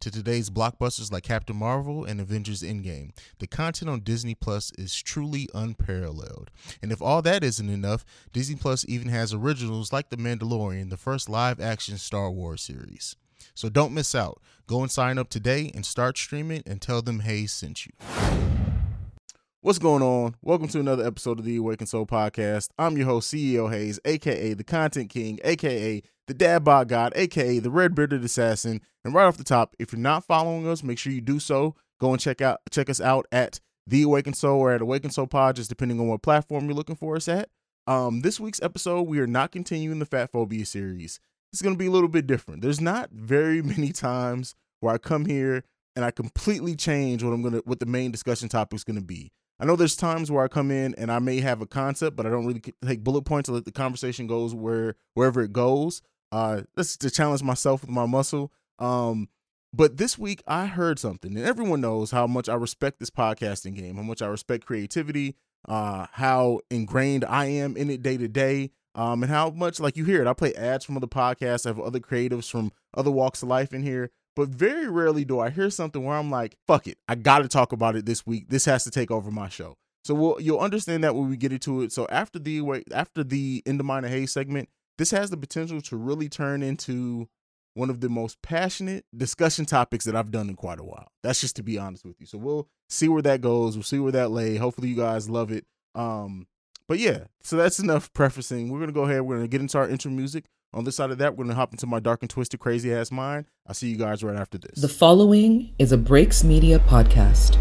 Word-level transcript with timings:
to 0.00 0.10
today's 0.10 0.50
blockbusters 0.50 1.10
like 1.12 1.22
Captain 1.22 1.56
Marvel 1.56 2.04
and 2.04 2.20
Avengers 2.20 2.62
Endgame, 2.62 3.10
the 3.38 3.46
content 3.46 3.90
on 3.90 4.00
Disney 4.00 4.34
Plus 4.34 4.72
is 4.78 5.00
truly 5.00 5.48
unparalleled. 5.54 6.50
And 6.82 6.92
if 6.92 7.00
all 7.02 7.22
that 7.22 7.42
isn't 7.42 7.70
enough, 7.70 8.04
Disney 8.32 8.56
Plus 8.56 8.84
even 8.88 9.08
has 9.08 9.32
originals 9.32 9.92
like 9.92 10.10
The 10.10 10.16
Mandalorian, 10.16 10.90
the 10.90 10.96
first 10.96 11.28
live 11.28 11.60
action 11.60 11.98
Star 11.98 12.30
Wars 12.30 12.62
series. 12.62 13.16
So 13.54 13.68
don't 13.68 13.94
miss 13.94 14.14
out. 14.14 14.40
Go 14.66 14.82
and 14.82 14.90
sign 14.90 15.18
up 15.18 15.30
today 15.30 15.70
and 15.74 15.86
start 15.86 16.18
streaming 16.18 16.62
and 16.66 16.82
tell 16.82 17.02
them 17.02 17.20
Haize 17.20 17.52
sent 17.52 17.86
you. 17.86 17.92
What's 19.66 19.80
going 19.80 20.00
on? 20.00 20.36
Welcome 20.42 20.68
to 20.68 20.78
another 20.78 21.04
episode 21.04 21.40
of 21.40 21.44
the 21.44 21.56
Awakened 21.56 21.88
Soul 21.88 22.06
Podcast. 22.06 22.68
I'm 22.78 22.96
your 22.96 23.06
host, 23.06 23.34
CEO 23.34 23.68
Haize, 23.68 23.98
aka 24.04 24.54
the 24.54 24.62
Content 24.62 25.10
King, 25.10 25.40
aka 25.42 26.00
the 26.28 26.34
Dad 26.34 26.62
Bod 26.62 26.88
God, 26.88 27.12
aka 27.16 27.58
the 27.58 27.72
Red 27.72 27.92
Bearded 27.92 28.24
Assassin. 28.24 28.80
And 29.04 29.12
right 29.12 29.24
off 29.24 29.38
the 29.38 29.42
top, 29.42 29.74
if 29.80 29.90
you're 29.90 30.00
not 30.00 30.24
following 30.24 30.68
us, 30.68 30.84
make 30.84 31.00
sure 31.00 31.12
you 31.12 31.20
do 31.20 31.40
so. 31.40 31.74
Go 32.00 32.12
and 32.12 32.20
check 32.20 32.40
out 32.40 32.60
check 32.70 32.88
us 32.88 33.00
out 33.00 33.26
at 33.32 33.58
the 33.88 34.02
Awakened 34.02 34.36
Soul 34.36 34.60
or 34.60 34.70
at 34.70 34.82
Awakened 34.82 35.12
Soul 35.12 35.26
Pod, 35.26 35.56
just 35.56 35.68
depending 35.68 35.98
on 35.98 36.06
what 36.06 36.22
platform 36.22 36.66
you're 36.66 36.74
looking 36.74 36.94
for 36.94 37.16
us 37.16 37.26
at. 37.26 37.48
Um, 37.88 38.20
this 38.20 38.38
week's 38.38 38.62
episode, 38.62 39.08
we 39.08 39.18
are 39.18 39.26
not 39.26 39.50
continuing 39.50 39.98
the 39.98 40.06
Fat 40.06 40.30
Phobia 40.30 40.64
series. 40.64 41.18
It's 41.52 41.60
gonna 41.60 41.74
be 41.74 41.88
a 41.88 41.90
little 41.90 42.08
bit 42.08 42.28
different. 42.28 42.62
There's 42.62 42.80
not 42.80 43.10
very 43.10 43.62
many 43.62 43.90
times 43.90 44.54
where 44.78 44.94
I 44.94 44.98
come 44.98 45.24
here 45.24 45.64
and 45.96 46.04
I 46.04 46.12
completely 46.12 46.76
change 46.76 47.24
what 47.24 47.32
I'm 47.32 47.42
gonna 47.42 47.62
what 47.64 47.80
the 47.80 47.86
main 47.86 48.12
discussion 48.12 48.48
topic 48.48 48.76
is 48.76 48.84
gonna 48.84 49.00
be. 49.00 49.32
I 49.58 49.64
know 49.64 49.76
there's 49.76 49.96
times 49.96 50.30
where 50.30 50.44
I 50.44 50.48
come 50.48 50.70
in 50.70 50.94
and 50.96 51.10
I 51.10 51.18
may 51.18 51.40
have 51.40 51.62
a 51.62 51.66
concept, 51.66 52.16
but 52.16 52.26
I 52.26 52.30
don't 52.30 52.46
really 52.46 52.62
take 52.84 53.02
bullet 53.02 53.22
points 53.22 53.48
to 53.48 53.54
let 53.54 53.64
the 53.64 53.72
conversation 53.72 54.26
goes 54.26 54.54
where 54.54 54.96
wherever 55.14 55.40
it 55.40 55.52
goes. 55.52 56.02
Uh, 56.30 56.62
that's 56.74 56.96
to 56.98 57.10
challenge 57.10 57.42
myself 57.42 57.82
with 57.82 57.90
my 57.90 58.06
muscle. 58.06 58.52
Um, 58.78 59.28
but 59.72 59.96
this 59.96 60.18
week 60.18 60.42
I 60.46 60.66
heard 60.66 60.98
something, 60.98 61.36
and 61.36 61.46
everyone 61.46 61.80
knows 61.80 62.10
how 62.10 62.26
much 62.26 62.48
I 62.48 62.54
respect 62.54 62.98
this 62.98 63.10
podcasting 63.10 63.74
game, 63.74 63.96
how 63.96 64.02
much 64.02 64.22
I 64.22 64.26
respect 64.26 64.66
creativity, 64.66 65.36
uh, 65.68 66.06
how 66.12 66.60
ingrained 66.70 67.24
I 67.24 67.46
am 67.46 67.76
in 67.76 67.90
it 67.90 68.02
day 68.02 68.16
to 68.16 68.28
day, 68.28 68.70
um, 68.94 69.22
and 69.22 69.30
how 69.30 69.50
much 69.50 69.78
like 69.80 69.96
you 69.96 70.04
hear 70.04 70.20
it. 70.22 70.26
I 70.26 70.32
play 70.32 70.54
ads 70.54 70.84
from 70.84 70.96
other 70.96 71.06
podcasts, 71.06 71.66
I 71.66 71.70
have 71.70 71.80
other 71.80 72.00
creatives 72.00 72.50
from 72.50 72.72
other 72.94 73.10
walks 73.10 73.42
of 73.42 73.48
life 73.48 73.72
in 73.72 73.82
here. 73.82 74.10
But 74.36 74.50
very 74.50 74.88
rarely 74.88 75.24
do 75.24 75.40
I 75.40 75.48
hear 75.50 75.70
something 75.70 76.04
where 76.04 76.16
I'm 76.16 76.30
like, 76.30 76.56
fuck 76.66 76.86
it, 76.86 76.98
I 77.08 77.14
got 77.14 77.38
to 77.38 77.48
talk 77.48 77.72
about 77.72 77.96
it 77.96 78.06
this 78.06 78.26
week. 78.26 78.50
This 78.50 78.66
has 78.66 78.84
to 78.84 78.90
take 78.90 79.10
over 79.10 79.30
my 79.30 79.48
show. 79.48 79.76
So 80.04 80.14
we'll, 80.14 80.40
you'll 80.40 80.60
understand 80.60 81.02
that 81.02 81.16
when 81.16 81.28
we 81.28 81.36
get 81.36 81.52
into 81.52 81.82
it. 81.82 81.90
So 81.90 82.06
after 82.10 82.38
the 82.38 82.84
after 82.92 83.24
the 83.24 83.62
End 83.66 83.80
of 83.80 83.86
Mine 83.86 84.04
Hay 84.04 84.26
segment, 84.26 84.68
this 84.98 85.10
has 85.10 85.30
the 85.30 85.36
potential 85.36 85.80
to 85.80 85.96
really 85.96 86.28
turn 86.28 86.62
into 86.62 87.28
one 87.74 87.90
of 87.90 88.00
the 88.00 88.08
most 88.08 88.40
passionate 88.40 89.04
discussion 89.14 89.64
topics 89.64 90.04
that 90.04 90.14
I've 90.14 90.30
done 90.30 90.48
in 90.48 90.54
quite 90.54 90.78
a 90.78 90.84
while. 90.84 91.08
That's 91.22 91.40
just 91.40 91.56
to 91.56 91.62
be 91.62 91.78
honest 91.78 92.04
with 92.04 92.20
you. 92.20 92.26
So 92.26 92.38
we'll 92.38 92.68
see 92.88 93.08
where 93.08 93.22
that 93.22 93.40
goes. 93.40 93.76
We'll 93.76 93.82
see 93.82 93.98
where 93.98 94.12
that 94.12 94.30
lay. 94.30 94.56
Hopefully 94.56 94.88
you 94.88 94.96
guys 94.96 95.28
love 95.28 95.50
it. 95.50 95.64
Um, 95.94 96.46
but 96.88 96.98
yeah, 96.98 97.24
so 97.42 97.56
that's 97.56 97.80
enough 97.80 98.12
prefacing. 98.12 98.70
We're 98.70 98.80
gonna 98.80 98.92
go 98.92 99.04
ahead. 99.04 99.22
We're 99.22 99.36
gonna 99.36 99.48
get 99.48 99.60
into 99.60 99.76
our 99.78 99.88
intro 99.88 100.10
music. 100.10 100.44
On 100.76 100.84
this 100.84 100.94
side 100.96 101.10
of 101.10 101.16
that, 101.16 101.34
we're 101.34 101.44
gonna 101.44 101.54
hop 101.54 101.72
into 101.72 101.86
my 101.86 102.00
dark 102.00 102.20
and 102.20 102.28
twisted, 102.28 102.60
crazy 102.60 102.92
ass 102.92 103.10
mind. 103.10 103.46
I'll 103.66 103.72
see 103.72 103.88
you 103.88 103.96
guys 103.96 104.22
right 104.22 104.36
after 104.36 104.58
this. 104.58 104.78
The 104.78 104.90
following 104.90 105.72
is 105.78 105.90
a 105.90 105.96
Breaks 105.96 106.44
Media 106.44 106.78
podcast. 106.80 107.56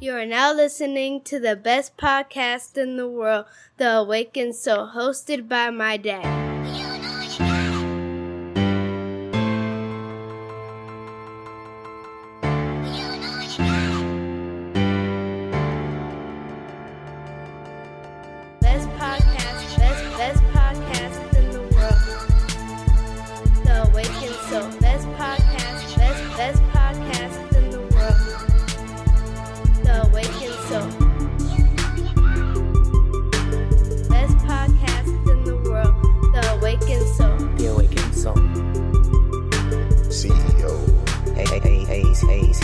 You 0.00 0.14
are 0.14 0.26
now 0.26 0.52
listening 0.52 1.20
to 1.26 1.38
the 1.38 1.54
best 1.54 1.96
podcast 1.96 2.76
in 2.76 2.96
the 2.96 3.06
world, 3.06 3.44
The 3.76 3.98
Awakened 3.98 4.56
Soul, 4.56 4.90
hosted 4.96 5.48
by 5.48 5.70
my 5.70 5.96
dad. 5.96 6.49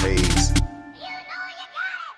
Haize. 0.06 0.52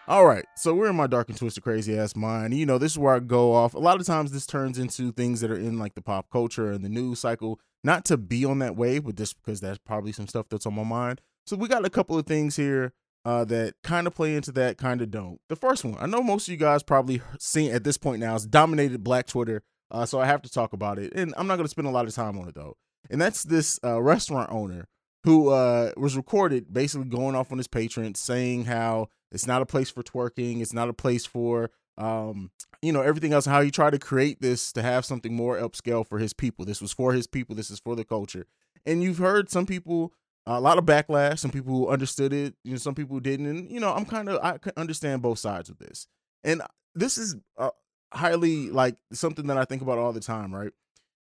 All 0.07 0.27
right, 0.27 0.45
so 0.57 0.75
we're 0.75 0.91
in 0.91 0.97
my 0.97 1.07
dark 1.07 1.29
and 1.29 1.39
twisted, 1.39 1.63
crazy 1.63 1.99
ass 1.99 2.15
mind. 2.15 2.53
You 2.55 2.67
know, 2.67 2.77
this 2.77 2.93
is 2.93 2.99
where 2.99 3.15
I 3.15 3.19
go 3.19 3.55
off. 3.55 3.73
A 3.73 3.79
lot 3.79 3.99
of 4.01 4.07
times, 4.07 4.31
this 4.31 4.47
turns 4.47 4.79
into 4.79 5.11
things 5.13 5.41
that 5.41 5.51
are 5.51 5.59
in 5.59 5.79
like 5.79 5.95
the 5.95 6.03
pop 6.03 6.31
culture 6.31 6.71
and 6.71 6.85
the 6.85 6.91
news 6.91 7.21
cycle. 7.21 7.61
Not 7.83 8.05
to 8.07 8.17
be 8.17 8.45
on 8.45 8.59
that 8.59 8.77
wave, 8.77 9.05
but 9.05 9.15
just 9.15 9.37
because 9.37 9.61
that's 9.61 9.79
probably 9.79 10.13
some 10.13 10.27
stuff 10.27 10.47
that's 10.51 10.67
on 10.67 10.75
my 10.75 10.85
mind. 10.85 11.21
So 11.47 11.57
we 11.57 11.69
got 11.69 11.87
a 11.87 11.91
couple 11.91 12.19
of 12.19 12.27
things 12.27 12.57
here 12.57 12.93
uh, 13.25 13.45
that 13.47 13.75
kind 13.83 14.07
of 14.07 14.15
play 14.15 14.35
into 14.35 14.53
that, 14.53 14.77
kind 14.77 15.01
of 15.01 15.11
don't. 15.11 15.41
The 15.49 15.57
first 15.57 15.85
one, 15.85 15.97
I 15.99 16.07
know 16.07 16.23
most 16.23 16.47
of 16.47 16.53
you 16.53 16.59
guys 16.59 16.83
probably 16.83 17.23
seen 17.39 17.73
at 17.73 17.85
this 17.85 17.97
point 17.97 18.21
now, 18.21 18.35
is 18.35 18.47
dominated 18.47 19.03
Black 19.03 19.27
Twitter. 19.27 19.63
Uh, 19.91 20.05
so 20.05 20.21
I 20.21 20.27
have 20.27 20.43
to 20.43 20.51
talk 20.51 20.75
about 20.75 20.99
it, 20.99 21.15
and 21.15 21.33
I'm 21.39 21.47
not 21.47 21.57
going 21.57 21.65
to 21.65 21.71
spend 21.71 21.89
a 21.89 21.93
lot 21.93 22.07
of 22.07 22.15
time 22.15 22.39
on 22.39 22.49
it 22.49 22.55
though. 22.55 22.77
And 23.11 23.19
that's 23.19 23.45
this 23.45 23.81
uh, 23.83 24.03
restaurant 24.03 24.51
owner 24.51 24.87
who 25.29 25.51
uh, 25.51 25.93
was 25.95 26.17
recorded 26.17 26.73
basically 26.73 27.07
going 27.07 27.35
off 27.35 27.53
on 27.53 27.59
his 27.59 27.69
patrons 27.69 28.19
saying 28.19 28.65
how 28.65 29.09
it's 29.31 29.47
not 29.47 29.61
a 29.61 29.67
place 29.67 29.91
for 29.91 30.03
twerking, 30.03 30.63
it's 30.63 30.73
not 30.73 30.89
a 30.89 30.95
place 30.95 31.27
for 31.27 31.71
um, 31.99 32.51
you 32.81 32.93
know 32.93 33.03
everything 33.03 33.35
else. 33.35 33.45
How 33.45 33.61
he 33.61 33.71
tried 33.71 33.91
to 33.91 33.99
create 33.99 34.41
this 34.41 34.73
to 34.73 34.81
have 34.81 35.05
something 35.05 35.35
more 35.35 35.59
upscale 35.59 36.07
for 36.07 36.19
his 36.19 36.33
people. 36.33 36.65
This 36.65 36.81
was 36.81 36.93
for 36.93 37.13
his 37.13 37.27
people. 37.27 37.55
This 37.55 37.71
is 37.71 37.79
for 37.79 37.95
the 37.95 38.05
culture. 38.05 38.47
And 38.87 39.03
you've 39.03 39.19
heard 39.19 39.51
some 39.51 39.67
people 39.67 40.15
a 40.47 40.59
lot 40.61 40.79
of 40.79 40.87
backlash. 40.87 41.41
Some 41.41 41.51
people 41.51 41.75
who 41.75 41.89
understood 41.89 42.33
it, 42.33 42.55
you 42.65 42.71
know, 42.71 42.79
some 42.79 42.95
people 42.95 43.17
who 43.17 43.21
didn't. 43.21 43.47
And 43.47 43.71
you 43.71 43.81
know, 43.81 43.93
I'm 43.93 44.07
kind 44.07 44.31
of 44.31 44.43
I 44.43 44.57
can 44.57 44.73
understand 44.79 45.21
both 45.21 45.39
sides 45.39 45.69
of 45.69 45.79
this. 45.79 46.07
And 46.43 46.63
this 46.95 47.19
is 47.19 47.37
uh, 47.59 47.71
highly 48.15 48.71
like 48.71 48.97
something 49.13 49.49
that 49.49 49.59
I 49.59 49.67
think 49.67 49.83
about 49.83 49.99
all 49.99 50.15
the 50.15 50.21
time. 50.21 50.55
Right? 50.55 50.73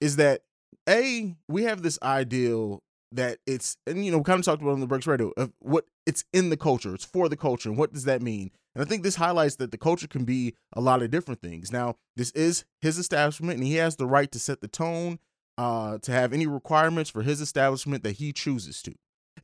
Is 0.01 0.17
that 0.17 0.43
a 0.89 1.35
we 1.49 1.65
have 1.65 1.83
this 1.83 1.99
ideal 2.01 2.85
that 3.13 3.39
it's 3.47 3.77
and 3.87 4.05
you 4.05 4.11
know 4.13 4.19
we 4.19 4.25
kind 4.25 4.39
of 4.39 4.45
talked 4.45 4.63
about 4.63 4.73
on 4.73 4.81
the 4.81 4.87
breaks 4.87 5.07
radio 5.07 5.33
of 5.37 5.53
what 5.61 5.85
it's 6.07 6.25
in 6.33 6.51
the 6.51 6.57
culture 6.57 6.95
it's 6.95 7.05
for 7.05 7.29
the 7.29 7.37
culture 7.37 7.69
and 7.69 7.79
what 7.79 7.93
does 7.93 8.05
that 8.05 8.23
mean? 8.23 8.51
And 8.75 8.85
i 8.85 8.89
think 8.89 9.03
this 9.03 9.17
highlights 9.17 9.57
that 9.57 9.71
the 9.71 9.79
culture 9.79 10.07
can 10.07 10.25
be 10.25 10.55
a 10.73 10.81
lot 10.81 11.03
of 11.03 11.11
different 11.11 11.41
things. 11.41 11.73
Now 11.73 11.97
this 12.17 12.31
is 12.33 12.65
his 12.81 12.99
establishment 12.99 13.59
and 13.59 13.67
he 13.67 13.75
has 13.75 13.97
the 13.97 14.07
right 14.07 14.31
to 14.33 14.39
set 14.39 14.61
the 14.61 14.69
tone 14.69 15.19
uh 15.57 15.99
to 15.99 16.13
have 16.13 16.33
any 16.33 16.47
requirements 16.47 17.11
for 17.11 17.23
his 17.23 17.41
establishment 17.41 18.03
that 18.05 18.17
he 18.17 18.33
chooses 18.33 18.83
to. 18.83 18.95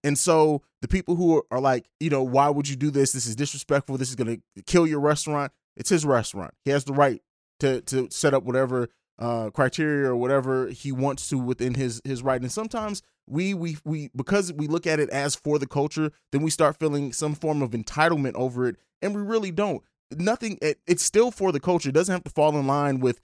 And 0.02 0.18
so 0.18 0.62
the 0.82 0.88
people 0.88 1.16
who 1.16 1.38
are, 1.38 1.44
are 1.50 1.60
like 1.60 1.88
you 2.00 2.10
know 2.10 2.22
why 2.22 2.50
would 2.50 2.68
you 2.68 2.76
do 2.76 2.90
this? 2.90 3.12
This 3.12 3.26
is 3.26 3.36
disrespectful. 3.36 3.96
This 3.96 4.10
is 4.10 4.16
going 4.16 4.42
to 4.56 4.62
kill 4.62 4.86
your 4.86 5.00
restaurant. 5.00 5.52
It's 5.76 5.90
his 5.90 6.04
restaurant. 6.04 6.54
He 6.64 6.70
has 6.70 6.84
the 6.84 6.92
right 6.92 7.22
to 7.60 7.80
to 7.82 8.08
set 8.10 8.34
up 8.34 8.42
whatever 8.44 8.88
uh 9.18 9.48
criteria 9.50 10.10
or 10.10 10.16
whatever 10.16 10.68
he 10.68 10.90
wants 10.92 11.28
to 11.28 11.38
within 11.38 11.74
his 11.74 12.00
his 12.04 12.22
right. 12.22 12.40
And 12.40 12.52
sometimes 12.52 13.02
we 13.26 13.54
we 13.54 13.76
we 13.84 14.10
because 14.14 14.52
we 14.52 14.66
look 14.66 14.86
at 14.86 15.00
it 15.00 15.08
as 15.10 15.34
for 15.34 15.58
the 15.58 15.66
culture 15.66 16.12
then 16.30 16.42
we 16.42 16.50
start 16.50 16.78
feeling 16.78 17.12
some 17.12 17.34
form 17.34 17.62
of 17.62 17.70
entitlement 17.70 18.34
over 18.34 18.68
it 18.68 18.76
and 19.04 19.14
we 19.14 19.22
really 19.22 19.50
don't. 19.50 19.82
Nothing 20.16 20.58
it, 20.62 20.80
it's 20.86 21.04
still 21.04 21.30
for 21.30 21.52
the 21.52 21.60
culture. 21.60 21.90
It 21.90 21.94
doesn't 21.94 22.12
have 22.12 22.24
to 22.24 22.30
fall 22.30 22.56
in 22.56 22.66
line 22.66 23.00
with 23.00 23.20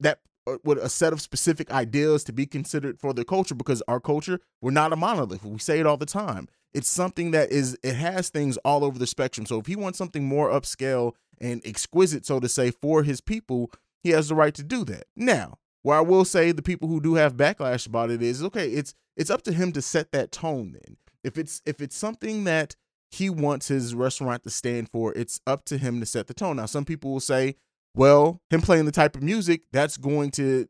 that 0.00 0.20
uh, 0.46 0.56
with 0.64 0.78
a 0.78 0.88
set 0.88 1.12
of 1.12 1.20
specific 1.20 1.70
ideas 1.70 2.24
to 2.24 2.32
be 2.32 2.46
considered 2.46 2.98
for 2.98 3.12
the 3.12 3.24
culture 3.24 3.54
because 3.54 3.82
our 3.86 4.00
culture 4.00 4.40
we're 4.60 4.72
not 4.72 4.92
a 4.92 4.96
monolith. 4.96 5.44
We 5.44 5.58
say 5.58 5.78
it 5.80 5.86
all 5.86 5.96
the 5.96 6.06
time. 6.06 6.48
It's 6.74 6.90
something 6.90 7.30
that 7.30 7.50
is 7.50 7.78
it 7.82 7.94
has 7.94 8.30
things 8.30 8.56
all 8.58 8.84
over 8.84 8.98
the 8.98 9.06
spectrum. 9.06 9.46
So 9.46 9.60
if 9.60 9.66
he 9.66 9.76
wants 9.76 9.98
something 9.98 10.24
more 10.24 10.50
upscale 10.50 11.12
and 11.40 11.64
exquisite 11.64 12.26
so 12.26 12.40
to 12.40 12.48
say 12.48 12.70
for 12.70 13.02
his 13.02 13.20
people 13.20 13.70
he 14.02 14.10
has 14.10 14.28
the 14.28 14.34
right 14.34 14.54
to 14.54 14.62
do 14.64 14.84
that. 14.84 15.04
Now 15.14 15.58
where 15.82 15.96
I 15.96 16.00
will 16.00 16.24
say 16.24 16.52
the 16.52 16.62
people 16.62 16.88
who 16.88 17.00
do 17.00 17.14
have 17.14 17.36
backlash 17.36 17.86
about 17.86 18.10
it 18.10 18.22
is 18.22 18.42
okay, 18.42 18.68
it's 18.68 18.94
it's 19.16 19.30
up 19.30 19.42
to 19.42 19.52
him 19.52 19.72
to 19.72 19.82
set 19.82 20.12
that 20.12 20.32
tone 20.32 20.72
then. 20.72 20.96
If 21.24 21.38
it's 21.38 21.62
if 21.66 21.80
it's 21.80 21.96
something 21.96 22.44
that 22.44 22.76
he 23.12 23.28
wants 23.28 23.68
his 23.68 23.94
restaurant 23.94 24.42
to 24.42 24.50
stand 24.50 24.88
for. 24.88 25.12
It's 25.12 25.40
up 25.46 25.66
to 25.66 25.76
him 25.76 26.00
to 26.00 26.06
set 26.06 26.26
the 26.26 26.34
tone. 26.34 26.56
Now, 26.56 26.66
some 26.66 26.86
people 26.86 27.12
will 27.12 27.20
say, 27.20 27.56
well, 27.94 28.40
him 28.48 28.62
playing 28.62 28.86
the 28.86 28.92
type 28.92 29.14
of 29.14 29.22
music 29.22 29.62
that's 29.70 29.98
going 29.98 30.30
to 30.32 30.66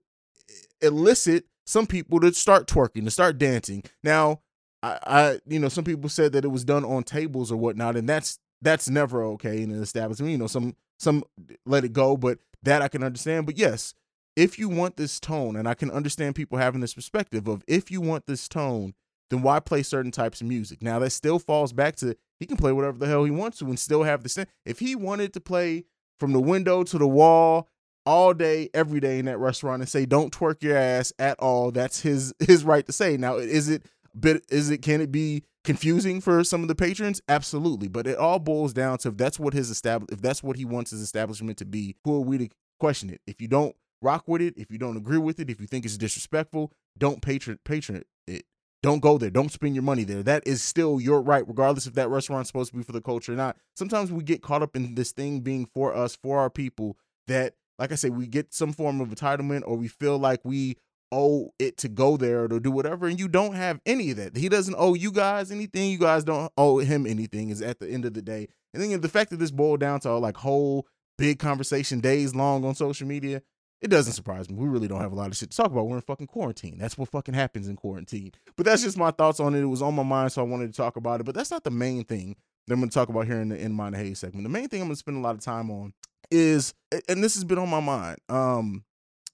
elicit 0.81 1.45
some 1.65 1.87
people 1.87 2.19
to 2.21 2.35
start 2.35 2.67
twerking, 2.67 3.05
to 3.05 3.13
start 3.13 3.39
dancing. 3.39 3.85
Now, 4.03 4.41
I, 4.83 4.99
I, 5.07 5.41
you 5.47 5.61
know, 5.61 5.69
some 5.69 5.85
people 5.85 6.11
said 6.11 6.33
that 6.33 6.45
it 6.45 6.49
was 6.49 6.65
done 6.65 6.85
on 6.85 7.05
tables 7.05 7.53
or 7.53 7.57
whatnot, 7.57 7.97
and 7.97 8.09
that's 8.09 8.41
that's 8.61 8.89
never 8.89 9.23
okay 9.23 9.63
in 9.63 9.71
an 9.71 9.81
establishment. 9.81 10.33
You 10.33 10.39
know, 10.39 10.49
some 10.49 10.75
some 10.99 11.23
let 11.65 11.85
it 11.85 11.93
go, 11.93 12.17
but 12.17 12.39
that 12.65 12.83
I 12.83 12.89
can 12.89 13.05
understand. 13.05 13.47
But 13.47 13.57
yes, 13.57 13.95
if 14.37 14.59
you 14.59 14.69
want 14.69 14.97
this 14.97 15.21
tone, 15.21 15.57
and 15.57 15.69
I 15.69 15.75
can 15.75 15.91
understand 15.91 16.35
people 16.35 16.59
having 16.59 16.81
this 16.81 16.95
perspective 16.95 17.49
of 17.49 17.63
if 17.67 17.91
you 17.91 18.01
want 18.01 18.27
this 18.27 18.49
tone, 18.49 18.95
then 19.31 19.43
why 19.43 19.61
play 19.61 19.83
certain 19.83 20.11
types 20.11 20.41
of 20.41 20.47
music? 20.47 20.83
Now 20.83 20.99
that 20.99 21.11
still 21.11 21.39
falls 21.39 21.73
back 21.73 21.97
to 21.97 22.17
he 22.39 22.47
can 22.47 22.57
play 22.57 22.73
whatever 22.73 22.99
the 22.99 23.07
hell 23.07 23.25
he 23.25 23.31
wants 23.31 23.59
to 23.59 23.67
and 23.67 23.79
still 23.79 24.03
have 24.03 24.23
the 24.23 24.29
same. 24.29 24.47
If 24.67 24.79
he 24.79 24.95
wanted 24.95 25.33
to 25.35 25.41
play 25.41 25.85
from 26.19 26.33
the 26.33 26.41
window 26.41 26.83
to 26.85 26.99
the 26.99 27.07
wall 27.07 27.69
all 28.05 28.35
day, 28.35 28.69
every 28.75 29.01
day 29.01 29.19
in 29.19 29.27
that 29.27 29.39
restaurant 29.39 29.81
and 29.81 29.89
say 29.89 30.07
don't 30.07 30.33
twerk 30.33 30.63
your 30.63 30.77
ass 30.77 31.13
at 31.19 31.39
all, 31.39 31.71
that's 31.71 32.01
his 32.01 32.35
his 32.39 32.65
right 32.65 32.87
to 32.87 32.93
say. 32.93 33.17
Now, 33.17 33.37
is 33.37 33.69
it 33.69 33.87
bit 34.19 34.45
is 34.51 34.71
it 34.71 34.83
can 34.83 35.01
it 35.01 35.13
be 35.13 35.45
confusing 35.65 36.21
for 36.21 36.43
some 36.45 36.63
of 36.63 36.69
the 36.69 36.75
patrons? 36.75 37.21
Absolutely, 37.29 37.89
but 37.89 38.07
it 38.07 38.19
all 38.19 38.39
boils 38.39 38.73
down 38.73 38.99
to 38.99 39.09
if 39.09 39.17
that's 39.17 39.39
what 39.39 39.55
his 39.55 39.71
establish 39.71 40.09
if 40.13 40.21
that's 40.21 40.43
what 40.43 40.57
he 40.57 40.65
wants 40.65 40.91
his 40.91 41.01
establishment 41.01 41.59
to 41.59 41.65
be. 41.65 41.97
Who 42.05 42.17
are 42.17 42.21
we 42.21 42.39
to 42.39 42.49
question 42.81 43.11
it? 43.11 43.21
If 43.27 43.41
you 43.41 43.49
don't 43.49 43.75
rock 44.03 44.25
with 44.27 44.43
it, 44.43 44.55
if 44.57 44.71
you 44.71 44.79
don't 44.79 44.97
agree 44.97 45.19
with 45.19 45.41
it, 45.41 45.51
if 45.51 45.61
you 45.61 45.67
think 45.67 45.85
it's 45.85 45.97
disrespectful, 45.97 46.73
don't 46.99 47.23
patron 47.23 47.59
patron 47.65 47.99
it. 47.99 48.45
Don't 48.83 48.99
go 48.99 49.17
there. 49.17 49.31
Don't 49.31 49.53
spend 49.53 49.77
your 49.77 49.85
money 49.85 50.03
there. 50.03 50.25
That 50.25 50.43
is 50.45 50.61
still 50.61 51.01
your 51.01 51.23
right, 51.23 51.47
regardless 51.47 51.87
if 51.87 51.95
that 51.95 52.09
restaurant's 52.09 52.49
supposed 52.49 52.73
to 52.73 52.77
be 52.77 52.83
for 52.83 52.91
the 52.91 53.01
culture 53.01 53.33
or 53.33 53.37
not. 53.37 53.57
Sometimes 53.77 54.11
we 54.11 54.25
get 54.25 54.43
caught 54.43 54.61
up 54.63 54.75
in 54.75 54.97
this 54.97 55.13
thing 55.13 55.39
being 55.41 55.67
for 55.67 55.95
us, 55.95 56.17
for 56.17 56.41
our 56.41 56.51
people, 56.51 56.97
that, 57.29 57.55
like 57.79 57.93
I 57.93 57.95
say, 57.95 58.11
we 58.11 58.27
get 58.27 58.53
some 58.53 58.73
form 58.73 59.01
of 59.01 59.11
entitlement 59.11 59.63
or 59.67 59.77
we 59.77 59.87
feel 59.87 60.19
like 60.19 60.41
we 60.43 60.79
owe 61.13 61.53
it 61.61 61.77
to 61.77 61.89
go 61.89 62.17
there 62.17 62.45
or 62.45 62.49
to 62.49 62.59
do 62.59 62.73
whatever. 62.73 63.07
And 63.07 63.21
you 63.21 63.29
don't 63.29 63.55
have 63.55 63.81
any 63.87 64.11
of 64.11 64.17
that. 64.17 64.37
He 64.37 64.49
doesn't 64.49 64.75
owe 64.77 64.95
you 64.95 65.13
guys 65.13 65.53
anything. 65.53 65.91
You 65.91 65.99
guys 65.99 66.25
don't 66.25 66.51
owe 66.59 66.79
him 66.79 67.07
anything, 67.07 67.51
is 67.51 67.63
at 67.63 67.79
the 67.79 67.89
end 67.89 68.05
of 68.05 68.15
the 68.15 68.23
day. 68.23 68.49
And 68.75 68.83
then 68.83 69.01
the 69.01 69.09
fact 69.09 69.31
that 69.31 69.37
this 69.37 69.53
boiled 69.53 69.79
down 69.79 70.01
to 70.01 70.17
like 70.17 70.39
whole 70.39 70.89
big 71.19 71.39
conversation 71.39 72.01
days 72.01 72.35
long 72.35 72.65
on 72.65 72.75
social 72.75 73.07
media, 73.07 73.43
it 73.83 73.89
doesn't 73.89 74.13
surprise 74.13 74.49
me. 74.49 74.57
We 74.57 74.69
really 74.69 74.87
don't 74.87 75.01
have 75.01 75.13
a 75.13 75.17
lot 75.17 75.29
of 75.29 75.37
shit 75.37 75.51
to 75.51 75.57
talk 75.57 75.67
about. 75.67 75.89
We're 75.89 75.97
in 75.97 76.03
fucking 76.03 76.29
quarantine. 76.29 76.79
That's 76.79 76.97
what 76.97 77.09
fucking 77.09 77.35
happens 77.35 77.67
in 77.67 77.75
quarantine. 77.75 78.33
But 78.57 78.65
that's 78.65 78.83
just 78.83 78.97
my 78.97 79.11
thoughts 79.11 79.41
on 79.41 79.55
it. 79.55 79.61
It 79.61 79.67
was 79.67 79.83
on 79.83 79.95
my 79.95 80.05
mind, 80.05 80.33
so 80.33 80.41
I 80.41 80.45
wanted 80.45 80.69
to 80.69 80.77
talk 80.77 80.97
about 80.97 81.21
it. 81.21 81.25
But 81.25 81.35
that's 81.35 81.51
not 81.51 81.65
the 81.65 81.71
main 81.73 82.05
thing 82.05 82.37
that 82.67 82.75
I'm 82.75 82.81
going 82.81 82.91
to 82.91 82.95
talk 82.95 83.09
about 83.09 83.27
here 83.27 83.41
in 83.41 83.49
the 83.49 83.61
In 83.61 83.73
Mind 83.73 83.97
Haize 83.97 84.21
segment. 84.21 84.45
The 84.45 84.51
main 84.51 84.69
thing 84.69 84.81
I'm 84.81 84.87
going 84.87 84.95
to 84.95 84.99
spend 84.99 85.17
a 85.17 85.21
lot 85.21 85.35
of 85.35 85.41
time 85.41 85.69
on 85.69 85.93
is, 86.31 86.75
and 87.09 87.25
this 87.25 87.35
has 87.35 87.45
been 87.45 87.59
on 87.59 87.69
my 87.69 87.81
mind, 87.81 88.19
um, 88.29 88.85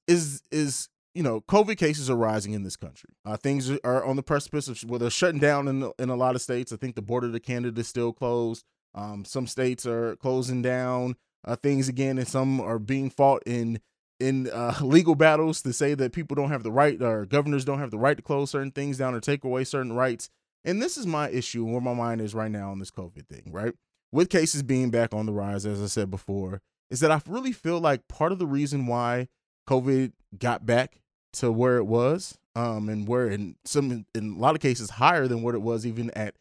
is 0.06 0.42
is 0.50 0.88
you 1.14 1.22
know, 1.22 1.40
COVID 1.42 1.76
cases 1.76 2.08
are 2.08 2.16
rising 2.16 2.52
in 2.52 2.62
this 2.62 2.76
country. 2.76 3.10
Uh, 3.26 3.36
things 3.36 3.70
are 3.82 4.04
on 4.04 4.16
the 4.16 4.22
precipice 4.22 4.68
of 4.68 4.82
well, 4.88 4.98
they're 4.98 5.10
shutting 5.10 5.40
down 5.40 5.68
in 5.68 5.92
in 5.98 6.08
a 6.08 6.16
lot 6.16 6.34
of 6.34 6.40
states. 6.40 6.72
I 6.72 6.76
think 6.76 6.94
the 6.94 7.02
border 7.02 7.30
to 7.30 7.40
Canada 7.40 7.80
is 7.80 7.88
still 7.88 8.12
closed. 8.14 8.64
Um, 8.94 9.24
some 9.26 9.46
states 9.46 9.84
are 9.84 10.16
closing 10.16 10.62
down 10.62 11.16
uh, 11.44 11.56
things 11.56 11.88
again, 11.88 12.18
and 12.18 12.26
some 12.26 12.60
are 12.60 12.78
being 12.78 13.10
fought 13.10 13.42
in 13.44 13.80
in 14.20 14.48
uh, 14.50 14.74
legal 14.82 15.14
battles 15.14 15.62
to 15.62 15.72
say 15.72 15.94
that 15.94 16.12
people 16.12 16.34
don't 16.34 16.50
have 16.50 16.62
the 16.62 16.72
right 16.72 17.00
or 17.00 17.24
governors 17.26 17.64
don't 17.64 17.78
have 17.78 17.90
the 17.90 17.98
right 17.98 18.16
to 18.16 18.22
close 18.22 18.50
certain 18.50 18.70
things 18.70 18.98
down 18.98 19.14
or 19.14 19.20
take 19.20 19.44
away 19.44 19.64
certain 19.64 19.92
rights. 19.92 20.30
And 20.64 20.82
this 20.82 20.96
is 20.96 21.06
my 21.06 21.30
issue 21.30 21.64
where 21.64 21.80
my 21.80 21.94
mind 21.94 22.20
is 22.20 22.34
right 22.34 22.50
now 22.50 22.70
on 22.70 22.78
this 22.78 22.90
COVID 22.90 23.26
thing, 23.28 23.50
right? 23.50 23.72
With 24.10 24.30
cases 24.30 24.62
being 24.62 24.90
back 24.90 25.14
on 25.14 25.26
the 25.26 25.32
rise, 25.32 25.64
as 25.64 25.82
I 25.82 25.86
said 25.86 26.10
before, 26.10 26.60
is 26.90 27.00
that 27.00 27.10
I 27.10 27.20
really 27.26 27.52
feel 27.52 27.80
like 27.80 28.08
part 28.08 28.32
of 28.32 28.38
the 28.38 28.46
reason 28.46 28.86
why 28.86 29.28
COVID 29.68 30.12
got 30.38 30.66
back 30.66 31.00
to 31.34 31.52
where 31.52 31.76
it 31.76 31.84
was, 31.84 32.38
um, 32.54 32.88
and 32.88 33.06
where 33.06 33.28
in 33.28 33.56
some 33.64 34.06
in 34.14 34.34
a 34.34 34.38
lot 34.38 34.54
of 34.54 34.60
cases 34.60 34.90
higher 34.90 35.28
than 35.28 35.42
what 35.42 35.54
it 35.54 35.62
was 35.62 35.86
even 35.86 36.10
at 36.12 36.34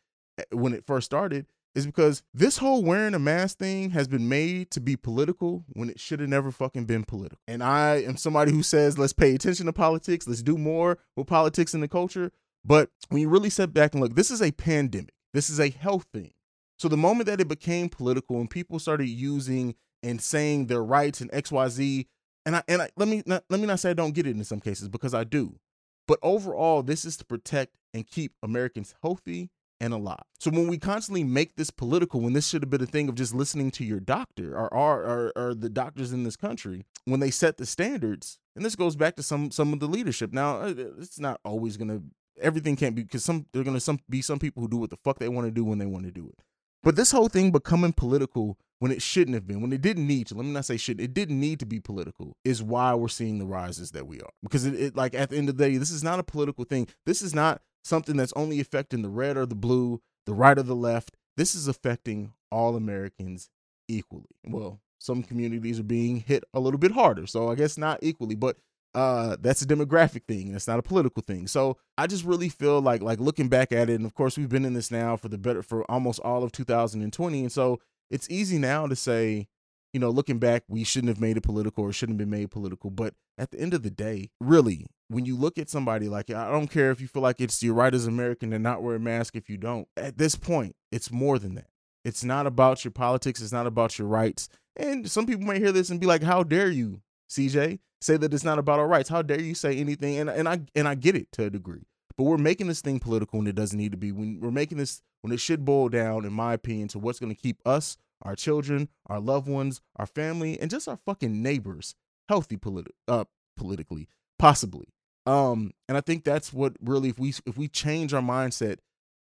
when 0.51 0.73
it 0.73 0.85
first 0.85 1.05
started, 1.05 1.45
is 1.77 1.85
because 1.85 2.23
this 2.33 2.57
whole 2.57 2.83
wearing 2.83 3.13
a 3.13 3.19
mask 3.19 3.59
thing 3.59 3.91
has 3.91 4.07
been 4.07 4.27
made 4.27 4.71
to 4.71 4.81
be 4.81 4.95
political 4.95 5.63
when 5.73 5.89
it 5.89 5.99
should 5.99 6.19
have 6.19 6.27
never 6.27 6.51
fucking 6.51 6.85
been 6.85 7.03
political. 7.03 7.37
And 7.47 7.61
I 7.63 7.97
am 7.97 8.17
somebody 8.17 8.51
who 8.51 8.63
says, 8.63 8.97
let's 8.97 9.13
pay 9.13 9.35
attention 9.35 9.67
to 9.67 9.73
politics, 9.73 10.27
let's 10.27 10.41
do 10.41 10.57
more 10.57 10.97
with 11.15 11.27
politics 11.27 11.75
and 11.75 11.83
the 11.83 11.87
culture. 11.87 12.31
But 12.65 12.89
when 13.09 13.21
you 13.21 13.29
really 13.29 13.51
step 13.51 13.73
back 13.73 13.93
and 13.93 14.01
look, 14.01 14.15
this 14.15 14.31
is 14.31 14.41
a 14.41 14.51
pandemic, 14.51 15.13
this 15.33 15.51
is 15.51 15.59
a 15.59 15.69
health 15.69 16.07
thing. 16.11 16.33
So 16.79 16.87
the 16.87 16.97
moment 16.97 17.27
that 17.27 17.39
it 17.39 17.47
became 17.47 17.89
political 17.89 18.39
and 18.39 18.49
people 18.49 18.79
started 18.79 19.07
using 19.07 19.75
and 20.01 20.19
saying 20.19 20.67
their 20.67 20.83
rights 20.83 21.21
and 21.21 21.31
XYZ, 21.31 22.07
and 22.45 22.55
I 22.55 22.63
and 22.67 22.81
I 22.81 22.89
let 22.97 23.07
me 23.07 23.21
not, 23.25 23.43
let 23.49 23.59
me 23.59 23.67
not 23.67 23.79
say 23.79 23.91
I 23.91 23.93
don't 23.93 24.15
get 24.15 24.25
it 24.25 24.35
in 24.35 24.43
some 24.43 24.61
cases 24.61 24.89
because 24.89 25.13
I 25.13 25.23
do. 25.23 25.59
But 26.07 26.19
overall, 26.23 26.81
this 26.81 27.05
is 27.05 27.17
to 27.17 27.25
protect 27.25 27.75
and 27.93 28.07
keep 28.07 28.33
Americans 28.41 28.95
healthy 29.03 29.49
and 29.79 29.93
a 29.93 29.97
lot. 29.97 30.25
So 30.39 30.49
when 30.49 30.67
we 30.67 30.77
constantly 30.77 31.23
make 31.23 31.55
this 31.55 31.69
political, 31.69 32.21
when 32.21 32.33
this 32.33 32.47
should 32.47 32.63
have 32.63 32.69
been 32.69 32.81
a 32.81 32.87
thing 32.87 33.09
of 33.09 33.15
just 33.15 33.33
listening 33.33 33.71
to 33.71 33.85
your 33.85 33.99
doctor 33.99 34.57
or 34.57 34.73
or, 34.73 35.03
or, 35.03 35.33
or 35.35 35.53
the 35.53 35.69
doctors 35.69 36.11
in 36.11 36.23
this 36.23 36.35
country, 36.35 36.85
when 37.05 37.19
they 37.19 37.31
set 37.31 37.57
the 37.57 37.65
standards, 37.65 38.39
and 38.55 38.65
this 38.65 38.75
goes 38.75 38.95
back 38.95 39.15
to 39.15 39.23
some 39.23 39.51
some 39.51 39.73
of 39.73 39.79
the 39.79 39.87
leadership. 39.87 40.33
Now 40.33 40.61
uh, 40.61 40.73
it's 40.99 41.19
not 41.19 41.39
always 41.43 41.77
gonna 41.77 42.01
everything 42.41 42.75
can't 42.75 42.95
be 42.95 43.03
because 43.03 43.23
some 43.23 43.45
they're 43.51 43.63
gonna 43.63 43.79
some 43.79 43.99
be 44.09 44.21
some 44.21 44.39
people 44.39 44.61
who 44.61 44.69
do 44.69 44.77
what 44.77 44.89
the 44.89 44.97
fuck 44.97 45.19
they 45.19 45.29
want 45.29 45.47
to 45.47 45.51
do 45.51 45.63
when 45.63 45.79
they 45.79 45.85
want 45.85 46.05
to 46.05 46.11
do 46.11 46.27
it. 46.27 46.43
But 46.83 46.95
this 46.95 47.11
whole 47.11 47.27
thing 47.27 47.51
becoming 47.51 47.93
political 47.93 48.57
when 48.79 48.91
it 48.91 49.01
shouldn't 49.01 49.33
have 49.33 49.47
been, 49.47 49.61
when 49.61 49.73
it 49.73 49.81
didn't 49.81 50.05
need 50.05 50.27
to, 50.27 50.35
let 50.35 50.45
me 50.45 50.51
not 50.51 50.65
say 50.65 50.77
should, 50.77 51.01
it 51.01 51.13
didn't 51.13 51.39
need 51.39 51.59
to 51.59 51.65
be 51.65 51.79
political, 51.79 52.37
is 52.45 52.61
why 52.61 52.93
we're 52.93 53.07
seeing 53.07 53.39
the 53.39 53.45
rises 53.45 53.91
that 53.91 54.05
we 54.05 54.21
are. 54.21 54.29
Because 54.43 54.65
it, 54.65 54.75
it 54.75 54.95
like 54.95 55.15
at 55.15 55.29
the 55.29 55.37
end 55.37 55.49
of 55.49 55.57
the 55.57 55.63
day, 55.65 55.77
this 55.77 55.91
is 55.91 56.03
not 56.03 56.19
a 56.19 56.23
political 56.23 56.63
thing. 56.63 56.87
This 57.05 57.21
is 57.21 57.33
not 57.33 57.61
something 57.87 58.17
that's 58.17 58.33
only 58.35 58.59
affecting 58.59 59.01
the 59.01 59.09
red 59.09 59.37
or 59.37 59.45
the 59.45 59.55
blue, 59.55 60.01
the 60.25 60.33
right 60.33 60.57
or 60.57 60.63
the 60.63 60.75
left. 60.75 61.15
This 61.35 61.55
is 61.55 61.67
affecting 61.67 62.33
all 62.51 62.75
Americans 62.75 63.49
equally. 63.87 64.35
Well, 64.45 64.79
some 64.99 65.23
communities 65.23 65.79
are 65.79 65.83
being 65.83 66.17
hit 66.17 66.43
a 66.53 66.59
little 66.59 66.79
bit 66.79 66.91
harder. 66.91 67.27
So 67.27 67.49
I 67.49 67.55
guess 67.55 67.77
not 67.77 67.99
equally, 68.01 68.35
but 68.35 68.57
uh 68.95 69.35
that's 69.39 69.61
a 69.61 69.67
demographic 69.67 70.23
thing. 70.27 70.51
That's 70.51 70.67
not 70.67 70.79
a 70.79 70.83
political 70.83 71.21
thing. 71.21 71.47
So 71.47 71.77
I 71.97 72.07
just 72.07 72.23
really 72.23 72.49
feel 72.49 72.81
like 72.81 73.01
like 73.01 73.19
looking 73.19 73.47
back 73.49 73.71
at 73.71 73.89
it, 73.89 73.95
and 73.95 74.05
of 74.05 74.13
course 74.13 74.37
we've 74.37 74.49
been 74.49 74.65
in 74.65 74.73
this 74.73 74.91
now 74.91 75.15
for 75.17 75.27
the 75.27 75.37
better 75.37 75.61
for 75.61 75.89
almost 75.91 76.19
all 76.21 76.43
of 76.43 76.51
2020. 76.51 77.41
And 77.41 77.51
so 77.51 77.79
it's 78.09 78.29
easy 78.29 78.57
now 78.57 78.87
to 78.87 78.95
say, 78.95 79.47
you 79.93 79.99
know, 79.99 80.09
looking 80.09 80.39
back, 80.39 80.63
we 80.67 80.83
shouldn't 80.83 81.09
have 81.09 81.21
made 81.21 81.37
it 81.37 81.41
political 81.41 81.83
or 81.83 81.91
shouldn't 81.91 82.19
have 82.19 82.29
been 82.29 82.39
made 82.39 82.51
political. 82.51 82.89
But 82.89 83.13
at 83.37 83.51
the 83.51 83.59
end 83.59 83.73
of 83.73 83.83
the 83.83 83.89
day, 83.89 84.29
really, 84.39 84.85
when 85.07 85.25
you 85.25 85.35
look 85.37 85.57
at 85.57 85.69
somebody 85.69 86.07
like 86.07 86.29
I 86.29 86.51
don't 86.51 86.67
care 86.67 86.91
if 86.91 87.01
you 87.01 87.07
feel 87.07 87.21
like 87.21 87.39
it's 87.39 87.61
your 87.63 87.73
right 87.73 87.93
as 87.93 88.07
American 88.07 88.51
to 88.51 88.59
not 88.59 88.83
wear 88.83 88.95
a 88.95 88.99
mask 88.99 89.35
if 89.35 89.49
you 89.49 89.57
don't. 89.57 89.87
At 89.95 90.17
this 90.17 90.35
point, 90.35 90.75
it's 90.91 91.11
more 91.11 91.39
than 91.39 91.55
that. 91.55 91.67
It's 92.03 92.23
not 92.23 92.47
about 92.47 92.83
your 92.83 92.91
politics. 92.91 93.41
It's 93.41 93.51
not 93.51 93.67
about 93.67 93.97
your 93.97 94.07
rights. 94.07 94.49
And 94.75 95.09
some 95.09 95.25
people 95.25 95.45
may 95.45 95.59
hear 95.59 95.71
this 95.71 95.89
and 95.89 95.99
be 95.99 96.07
like, 96.07 96.23
"How 96.23 96.43
dare 96.43 96.69
you, 96.69 97.01
CJ, 97.29 97.79
say 98.01 98.17
that 98.17 98.33
it's 98.33 98.43
not 98.43 98.59
about 98.59 98.79
our 98.79 98.87
rights? 98.87 99.09
How 99.09 99.21
dare 99.21 99.41
you 99.41 99.55
say 99.55 99.77
anything?" 99.77 100.17
And 100.17 100.29
and 100.29 100.47
I 100.47 100.61
and 100.75 100.87
I 100.87 100.95
get 100.95 101.15
it 101.15 101.31
to 101.33 101.45
a 101.45 101.49
degree, 101.49 101.87
but 102.17 102.25
we're 102.25 102.37
making 102.37 102.67
this 102.67 102.81
thing 102.81 102.99
political 102.99 103.39
and 103.39 103.47
it 103.47 103.55
doesn't 103.55 103.77
need 103.77 103.91
to 103.91 103.97
be. 103.97 104.11
When 104.11 104.39
we're 104.39 104.51
making 104.51 104.77
this 104.77 105.01
when 105.21 105.33
it 105.33 105.39
should 105.39 105.65
boil 105.65 105.89
down, 105.89 106.25
in 106.25 106.33
my 106.33 106.53
opinion, 106.53 106.87
to 106.89 106.99
what's 106.99 107.19
going 107.19 107.33
to 107.33 107.41
keep 107.41 107.59
us, 107.65 107.97
our 108.21 108.35
children, 108.35 108.89
our 109.07 109.19
loved 109.19 109.47
ones, 109.47 109.81
our 109.95 110.05
family, 110.05 110.59
and 110.59 110.69
just 110.69 110.87
our 110.87 110.99
fucking 111.05 111.41
neighbors 111.41 111.95
healthy 112.29 112.57
politi- 112.57 112.91
uh, 113.07 113.25
politically, 113.55 114.07
possibly. 114.37 114.87
Um, 115.25 115.71
and 115.87 115.97
I 115.97 116.01
think 116.01 116.23
that's 116.23 116.53
what 116.53 116.75
really 116.81 117.09
if 117.09 117.19
we 117.19 117.33
if 117.45 117.57
we 117.57 117.67
change 117.67 118.13
our 118.13 118.21
mindset 118.21 118.77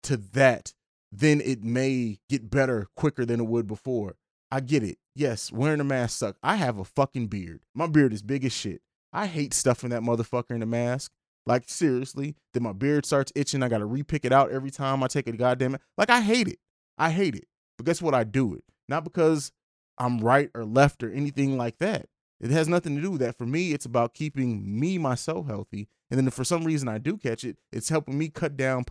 to 0.05 0.17
that, 0.17 0.73
then 1.13 1.41
it 1.41 1.63
may 1.63 2.19
get 2.29 2.51
better 2.51 2.89
quicker 2.97 3.25
than 3.25 3.41
it 3.41 3.47
would 3.47 3.67
before. 3.67 4.17
I 4.51 4.61
get 4.61 4.83
it. 4.83 4.99
Yes, 5.15 5.53
wearing 5.53 5.81
a 5.81 5.85
mask 5.85 6.19
suck. 6.19 6.37
I 6.43 6.57
have 6.57 6.79
a 6.79 6.85
fucking 6.85 7.29
beard. 7.29 7.63
My 7.75 7.87
beard 7.87 8.13
is 8.13 8.23
big 8.23 8.45
as 8.45 8.53
shit. 8.53 8.83
I 9.13 9.27
hate 9.27 9.55
stuffing 9.55 9.91
that 9.91 10.03
motherfucker 10.03 10.51
in 10.51 10.61
the 10.61 10.67
mask. 10.67 11.13
Like 11.47 11.65
seriously, 11.69 12.37
then 12.55 12.63
my 12.63 12.73
beard 12.73 13.05
starts 13.05 13.33
itching. 13.35 13.63
I 13.63 13.69
gotta 13.69 13.87
repick 13.87 14.25
it 14.25 14.33
out 14.33 14.51
every 14.51 14.71
time 14.71 15.03
I 15.03 15.07
take 15.07 15.27
a 15.27 15.33
goddamn. 15.33 15.77
Like 15.97 16.11
I 16.11 16.21
hate 16.21 16.49
it. 16.49 16.59
I 16.99 17.11
hate 17.11 17.35
it. 17.35 17.47
But 17.77 17.87
guess 17.87 18.03
what? 18.03 18.15
I 18.15 18.25
do 18.25 18.55
it. 18.55 18.65
Not 18.93 19.05
because 19.05 19.53
I'm 19.97 20.19
right 20.19 20.51
or 20.55 20.67
left 20.67 21.03
or 21.03 21.11
anything 21.11 21.57
like 21.57 21.79
that. 21.79 22.11
It 22.43 22.51
has 22.51 22.69
nothing 22.69 22.95
to 22.95 23.01
do 23.01 23.13
with 23.13 23.21
that. 23.23 23.39
For 23.39 23.47
me, 23.47 23.73
it's 23.73 23.87
about 23.87 24.13
keeping 24.13 24.79
me 24.79 24.99
myself 24.99 25.47
healthy. 25.47 25.89
And 26.11 26.19
then 26.19 26.27
if 26.27 26.35
for 26.35 26.45
some 26.45 26.65
reason 26.65 26.89
I 26.89 26.99
do 26.99 27.17
catch 27.17 27.43
it, 27.43 27.57
it's 27.73 27.89
helping 27.89 28.19
me 28.19 28.29
cut 28.29 28.55
down 28.55 28.85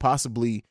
possibly 0.00 0.64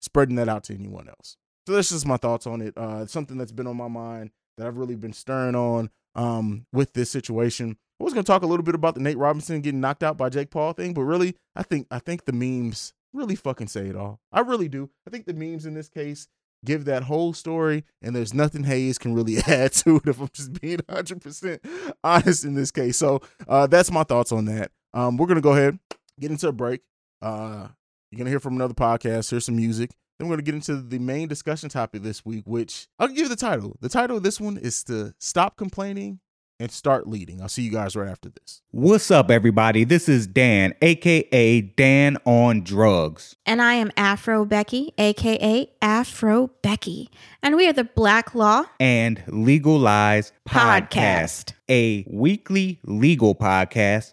spreading 0.00 0.36
that 0.36 0.48
out 0.48 0.64
to 0.64 0.74
anyone 0.74 1.06
else. 1.06 1.36
So 1.66 1.74
that's 1.74 1.90
just 1.90 2.06
my 2.06 2.16
thoughts 2.16 2.46
on 2.46 2.62
it. 2.62 2.78
Uh, 2.78 3.04
something 3.04 3.36
that's 3.36 3.52
been 3.52 3.66
on 3.66 3.76
my 3.76 3.88
mind 3.88 4.30
that 4.56 4.66
I've 4.66 4.78
really 4.78 4.96
been 4.96 5.12
stirring 5.12 5.54
on 5.54 5.90
um, 6.14 6.64
with 6.72 6.94
this 6.94 7.10
situation. 7.10 7.76
I 8.00 8.04
was 8.04 8.14
going 8.14 8.24
to 8.24 8.32
talk 8.32 8.42
a 8.42 8.46
little 8.46 8.64
bit 8.64 8.74
about 8.74 8.94
the 8.94 9.02
Nate 9.02 9.18
Robinson 9.18 9.60
getting 9.60 9.82
knocked 9.82 10.02
out 10.02 10.16
by 10.16 10.30
Jake 10.30 10.48
Paul 10.48 10.72
thing, 10.72 10.94
but 10.94 11.02
really, 11.02 11.36
I 11.54 11.62
think 11.62 11.88
I 11.90 11.98
think 11.98 12.24
the 12.24 12.32
memes 12.32 12.94
really 13.12 13.36
fucking 13.36 13.68
say 13.68 13.88
it 13.88 13.96
all. 13.96 14.20
I 14.32 14.40
really 14.40 14.68
do. 14.68 14.88
I 15.06 15.10
think 15.10 15.26
the 15.26 15.34
memes 15.34 15.66
in 15.66 15.74
this 15.74 15.90
case 15.90 16.26
give 16.64 16.84
that 16.86 17.04
whole 17.04 17.32
story, 17.32 17.84
and 18.02 18.14
there's 18.14 18.34
nothing 18.34 18.64
Haize 18.64 18.98
can 18.98 19.14
really 19.14 19.38
add 19.46 19.72
to 19.74 19.96
it 19.96 20.08
if 20.08 20.20
I'm 20.20 20.28
just 20.32 20.60
being 20.60 20.78
100% 20.88 21.94
honest 22.02 22.44
in 22.44 22.54
this 22.54 22.70
case. 22.70 22.96
So 22.96 23.20
uh, 23.48 23.66
that's 23.66 23.90
my 23.90 24.04
thoughts 24.04 24.32
on 24.32 24.46
that. 24.46 24.70
Um, 24.92 25.16
we're 25.16 25.26
going 25.26 25.36
to 25.36 25.42
go 25.42 25.52
ahead, 25.52 25.78
get 26.18 26.30
into 26.30 26.48
a 26.48 26.52
break. 26.52 26.80
Uh, 27.22 27.68
you're 28.10 28.18
going 28.18 28.26
to 28.26 28.30
hear 28.30 28.40
from 28.40 28.56
another 28.56 28.74
podcast, 28.74 29.30
hear 29.30 29.40
some 29.40 29.56
music. 29.56 29.90
Then 30.18 30.28
we're 30.28 30.36
going 30.36 30.44
to 30.44 30.52
get 30.52 30.54
into 30.54 30.82
the 30.82 30.98
main 30.98 31.28
discussion 31.28 31.68
topic 31.68 32.02
this 32.02 32.26
week, 32.26 32.44
which 32.46 32.88
I'll 32.98 33.08
give 33.08 33.18
you 33.18 33.28
the 33.28 33.36
title. 33.36 33.76
The 33.80 33.88
title 33.88 34.18
of 34.18 34.22
this 34.22 34.40
one 34.40 34.58
is 34.58 34.84
to 34.84 35.14
stop 35.18 35.56
complaining 35.56 36.20
and 36.60 36.70
start 36.70 37.08
leading. 37.08 37.40
I'll 37.40 37.48
see 37.48 37.62
you 37.62 37.70
guys 37.70 37.96
right 37.96 38.08
after 38.08 38.28
this. 38.28 38.60
What's 38.70 39.10
up, 39.10 39.30
everybody? 39.30 39.84
This 39.84 40.08
is 40.08 40.26
Dan, 40.26 40.74
aka 40.82 41.60
Dan 41.62 42.18
on 42.26 42.62
Drugs. 42.62 43.34
And 43.46 43.62
I 43.62 43.74
am 43.74 43.90
Afro 43.96 44.44
Becky, 44.44 44.92
aka 44.98 45.68
Afro 45.80 46.50
Becky. 46.62 47.10
And 47.42 47.56
we 47.56 47.66
are 47.66 47.72
the 47.72 47.84
Black 47.84 48.34
Law 48.34 48.64
and 48.78 49.22
Legalize 49.26 50.32
Podcast, 50.46 50.90
Podcast. 50.90 51.52
a 51.70 52.04
weekly 52.06 52.78
legal 52.84 53.34
podcast 53.34 54.12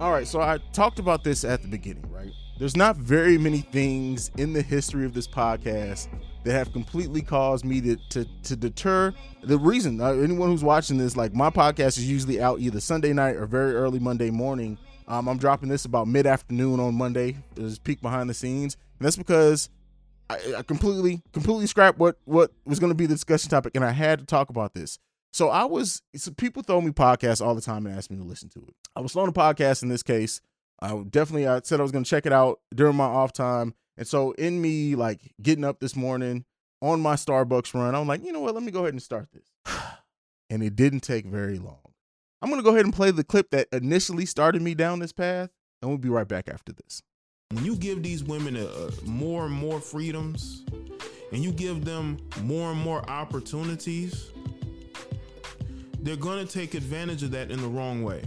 All 0.00 0.12
right, 0.12 0.28
so 0.28 0.40
I 0.40 0.58
talked 0.72 1.00
about 1.00 1.24
this 1.24 1.42
at 1.42 1.60
the 1.60 1.66
beginning, 1.66 2.08
right? 2.12 2.30
There's 2.56 2.76
not 2.76 2.96
very 2.96 3.36
many 3.36 3.62
things 3.62 4.30
in 4.36 4.52
the 4.52 4.62
history 4.62 5.04
of 5.04 5.12
this 5.12 5.26
podcast 5.26 6.06
that 6.44 6.52
have 6.52 6.72
completely 6.72 7.20
caused 7.20 7.64
me 7.64 7.80
to 7.80 7.96
to, 8.10 8.24
to 8.44 8.56
deter. 8.56 9.12
The 9.42 9.58
reason 9.58 10.00
anyone 10.00 10.50
who's 10.50 10.62
watching 10.62 10.98
this, 10.98 11.16
like 11.16 11.34
my 11.34 11.50
podcast 11.50 11.98
is 11.98 12.08
usually 12.08 12.40
out 12.40 12.60
either 12.60 12.78
Sunday 12.78 13.12
night 13.12 13.34
or 13.34 13.46
very 13.46 13.74
early 13.74 13.98
Monday 13.98 14.30
morning. 14.30 14.78
Um, 15.08 15.28
I'm 15.28 15.36
dropping 15.36 15.68
this 15.68 15.84
about 15.84 16.06
mid 16.06 16.26
afternoon 16.26 16.78
on 16.78 16.94
Monday. 16.94 17.36
There's 17.56 17.80
peek 17.80 18.00
behind 18.00 18.30
the 18.30 18.34
scenes, 18.34 18.76
and 19.00 19.06
that's 19.06 19.16
because 19.16 19.68
I, 20.30 20.38
I 20.58 20.62
completely 20.62 21.22
completely 21.32 21.66
scrapped 21.66 21.98
what 21.98 22.18
what 22.24 22.52
was 22.64 22.78
going 22.78 22.90
to 22.90 22.96
be 22.96 23.06
the 23.06 23.14
discussion 23.14 23.50
topic, 23.50 23.72
and 23.74 23.84
I 23.84 23.90
had 23.90 24.20
to 24.20 24.26
talk 24.26 24.48
about 24.48 24.74
this. 24.74 25.00
So 25.32 25.48
I 25.48 25.64
was 25.64 26.02
so 26.16 26.30
people 26.32 26.62
throw 26.62 26.80
me 26.80 26.90
podcasts 26.90 27.44
all 27.44 27.54
the 27.54 27.60
time 27.60 27.86
and 27.86 27.96
ask 27.96 28.10
me 28.10 28.16
to 28.16 28.24
listen 28.24 28.48
to 28.50 28.60
it. 28.60 28.74
I 28.96 29.00
was 29.00 29.12
throwing 29.12 29.28
a 29.28 29.32
podcast 29.32 29.82
in 29.82 29.88
this 29.88 30.02
case. 30.02 30.40
I 30.80 30.96
definitely 31.10 31.46
I 31.46 31.60
said 31.64 31.80
I 31.80 31.82
was 31.82 31.92
going 31.92 32.04
to 32.04 32.10
check 32.10 32.26
it 32.26 32.32
out 32.32 32.60
during 32.74 32.96
my 32.96 33.04
off 33.04 33.32
time, 33.32 33.74
and 33.96 34.06
so 34.06 34.32
in 34.32 34.60
me 34.60 34.94
like 34.94 35.32
getting 35.42 35.64
up 35.64 35.80
this 35.80 35.96
morning 35.96 36.44
on 36.80 37.00
my 37.00 37.14
Starbucks 37.14 37.74
run, 37.74 37.94
I'm 37.94 38.06
like, 38.06 38.24
you 38.24 38.32
know 38.32 38.40
what? 38.40 38.54
Let 38.54 38.62
me 38.62 38.70
go 38.70 38.80
ahead 38.80 38.94
and 38.94 39.02
start 39.02 39.28
this. 39.32 39.50
and 40.50 40.62
it 40.62 40.76
didn't 40.76 41.00
take 41.00 41.26
very 41.26 41.58
long. 41.58 41.80
I'm 42.40 42.48
going 42.50 42.60
to 42.60 42.64
go 42.64 42.70
ahead 42.70 42.84
and 42.84 42.94
play 42.94 43.10
the 43.10 43.24
clip 43.24 43.50
that 43.50 43.66
initially 43.72 44.24
started 44.24 44.62
me 44.62 44.74
down 44.74 45.00
this 45.00 45.12
path, 45.12 45.50
and 45.82 45.90
we'll 45.90 45.98
be 45.98 46.08
right 46.08 46.28
back 46.28 46.48
after 46.48 46.72
this. 46.72 47.02
when 47.52 47.64
you 47.64 47.74
give 47.74 48.02
these 48.04 48.22
women 48.22 48.56
a, 48.56 48.64
a 48.66 48.90
more 49.04 49.46
and 49.46 49.54
more 49.54 49.80
freedoms 49.80 50.64
and 51.32 51.42
you 51.42 51.50
give 51.50 51.84
them 51.84 52.16
more 52.42 52.70
and 52.70 52.80
more 52.80 53.08
opportunities 53.10 54.30
they're 56.00 56.16
going 56.16 56.44
to 56.44 56.52
take 56.52 56.74
advantage 56.74 57.22
of 57.22 57.30
that 57.30 57.50
in 57.50 57.60
the 57.60 57.68
wrong 57.68 58.02
way 58.02 58.22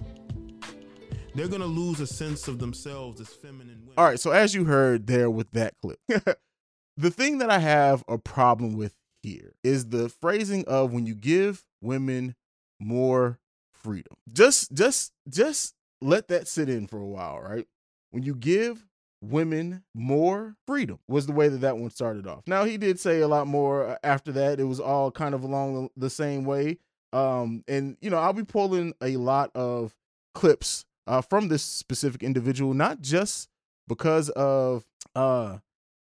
they're 1.34 1.48
going 1.48 1.62
to 1.62 1.68
lose 1.68 2.00
a 2.00 2.08
sense 2.08 2.48
of 2.48 2.60
themselves 2.60 3.22
as 3.22 3.30
feminine 3.30 3.80
women 3.82 3.94
All 3.98 4.06
right, 4.06 4.20
so 4.20 4.32
as 4.32 4.54
you 4.54 4.66
heard 4.66 5.08
there 5.08 5.30
with 5.30 5.50
that 5.51 5.75
clip, 5.82 6.00
the 6.98 7.12
thing 7.12 7.38
that 7.38 7.50
I 7.50 7.60
have 7.60 8.04
a 8.08 8.18
problem 8.18 8.75
with 8.75 8.96
here 9.24 9.54
is 9.63 9.90
the 9.90 10.10
phrasing 10.10 10.66
of 10.68 10.92
when 10.92 11.06
you 11.06 11.16
give 11.16 11.63
women 11.82 12.36
more 12.80 13.40
freedom. 13.74 14.18
Just 14.32 14.74
just 14.74 15.13
just 15.30 15.75
let 16.01 16.28
that 16.30 16.48
sit 16.48 16.70
in 16.70 16.88
for 16.88 16.98
a 16.98 17.06
while, 17.06 17.40
right? 17.40 17.68
When 18.10 18.24
you 18.24 18.36
give 18.36 18.86
women 19.22 19.84
more 19.94 20.56
freedom 20.66 20.98
was 21.08 21.28
the 21.28 21.32
way 21.32 21.48
that 21.48 21.60
that 21.60 21.78
one 21.78 21.92
started 21.92 22.25
off. 22.25 22.44
Now 22.48 22.63
he 22.63 22.78
did 22.78 23.00
say 23.00 23.22
a 23.22 23.28
lot 23.28 23.48
more 23.48 23.90
uh, 23.90 23.98
after 24.04 24.32
that. 24.34 24.60
It 24.60 24.63
was 24.63 24.80
all 24.80 25.12
kind 25.12 25.36
of 25.36 25.44
along 25.44 25.75
the, 25.75 25.90
the 25.96 26.10
same 26.10 26.44
way. 26.44 26.80
Um 27.13 27.63
and 27.68 27.98
you 28.01 28.10
know, 28.10 28.18
I'll 28.18 28.34
be 28.34 28.44
pulling 28.44 28.94
a 29.01 29.18
lot 29.18 29.51
of 29.56 29.94
clips 30.34 30.86
uh 31.08 31.22
from 31.22 31.48
this 31.48 31.63
specific 31.63 32.24
individual 32.24 32.74
not 32.74 33.01
just 33.01 33.50
because 33.88 34.30
of 34.30 34.86
uh 35.15 35.58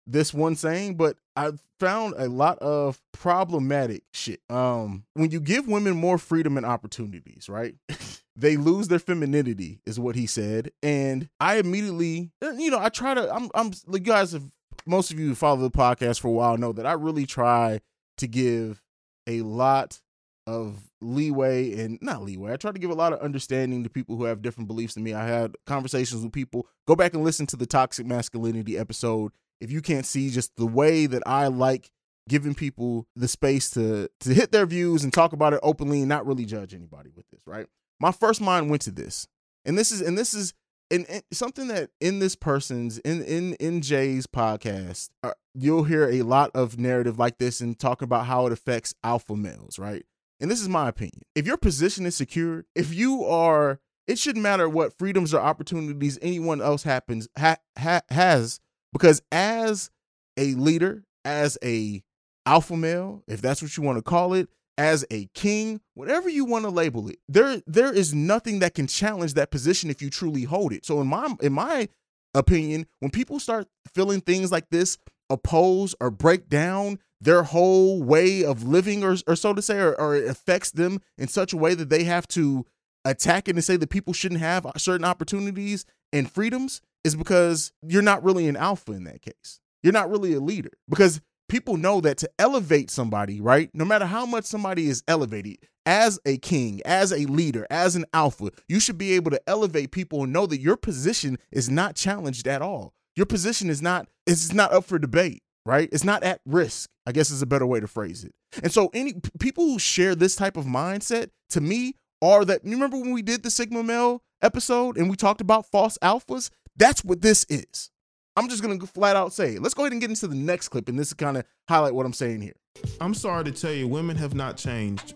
this 0.07 0.33
one 0.33 0.55
saying, 0.55 0.95
but 0.95 1.17
I 1.35 1.51
found 1.79 2.15
a 2.17 2.27
lot 2.27 2.59
of 2.59 3.01
problematic 3.13 4.03
shit. 4.13 4.41
Um, 4.49 5.05
when 5.13 5.31
you 5.31 5.39
give 5.39 5.67
women 5.67 5.95
more 5.95 6.17
freedom 6.17 6.57
and 6.57 6.65
opportunities, 6.65 7.47
right? 7.49 7.75
they 8.35 8.57
lose 8.57 8.87
their 8.87 8.99
femininity, 8.99 9.79
is 9.85 9.99
what 9.99 10.15
he 10.15 10.27
said. 10.27 10.71
And 10.83 11.29
I 11.39 11.57
immediately, 11.57 12.31
you 12.41 12.71
know, 12.71 12.79
I 12.79 12.89
try 12.89 13.13
to. 13.13 13.33
I'm, 13.33 13.49
I'm. 13.55 13.71
Like 13.87 14.05
you 14.05 14.13
guys 14.13 14.33
have, 14.33 14.43
most 14.85 15.11
of 15.11 15.19
you 15.19 15.35
follow 15.35 15.61
the 15.61 15.71
podcast 15.71 16.19
for 16.19 16.27
a 16.27 16.31
while 16.31 16.57
know 16.57 16.71
that 16.73 16.85
I 16.85 16.93
really 16.93 17.25
try 17.25 17.81
to 18.17 18.27
give 18.27 18.81
a 19.27 19.41
lot 19.41 19.99
of 20.47 20.90
leeway 21.01 21.79
and 21.79 21.97
not 22.01 22.23
leeway. 22.23 22.53
I 22.53 22.57
try 22.57 22.71
to 22.71 22.79
give 22.79 22.91
a 22.91 22.95
lot 22.95 23.13
of 23.13 23.19
understanding 23.19 23.83
to 23.83 23.89
people 23.89 24.15
who 24.15 24.25
have 24.25 24.41
different 24.41 24.67
beliefs 24.67 24.93
than 24.93 25.03
me. 25.03 25.13
I 25.13 25.25
had 25.25 25.55
conversations 25.65 26.23
with 26.23 26.31
people. 26.31 26.67
Go 26.87 26.95
back 26.95 27.13
and 27.13 27.23
listen 27.23 27.47
to 27.47 27.57
the 27.57 27.65
toxic 27.65 28.05
masculinity 28.05 28.77
episode 28.77 29.31
if 29.59 29.71
you 29.71 29.81
can't 29.81 30.05
see 30.05 30.29
just 30.29 30.55
the 30.55 30.65
way 30.65 31.05
that 31.05 31.23
I 31.25 31.47
like 31.47 31.91
giving 32.27 32.55
people 32.55 33.07
the 33.15 33.27
space 33.27 33.69
to 33.71 34.09
to 34.19 34.33
hit 34.33 34.51
their 34.51 34.65
views 34.65 35.03
and 35.03 35.11
talk 35.13 35.33
about 35.33 35.53
it 35.53 35.59
openly 35.63 35.99
and 35.99 36.09
not 36.09 36.25
really 36.25 36.45
judge 36.45 36.73
anybody 36.73 37.09
with 37.15 37.25
this, 37.31 37.41
right? 37.45 37.67
My 37.99 38.11
first 38.11 38.41
mind 38.41 38.69
went 38.69 38.81
to 38.83 38.91
this. 38.91 39.27
And 39.65 39.77
this 39.77 39.91
is 39.91 40.01
and 40.01 40.17
this 40.17 40.33
is 40.33 40.53
and, 40.89 41.05
and 41.09 41.23
something 41.31 41.67
that 41.67 41.91
in 41.99 42.19
this 42.19 42.35
person's 42.35 42.97
in 42.99 43.23
in 43.23 43.53
in 43.55 43.81
Jay's 43.81 44.27
podcast, 44.27 45.09
uh, 45.23 45.31
you'll 45.53 45.83
hear 45.83 46.09
a 46.09 46.23
lot 46.23 46.51
of 46.53 46.79
narrative 46.79 47.17
like 47.19 47.37
this 47.37 47.61
and 47.61 47.77
talk 47.77 48.01
about 48.01 48.25
how 48.25 48.45
it 48.47 48.53
affects 48.53 48.93
alpha 49.03 49.35
males, 49.35 49.79
right? 49.79 50.05
And 50.41 50.49
this 50.49 50.61
is 50.61 50.67
my 50.67 50.89
opinion. 50.89 51.21
If 51.35 51.45
your 51.45 51.57
position 51.57 52.05
is 52.05 52.15
secure, 52.15 52.65
if 52.75 52.93
you 52.93 53.23
are, 53.25 53.79
it 54.07 54.17
shouldn't 54.17 54.43
matter 54.43 54.67
what 54.67 54.97
freedoms 54.97 55.33
or 55.33 55.39
opportunities 55.39 56.17
anyone 56.21 56.61
else 56.61 56.83
happens 56.83 57.29
ha, 57.37 57.57
ha, 57.77 58.01
has, 58.09 58.59
because 58.91 59.21
as 59.31 59.91
a 60.37 60.55
leader, 60.55 61.03
as 61.23 61.59
a 61.63 62.03
alpha 62.47 62.75
male, 62.75 63.23
if 63.27 63.39
that's 63.41 63.61
what 63.61 63.77
you 63.77 63.83
want 63.83 63.99
to 63.99 64.01
call 64.01 64.33
it, 64.33 64.49
as 64.77 65.05
a 65.11 65.27
king, 65.35 65.79
whatever 65.93 66.27
you 66.27 66.43
want 66.43 66.65
to 66.65 66.71
label 66.71 67.07
it, 67.07 67.19
there 67.29 67.61
there 67.67 67.93
is 67.93 68.15
nothing 68.15 68.59
that 68.59 68.73
can 68.73 68.87
challenge 68.87 69.35
that 69.35 69.51
position 69.51 69.91
if 69.91 70.01
you 70.01 70.09
truly 70.09 70.43
hold 70.43 70.73
it. 70.73 70.85
So 70.85 70.99
in 71.01 71.07
my 71.07 71.35
in 71.41 71.53
my 71.53 71.87
opinion, 72.33 72.87
when 72.99 73.11
people 73.11 73.39
start 73.39 73.67
feeling 73.93 74.21
things 74.21 74.51
like 74.51 74.69
this 74.71 74.97
oppose 75.29 75.93
or 76.01 76.09
break 76.09 76.49
down 76.49 76.97
their 77.21 77.43
whole 77.43 78.01
way 78.01 78.43
of 78.43 78.63
living 78.63 79.03
or, 79.03 79.15
or 79.27 79.35
so 79.35 79.53
to 79.53 79.61
say 79.61 79.77
or, 79.77 79.93
or 79.99 80.15
it 80.15 80.27
affects 80.27 80.71
them 80.71 80.99
in 81.17 81.27
such 81.27 81.53
a 81.53 81.57
way 81.57 81.75
that 81.75 81.89
they 81.89 82.03
have 82.03 82.27
to 82.29 82.65
attack 83.05 83.47
it 83.47 83.55
and 83.55 83.63
say 83.63 83.77
that 83.77 83.89
people 83.89 84.13
shouldn't 84.13 84.41
have 84.41 84.65
certain 84.77 85.05
opportunities 85.05 85.85
and 86.11 86.29
freedoms 86.29 86.81
is 87.03 87.15
because 87.15 87.71
you're 87.81 88.01
not 88.01 88.23
really 88.23 88.47
an 88.47 88.57
alpha 88.57 88.91
in 88.91 89.03
that 89.05 89.21
case. 89.21 89.59
You're 89.83 89.93
not 89.93 90.09
really 90.09 90.33
a 90.33 90.39
leader 90.39 90.71
because 90.89 91.21
people 91.49 91.77
know 91.77 92.01
that 92.01 92.17
to 92.17 92.29
elevate 92.39 92.89
somebody 92.89 93.41
right 93.41 93.69
no 93.73 93.83
matter 93.83 94.05
how 94.05 94.25
much 94.25 94.45
somebody 94.45 94.87
is 94.87 95.03
elevated 95.07 95.57
as 95.85 96.17
a 96.25 96.37
king 96.37 96.79
as 96.85 97.11
a 97.11 97.25
leader 97.25 97.67
as 97.69 97.95
an 97.97 98.05
alpha 98.13 98.49
you 98.69 98.79
should 98.79 98.97
be 98.97 99.13
able 99.13 99.29
to 99.31 99.41
elevate 99.49 99.91
people 99.91 100.23
and 100.23 100.31
know 100.31 100.45
that 100.45 100.61
your 100.61 100.77
position 100.77 101.37
is 101.51 101.69
not 101.69 101.95
challenged 101.95 102.47
at 102.47 102.61
all. 102.61 102.93
Your 103.15 103.25
position 103.25 103.69
is 103.69 103.81
not 103.81 104.07
it's 104.25 104.53
not 104.53 104.71
up 104.71 104.85
for 104.85 104.97
debate 104.97 105.43
right 105.65 105.89
it's 105.91 106.03
not 106.03 106.23
at 106.23 106.41
risk 106.45 106.89
i 107.05 107.11
guess 107.11 107.29
is 107.29 107.41
a 107.41 107.47
better 107.47 107.65
way 107.65 107.79
to 107.79 107.87
phrase 107.87 108.23
it 108.23 108.33
and 108.63 108.71
so 108.71 108.89
any 108.93 109.13
people 109.39 109.65
who 109.65 109.79
share 109.79 110.15
this 110.15 110.35
type 110.35 110.57
of 110.57 110.65
mindset 110.65 111.29
to 111.49 111.61
me 111.61 111.93
are 112.21 112.45
that 112.45 112.63
you 112.65 112.71
remember 112.71 112.97
when 112.97 113.11
we 113.11 113.21
did 113.21 113.43
the 113.43 113.51
sigma 113.51 113.83
male 113.83 114.23
episode 114.41 114.97
and 114.97 115.09
we 115.09 115.15
talked 115.15 115.41
about 115.41 115.65
false 115.65 115.97
alphas 116.01 116.49
that's 116.77 117.03
what 117.03 117.21
this 117.21 117.45
is 117.49 117.91
I'm 118.37 118.47
just 118.47 118.61
gonna 118.61 118.79
flat 118.79 119.15
out 119.15 119.33
say 119.33 119.55
it. 119.55 119.61
Let's 119.61 119.73
go 119.73 119.83
ahead 119.83 119.91
and 119.91 119.99
get 119.99 120.09
into 120.09 120.27
the 120.27 120.35
next 120.35 120.69
clip, 120.69 120.87
and 120.87 120.97
this 120.97 121.07
is 121.07 121.13
kind 121.13 121.37
of 121.37 121.43
highlight 121.67 121.93
what 121.93 122.05
I'm 122.05 122.13
saying 122.13 122.41
here. 122.41 122.55
I'm 123.01 123.13
sorry 123.13 123.43
to 123.43 123.51
tell 123.51 123.73
you, 123.73 123.87
women 123.87 124.15
have 124.15 124.33
not 124.33 124.55
changed. 124.55 125.15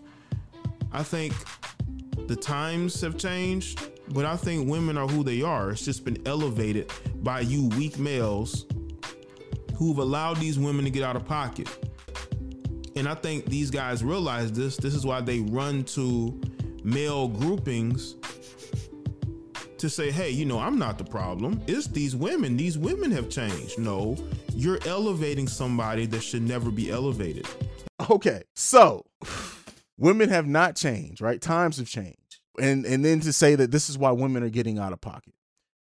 I 0.92 1.02
think 1.02 1.32
the 2.26 2.36
times 2.36 3.00
have 3.00 3.16
changed, 3.16 3.80
but 4.10 4.24
I 4.26 4.36
think 4.36 4.68
women 4.68 4.98
are 4.98 5.08
who 5.08 5.24
they 5.24 5.42
are. 5.42 5.70
It's 5.70 5.84
just 5.84 6.04
been 6.04 6.18
elevated 6.26 6.90
by 7.16 7.40
you 7.40 7.68
weak 7.70 7.98
males 7.98 8.66
who've 9.76 9.98
allowed 9.98 10.38
these 10.38 10.58
women 10.58 10.84
to 10.84 10.90
get 10.90 11.02
out 11.02 11.16
of 11.16 11.24
pocket. 11.24 11.68
And 12.96 13.08
I 13.08 13.14
think 13.14 13.46
these 13.46 13.70
guys 13.70 14.02
realize 14.02 14.52
this. 14.52 14.76
This 14.76 14.94
is 14.94 15.04
why 15.04 15.20
they 15.20 15.40
run 15.40 15.84
to 15.84 16.40
male 16.82 17.28
groupings 17.28 18.14
to 19.78 19.90
say, 19.90 20.10
hey, 20.10 20.30
you 20.30 20.46
know, 20.46 20.58
I'm 20.58 20.78
not 20.78 20.96
the 20.96 21.04
problem. 21.04 21.60
It's 21.66 21.86
these 21.86 22.16
women. 22.16 22.56
These 22.56 22.78
women 22.78 23.10
have 23.10 23.28
changed. 23.28 23.78
No, 23.78 24.16
you're 24.54 24.78
elevating 24.86 25.46
somebody 25.46 26.06
that 26.06 26.22
should 26.22 26.42
never 26.42 26.70
be 26.70 26.90
elevated. 26.90 27.46
Okay, 28.08 28.42
so 28.54 29.04
women 29.98 30.28
have 30.30 30.46
not 30.46 30.76
changed, 30.76 31.20
right? 31.20 31.40
Times 31.40 31.76
have 31.78 31.88
changed, 31.88 32.40
and 32.60 32.86
and 32.86 33.04
then 33.04 33.20
to 33.20 33.32
say 33.32 33.54
that 33.54 33.70
this 33.70 33.90
is 33.90 33.98
why 33.98 34.12
women 34.12 34.42
are 34.42 34.48
getting 34.48 34.78
out 34.78 34.92
of 34.92 35.00
pocket. 35.00 35.34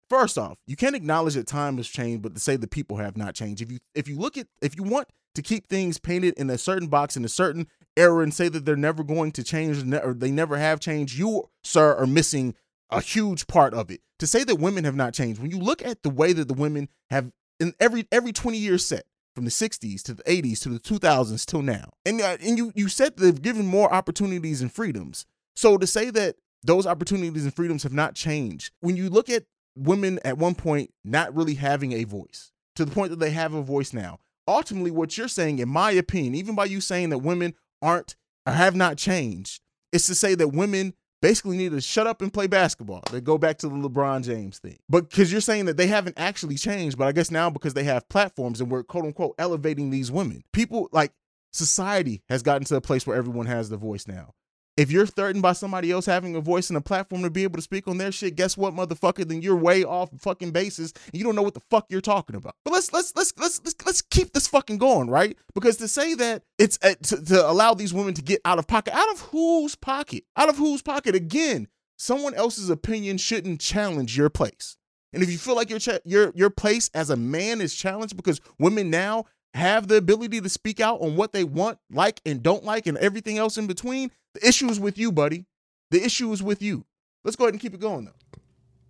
First 0.10 0.38
off, 0.38 0.58
you 0.66 0.76
can't 0.76 0.96
acknowledge 0.96 1.34
that 1.34 1.48
time 1.48 1.78
has 1.78 1.88
changed, 1.88 2.22
but 2.22 2.34
to 2.34 2.40
say 2.40 2.56
the 2.56 2.68
people 2.68 2.98
have 2.98 3.18
not 3.18 3.36
changed. 3.36 3.62
If 3.62 3.72
you 3.72 3.80
if 3.94 4.08
you 4.08 4.18
look 4.18 4.38
at 4.38 4.48
if 4.62 4.78
you 4.78 4.84
want 4.84 5.10
to 5.36 5.42
keep 5.42 5.68
things 5.68 6.00
painted 6.00 6.34
in 6.36 6.50
a 6.50 6.58
certain 6.58 6.88
box 6.88 7.18
in 7.18 7.26
a 7.26 7.30
certain 7.30 7.68
era 7.96 8.24
and 8.24 8.34
say 8.34 8.48
that 8.50 8.66
they're 8.66 8.76
never 8.76 9.04
going 9.04 9.32
to 9.34 9.44
change 9.44 9.84
or 9.94 10.14
they 10.14 10.32
never 10.32 10.58
have 10.58 10.80
changed, 10.80 11.18
you 11.18 11.50
sir 11.64 11.96
are 11.96 12.08
missing 12.08 12.56
a 12.90 13.02
huge 13.02 13.48
part 13.48 13.74
of 13.74 13.92
it. 13.92 14.02
To 14.20 14.28
say 14.28 14.44
that 14.46 14.56
women 14.56 14.86
have 14.86 14.96
not 14.96 15.14
changed, 15.14 15.42
when 15.42 15.52
you 15.52 15.60
look 15.60 15.86
at 15.86 16.04
the 16.04 16.10
way 16.10 16.34
that 16.34 16.48
the 16.48 16.54
women 16.54 16.88
have 17.10 17.32
in 17.60 17.74
every 17.80 18.08
every 18.12 18.32
20 18.32 18.58
year 18.58 18.78
set 18.78 19.06
from 19.36 19.46
the 19.46 19.52
60s 19.52 20.02
to 20.02 20.16
the 20.16 20.24
80s 20.24 20.62
to 20.62 20.70
the 20.70 20.80
2000s 20.80 21.46
till 21.46 21.62
now. 21.62 21.92
And 22.06 22.22
uh, 22.22 22.38
and 22.42 22.58
you 22.58 22.72
you 22.76 22.88
said 22.88 23.18
they've 23.18 23.42
given 23.42 23.68
more 23.68 23.94
opportunities 23.94 24.62
and 24.62 24.72
freedoms. 24.72 25.26
So 25.56 25.78
to 25.78 25.86
say 25.86 26.10
that 26.12 26.38
those 26.64 26.88
opportunities 26.88 27.44
and 27.44 27.54
freedoms 27.54 27.84
have 27.84 27.94
not 27.94 28.16
changed, 28.16 28.72
when 28.80 28.96
you 28.96 29.10
look 29.10 29.30
at 29.30 29.44
women 29.78 30.20
at 30.26 30.38
one 30.38 30.56
point 30.56 30.92
not 31.04 31.36
really 31.36 31.56
having 31.56 31.94
a 31.94 32.04
voice 32.04 32.52
to 32.76 32.86
the 32.86 32.92
point 32.92 33.10
that 33.12 33.20
they 33.20 33.32
have 33.32 33.54
a 33.54 33.62
voice 33.62 33.94
now, 33.94 34.20
ultimately 34.48 34.92
what 34.92 35.18
you're 35.18 35.28
saying 35.28 35.60
in 35.60 35.70
my 35.70 35.92
opinion, 35.92 36.36
even 36.36 36.56
by 36.56 36.66
you 36.66 36.82
saying 36.82 37.10
that 37.10 37.20
women 37.20 37.54
aren't 37.82 38.16
or 38.46 38.54
have 38.54 38.76
not 38.76 38.98
changed, 38.98 39.62
is 39.92 40.08
to 40.08 40.16
say 40.16 40.36
that 40.36 40.50
women 40.50 40.94
basically 41.22 41.58
need 41.58 41.72
to 41.72 41.82
shut 41.82 42.08
up 42.08 42.22
and 42.22 42.34
play 42.34 42.48
basketball. 42.48 43.04
They 43.12 43.22
go 43.22 43.38
back 43.38 43.58
to 43.60 43.68
the 43.68 43.76
LeBron 43.76 44.24
James 44.24 44.60
thing. 44.60 44.78
But 44.88 45.10
because 45.10 45.32
you're 45.32 45.42
saying 45.42 45.66
that 45.66 45.78
they 45.78 45.88
haven't 45.88 46.20
actually 46.20 46.56
changed, 46.56 46.98
but 46.98 47.08
I 47.08 47.12
guess 47.12 47.32
now 47.32 47.50
because 47.50 47.74
they 47.74 47.84
have 47.84 48.08
platforms 48.10 48.62
and 48.62 48.70
we're 48.70 48.84
quote 48.84 49.06
unquote 49.06 49.36
elevating 49.38 49.90
these 49.90 50.12
women, 50.12 50.44
people 50.54 50.90
like 50.92 51.12
society 51.52 52.22
has 52.30 52.44
gotten 52.44 52.66
to 52.66 52.76
a 52.76 52.82
place 52.82 53.08
where 53.08 53.18
everyone 53.18 53.48
has 53.48 53.70
the 53.70 53.78
voice 53.78 54.08
now. 54.08 54.34
If 54.78 54.92
you're 54.92 55.08
threatened 55.08 55.42
by 55.42 55.54
somebody 55.54 55.92
else 55.92 56.06
having 56.06 56.36
a 56.36 56.40
voice 56.40 56.70
and 56.70 56.78
a 56.78 56.82
platform 56.82 57.24
to 57.24 57.32
be 57.32 57.42
able 57.42 57.56
to 57.56 57.64
speak 57.64 57.88
on 57.88 57.98
their 57.98 58.12
shit, 58.12 58.36
guess 58.36 58.56
what, 58.56 58.76
motherfucker? 58.76 59.28
Then 59.28 59.42
you're 59.42 59.56
way 59.56 59.84
off 59.84 60.12
fucking 60.20 60.52
basis 60.52 60.94
and 61.08 61.16
you 61.16 61.24
don't 61.24 61.36
know 61.36 61.42
what 61.42 61.56
the 61.56 61.64
fuck 61.72 61.88
you're 61.90 62.00
talking 62.00 62.36
about. 62.36 62.54
But 62.64 62.74
let's 62.74 62.94
let's 62.94 63.12
let's 63.16 63.34
let's 63.40 63.60
let's, 63.66 63.76
let's 63.86 64.02
keep 64.04 64.34
this 64.34 64.48
fucking 64.48 64.78
going, 64.78 65.10
right? 65.10 65.36
Because 65.56 65.78
to 65.78 65.88
say 65.88 66.14
that 66.14 66.44
it's 66.60 66.78
uh, 66.84 66.94
to, 67.04 67.26
to 67.26 67.50
allow 67.50 67.74
these 67.74 67.92
women 67.92 68.14
to 68.14 68.22
get 68.22 68.40
out 68.46 68.60
of 68.60 68.68
pocket, 68.68 68.94
out 68.94 69.12
of 69.12 69.22
whose 69.22 69.76
pocket? 69.76 70.26
Out 70.38 70.48
of 70.48 70.58
whose 70.58 70.84
pocket? 70.84 71.16
Again, 71.16 71.68
someone 71.98 72.36
else's 72.36 72.70
opinion 72.70 73.18
shouldn't 73.18 73.60
challenge 73.60 74.16
your 74.16 74.30
place. 74.30 74.78
And 75.12 75.24
if 75.24 75.32
you 75.32 75.40
feel 75.40 75.56
like 75.56 75.72
your 75.72 75.80
cha- 75.80 76.00
your 76.06 76.32
your 76.36 76.52
place 76.52 76.92
as 76.94 77.10
a 77.10 77.16
man 77.16 77.62
is 77.62 77.74
challenged 77.74 78.16
because 78.16 78.40
women 78.60 78.92
now 78.92 79.26
have 79.54 79.88
the 79.88 79.98
ability 79.98 80.42
to 80.42 80.50
speak 80.50 80.80
out 80.80 81.02
on 81.02 81.16
what 81.16 81.34
they 81.34 81.44
want, 81.44 81.80
like, 81.92 82.22
and 82.26 82.44
don't 82.44 82.64
like, 82.64 82.88
and 82.88 82.98
everything 82.98 83.38
else 83.38 83.58
in 83.58 83.68
between, 83.68 84.12
the 84.34 84.48
issue 84.48 84.70
is 84.70 84.80
with 84.80 84.98
you, 84.98 85.12
buddy. 85.12 85.46
The 85.92 86.04
issue 86.04 86.32
is 86.32 86.44
with 86.44 86.62
you. 86.62 86.86
Let's 87.24 87.36
go 87.36 87.46
ahead 87.46 87.54
and 87.54 87.62
keep 87.62 87.74
it 87.74 87.80
going, 87.80 88.06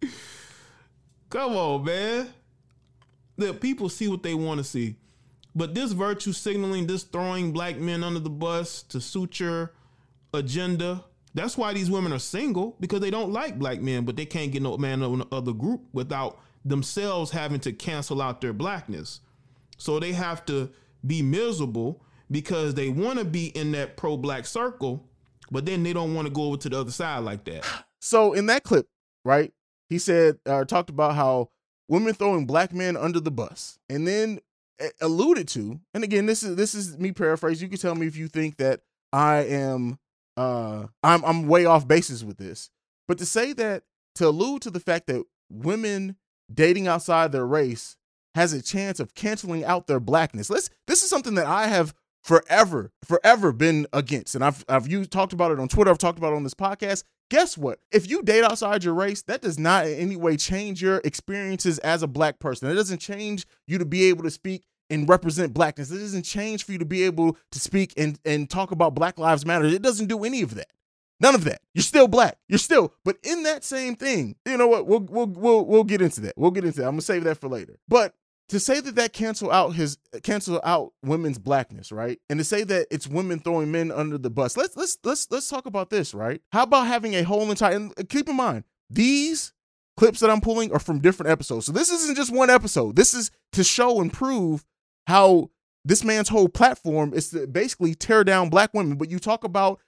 though. 0.01 0.07
Come 1.29 1.55
on, 1.55 1.83
man. 1.83 2.29
The 3.37 3.53
people 3.53 3.89
see 3.89 4.07
what 4.07 4.23
they 4.23 4.33
want 4.33 4.59
to 4.59 4.63
see. 4.63 4.95
But 5.55 5.73
this 5.73 5.91
virtue 5.91 6.33
signaling, 6.33 6.87
this 6.87 7.03
throwing 7.03 7.51
black 7.51 7.77
men 7.77 8.03
under 8.03 8.19
the 8.19 8.29
bus 8.29 8.83
to 8.83 9.01
suit 9.01 9.39
your 9.39 9.73
agenda, 10.33 11.03
that's 11.33 11.57
why 11.57 11.73
these 11.73 11.89
women 11.89 12.13
are 12.13 12.19
single 12.19 12.75
because 12.79 12.99
they 12.99 13.11
don't 13.11 13.31
like 13.31 13.59
black 13.59 13.81
men, 13.81 14.05
but 14.05 14.15
they 14.15 14.25
can't 14.25 14.51
get 14.51 14.61
no 14.61 14.77
man 14.77 15.01
of 15.01 15.27
other 15.31 15.53
group 15.53 15.81
without 15.93 16.39
themselves 16.63 17.31
having 17.31 17.59
to 17.61 17.71
cancel 17.71 18.21
out 18.21 18.41
their 18.41 18.53
blackness. 18.53 19.21
So 19.77 19.99
they 19.99 20.13
have 20.13 20.45
to 20.47 20.69
be 21.05 21.21
miserable 21.21 22.03
because 22.29 22.73
they 22.73 22.89
want 22.89 23.19
to 23.19 23.25
be 23.25 23.47
in 23.47 23.71
that 23.71 23.95
pro 23.95 24.17
black 24.17 24.45
circle, 24.45 25.07
but 25.49 25.65
then 25.65 25.83
they 25.83 25.93
don't 25.93 26.13
want 26.13 26.27
to 26.27 26.33
go 26.33 26.43
over 26.43 26.57
to 26.57 26.69
the 26.69 26.79
other 26.79 26.91
side 26.91 27.19
like 27.19 27.45
that. 27.45 27.65
So 28.01 28.33
in 28.33 28.47
that 28.47 28.63
clip, 28.63 28.87
right, 29.23 29.53
he 29.89 29.99
said, 29.99 30.39
uh, 30.45 30.65
talked 30.65 30.89
about 30.89 31.15
how 31.15 31.49
women 31.87 32.13
throwing 32.13 32.45
black 32.45 32.73
men 32.73 32.97
under 32.97 33.19
the 33.19 33.31
bus, 33.31 33.79
and 33.89 34.07
then 34.07 34.39
alluded 35.01 35.47
to, 35.49 35.79
and 35.93 36.03
again, 36.03 36.25
this 36.25 36.43
is 36.43 36.55
this 36.55 36.75
is 36.75 36.97
me 36.97 37.11
paraphrase. 37.11 37.61
You 37.61 37.67
can 37.67 37.79
tell 37.79 37.95
me 37.95 38.07
if 38.07 38.15
you 38.15 38.27
think 38.27 38.57
that 38.57 38.81
I 39.11 39.37
am, 39.45 39.97
uh, 40.35 40.87
I'm 41.03 41.23
I'm 41.25 41.47
way 41.47 41.65
off 41.65 41.87
basis 41.87 42.23
with 42.23 42.37
this, 42.37 42.69
but 43.07 43.17
to 43.19 43.25
say 43.25 43.53
that 43.53 43.83
to 44.15 44.27
allude 44.27 44.61
to 44.63 44.71
the 44.71 44.79
fact 44.79 45.07
that 45.07 45.23
women 45.49 46.15
dating 46.53 46.87
outside 46.87 47.31
their 47.31 47.45
race 47.45 47.96
has 48.37 48.53
a 48.53 48.61
chance 48.61 48.99
of 48.99 49.15
canceling 49.15 49.65
out 49.65 49.87
their 49.87 49.99
blackness. 49.99 50.49
Let's 50.49 50.69
this 50.87 51.03
is 51.03 51.09
something 51.09 51.35
that 51.35 51.47
I 51.47 51.67
have 51.67 51.93
forever, 52.23 52.91
forever 53.03 53.51
been 53.51 53.87
against. 53.91 54.35
And 54.35 54.43
I've 54.43 54.63
I've 54.69 54.87
used 54.87 55.11
talked 55.11 55.33
about 55.33 55.51
it 55.51 55.59
on 55.59 55.67
Twitter, 55.67 55.91
I've 55.91 55.97
talked 55.97 56.17
about 56.17 56.33
it 56.33 56.37
on 56.37 56.43
this 56.43 56.53
podcast. 56.53 57.03
Guess 57.29 57.57
what? 57.57 57.79
If 57.91 58.09
you 58.09 58.21
date 58.21 58.43
outside 58.43 58.83
your 58.83 58.93
race, 58.93 59.21
that 59.23 59.41
does 59.41 59.59
not 59.59 59.85
in 59.85 59.99
any 59.99 60.15
way 60.15 60.37
change 60.37 60.81
your 60.81 61.01
experiences 61.03 61.77
as 61.79 62.03
a 62.03 62.07
black 62.07 62.39
person. 62.39 62.69
It 62.69 62.75
doesn't 62.75 62.99
change 62.99 63.45
you 63.67 63.77
to 63.79 63.85
be 63.85 64.05
able 64.05 64.23
to 64.23 64.31
speak 64.31 64.63
and 64.89 65.09
represent 65.09 65.53
blackness. 65.53 65.91
It 65.91 65.97
doesn't 65.97 66.23
change 66.23 66.63
for 66.63 66.71
you 66.71 66.77
to 66.77 66.85
be 66.85 67.03
able 67.03 67.37
to 67.51 67.59
speak 67.59 67.93
and, 67.97 68.17
and 68.23 68.49
talk 68.49 68.71
about 68.71 68.95
Black 68.95 69.19
Lives 69.19 69.45
Matter. 69.45 69.65
It 69.65 69.81
doesn't 69.81 70.07
do 70.07 70.23
any 70.23 70.41
of 70.41 70.55
that. 70.55 70.67
None 71.19 71.35
of 71.35 71.43
that. 71.45 71.61
You're 71.73 71.83
still 71.83 72.07
black. 72.07 72.37
You're 72.47 72.59
still, 72.59 72.93
but 73.03 73.17
in 73.23 73.43
that 73.43 73.63
same 73.63 73.95
thing, 73.95 74.35
you 74.45 74.55
know 74.55 74.67
what? 74.67 74.85
We'll 74.85 74.99
we'll 74.99 75.27
we'll 75.27 75.65
we'll 75.65 75.83
get 75.83 76.01
into 76.01 76.21
that. 76.21 76.33
We'll 76.37 76.51
get 76.51 76.63
into 76.63 76.81
that. 76.81 76.87
I'm 76.87 76.93
gonna 76.93 77.01
save 77.01 77.23
that 77.23 77.39
for 77.39 77.47
later. 77.47 77.79
But 77.87 78.13
to 78.49 78.59
say 78.59 78.79
that 78.79 78.95
that 78.95 79.13
cancel 79.13 79.51
out 79.51 79.75
his 79.75 79.97
cancel 80.23 80.61
out 80.63 80.93
women's 81.03 81.37
blackness, 81.37 81.91
right? 81.91 82.19
And 82.29 82.39
to 82.39 82.45
say 82.45 82.63
that 82.63 82.87
it's 82.89 83.07
women 83.07 83.39
throwing 83.39 83.71
men 83.71 83.91
under 83.91 84.17
the 84.17 84.29
bus. 84.29 84.55
Let's 84.55 84.75
let's 84.77 84.97
let's 85.03 85.27
let's 85.29 85.49
talk 85.49 85.65
about 85.65 85.89
this, 85.89 86.13
right? 86.13 86.41
How 86.51 86.63
about 86.63 86.87
having 86.87 87.13
a 87.13 87.23
whole 87.23 87.49
entire 87.49 87.75
and 87.75 87.93
uh, 87.97 88.03
keep 88.07 88.29
in 88.29 88.35
mind 88.35 88.63
these 88.89 89.53
clips 89.97 90.19
that 90.19 90.29
I'm 90.29 90.41
pulling 90.41 90.71
are 90.71 90.79
from 90.79 90.99
different 90.99 91.31
episodes. 91.31 91.65
So 91.65 91.71
this 91.71 91.91
isn't 91.91 92.15
just 92.15 92.31
one 92.31 92.49
episode. 92.49 92.95
This 92.95 93.13
is 93.13 93.31
to 93.53 93.63
show 93.63 93.99
and 93.99 94.13
prove 94.13 94.63
how 95.07 95.49
this 95.83 96.03
man's 96.03 96.29
whole 96.29 96.47
platform 96.47 97.13
is 97.13 97.31
to 97.31 97.47
basically 97.47 97.95
tear 97.95 98.23
down 98.23 98.49
black 98.49 98.73
women. 98.73 98.97
But 98.97 99.09
you 99.09 99.19
talk 99.19 99.43
about 99.43 99.81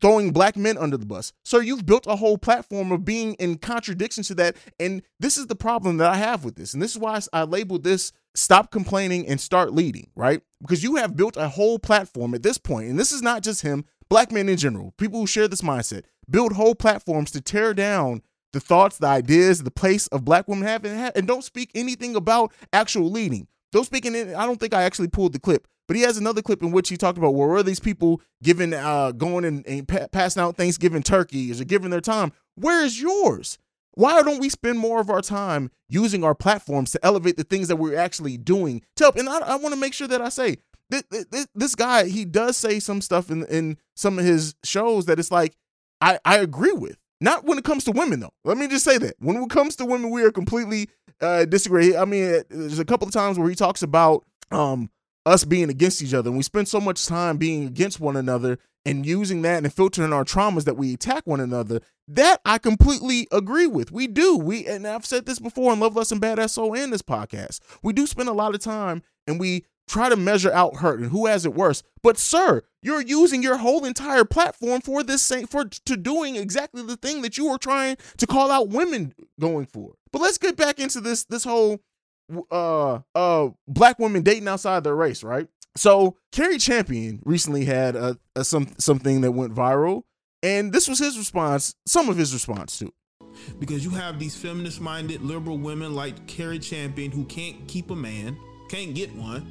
throwing 0.00 0.30
black 0.30 0.56
men 0.56 0.76
under 0.76 0.96
the 0.96 1.06
bus. 1.06 1.32
So 1.44 1.58
you've 1.58 1.86
built 1.86 2.06
a 2.06 2.16
whole 2.16 2.38
platform 2.38 2.92
of 2.92 3.04
being 3.04 3.34
in 3.34 3.58
contradiction 3.58 4.24
to 4.24 4.34
that. 4.36 4.56
And 4.78 5.02
this 5.18 5.36
is 5.36 5.46
the 5.46 5.56
problem 5.56 5.96
that 5.98 6.10
I 6.10 6.16
have 6.16 6.44
with 6.44 6.56
this. 6.56 6.74
And 6.74 6.82
this 6.82 6.92
is 6.92 6.98
why 6.98 7.18
I 7.32 7.44
labeled 7.44 7.84
this 7.84 8.12
stop 8.34 8.70
complaining 8.70 9.26
and 9.26 9.40
start 9.40 9.72
leading, 9.72 10.10
right? 10.14 10.42
Because 10.60 10.82
you 10.82 10.96
have 10.96 11.16
built 11.16 11.36
a 11.36 11.48
whole 11.48 11.78
platform 11.78 12.34
at 12.34 12.42
this 12.42 12.58
point, 12.58 12.90
and 12.90 12.98
this 12.98 13.12
is 13.12 13.22
not 13.22 13.42
just 13.42 13.62
him, 13.62 13.84
black 14.08 14.30
men 14.30 14.48
in 14.48 14.56
general, 14.56 14.92
people 14.98 15.20
who 15.20 15.26
share 15.26 15.48
this 15.48 15.62
mindset, 15.62 16.04
build 16.28 16.52
whole 16.52 16.74
platforms 16.74 17.30
to 17.30 17.40
tear 17.40 17.72
down 17.72 18.22
the 18.52 18.60
thoughts, 18.60 18.98
the 18.98 19.06
ideas, 19.06 19.62
the 19.62 19.70
place 19.70 20.06
of 20.08 20.24
black 20.24 20.48
women 20.48 20.66
have 20.66 20.84
and, 20.84 20.98
have, 20.98 21.12
and 21.16 21.26
don't 21.26 21.44
speak 21.44 21.70
anything 21.74 22.14
about 22.14 22.52
actual 22.72 23.10
leading. 23.10 23.48
Don't 23.76 23.84
speak 23.84 24.06
in. 24.06 24.34
I 24.34 24.46
don't 24.46 24.58
think 24.58 24.72
I 24.72 24.84
actually 24.84 25.08
pulled 25.08 25.34
the 25.34 25.38
clip, 25.38 25.68
but 25.86 25.98
he 25.98 26.02
has 26.02 26.16
another 26.16 26.40
clip 26.40 26.62
in 26.62 26.70
which 26.70 26.88
he 26.88 26.96
talked 26.96 27.18
about 27.18 27.34
where 27.34 27.50
are 27.50 27.62
these 27.62 27.78
people 27.78 28.22
giving, 28.42 28.72
uh, 28.72 29.12
going 29.12 29.44
and, 29.44 29.66
and 29.66 29.86
pa- 29.86 30.06
passing 30.10 30.42
out 30.42 30.56
Thanksgiving 30.56 31.02
turkeys 31.02 31.60
or 31.60 31.64
giving 31.64 31.90
their 31.90 32.00
time. 32.00 32.32
Where 32.54 32.82
is 32.82 32.98
yours? 32.98 33.58
Why 33.92 34.22
don't 34.22 34.40
we 34.40 34.48
spend 34.48 34.78
more 34.78 34.98
of 34.98 35.10
our 35.10 35.20
time 35.20 35.70
using 35.90 36.24
our 36.24 36.34
platforms 36.34 36.90
to 36.92 37.04
elevate 37.04 37.36
the 37.36 37.44
things 37.44 37.68
that 37.68 37.76
we're 37.76 37.98
actually 37.98 38.38
doing 38.38 38.80
to 38.96 39.04
help? 39.04 39.16
And 39.16 39.28
I, 39.28 39.40
I 39.40 39.56
want 39.56 39.74
to 39.74 39.80
make 39.80 39.92
sure 39.92 40.08
that 40.08 40.22
I 40.22 40.30
say 40.30 40.56
this, 40.88 41.02
this, 41.30 41.46
this 41.54 41.74
guy, 41.74 42.08
he 42.08 42.24
does 42.24 42.56
say 42.56 42.80
some 42.80 43.02
stuff 43.02 43.30
in, 43.30 43.44
in 43.44 43.76
some 43.94 44.18
of 44.18 44.24
his 44.24 44.54
shows 44.64 45.04
that 45.04 45.18
it's 45.18 45.30
like, 45.30 45.54
I, 46.00 46.18
I 46.24 46.38
agree 46.38 46.72
with. 46.72 46.96
Not 47.20 47.44
when 47.44 47.58
it 47.58 47.64
comes 47.64 47.84
to 47.84 47.92
women, 47.92 48.20
though. 48.20 48.32
Let 48.44 48.58
me 48.58 48.68
just 48.68 48.84
say 48.84 48.98
that. 48.98 49.14
When 49.18 49.36
it 49.36 49.50
comes 49.50 49.76
to 49.76 49.86
women, 49.86 50.10
we 50.10 50.22
are 50.22 50.30
completely 50.30 50.88
uh, 51.20 51.46
disagree. 51.46 51.96
I 51.96 52.04
mean, 52.04 52.42
there's 52.50 52.78
a 52.78 52.84
couple 52.84 53.06
of 53.08 53.14
times 53.14 53.38
where 53.38 53.48
he 53.48 53.54
talks 53.54 53.82
about 53.82 54.24
um 54.50 54.90
us 55.26 55.44
being 55.44 55.68
against 55.68 56.00
each 56.02 56.14
other 56.14 56.30
and 56.30 56.36
we 56.36 56.42
spend 56.42 56.68
so 56.68 56.80
much 56.80 57.04
time 57.04 57.36
being 57.36 57.66
against 57.66 57.98
one 57.98 58.16
another 58.16 58.58
and 58.84 59.04
using 59.04 59.42
that 59.42 59.64
and 59.64 59.72
filtering 59.72 60.12
our 60.12 60.24
traumas 60.24 60.64
that 60.64 60.76
we 60.76 60.94
attack 60.94 61.22
one 61.26 61.40
another 61.40 61.80
that 62.06 62.40
i 62.44 62.56
completely 62.56 63.26
agree 63.32 63.66
with 63.66 63.90
we 63.90 64.06
do 64.06 64.36
we 64.36 64.64
and 64.66 64.86
i've 64.86 65.04
said 65.04 65.26
this 65.26 65.40
before 65.40 65.72
in 65.72 65.80
love 65.80 65.96
less 65.96 66.12
and 66.12 66.20
bad 66.20 66.38
so 66.48 66.72
in 66.74 66.90
this 66.90 67.02
podcast 67.02 67.58
we 67.82 67.92
do 67.92 68.06
spend 68.06 68.28
a 68.28 68.32
lot 68.32 68.54
of 68.54 68.60
time 68.60 69.02
and 69.26 69.40
we 69.40 69.64
try 69.88 70.08
to 70.08 70.16
measure 70.16 70.52
out 70.52 70.76
hurt 70.76 71.00
and 71.00 71.10
who 71.10 71.26
has 71.26 71.44
it 71.46 71.54
worse 71.54 71.82
but 72.02 72.18
sir 72.18 72.62
you're 72.82 73.02
using 73.02 73.42
your 73.42 73.56
whole 73.56 73.84
entire 73.84 74.24
platform 74.24 74.80
for 74.80 75.02
this 75.02 75.22
same 75.22 75.46
for 75.46 75.64
to 75.64 75.96
doing 75.96 76.36
exactly 76.36 76.82
the 76.82 76.96
thing 76.96 77.22
that 77.22 77.36
you 77.38 77.48
were 77.48 77.58
trying 77.58 77.96
to 78.16 78.26
call 78.26 78.50
out 78.50 78.68
women 78.68 79.14
going 79.40 79.66
for 79.66 79.94
but 80.12 80.20
let's 80.20 80.38
get 80.38 80.56
back 80.56 80.78
into 80.78 81.00
this 81.00 81.24
this 81.24 81.44
whole 81.44 81.80
uh 82.50 82.98
uh 83.14 83.48
black 83.68 83.98
women 83.98 84.22
dating 84.22 84.48
outside 84.48 84.82
their 84.82 84.96
race, 84.96 85.22
right? 85.22 85.46
So 85.76 86.16
Cari 86.32 86.58
Champion 86.58 87.20
recently 87.24 87.64
had 87.66 87.94
a, 87.94 88.18
a 88.34 88.44
some 88.44 88.68
something 88.78 89.20
that 89.20 89.32
went 89.32 89.54
viral, 89.54 90.02
and 90.42 90.72
this 90.72 90.88
was 90.88 90.98
his 90.98 91.16
response, 91.18 91.76
some 91.86 92.08
of 92.08 92.16
his 92.16 92.32
response 92.32 92.78
to. 92.80 92.92
because 93.60 93.84
you 93.84 93.90
have 93.90 94.18
these 94.18 94.34
feminist 94.34 94.80
minded 94.80 95.20
liberal 95.22 95.58
women 95.58 95.94
like 95.94 96.26
Carrie 96.26 96.58
Champion 96.58 97.12
who 97.12 97.24
can't 97.26 97.68
keep 97.68 97.90
a 97.90 97.96
man, 97.96 98.36
can't 98.70 98.94
get 98.94 99.14
one, 99.14 99.46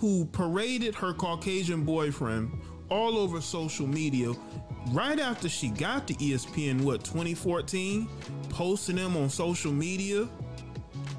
who 0.00 0.24
paraded 0.24 0.94
her 0.94 1.12
Caucasian 1.12 1.84
boyfriend 1.84 2.50
all 2.88 3.18
over 3.18 3.40
social 3.40 3.86
media 3.86 4.32
right 4.92 5.20
after 5.20 5.46
she 5.46 5.68
got 5.68 6.08
to 6.08 6.14
ESPN, 6.14 6.80
what, 6.80 7.04
2014, 7.04 8.08
posting 8.48 8.96
them 8.96 9.14
on 9.14 9.28
social 9.28 9.70
media. 9.70 10.26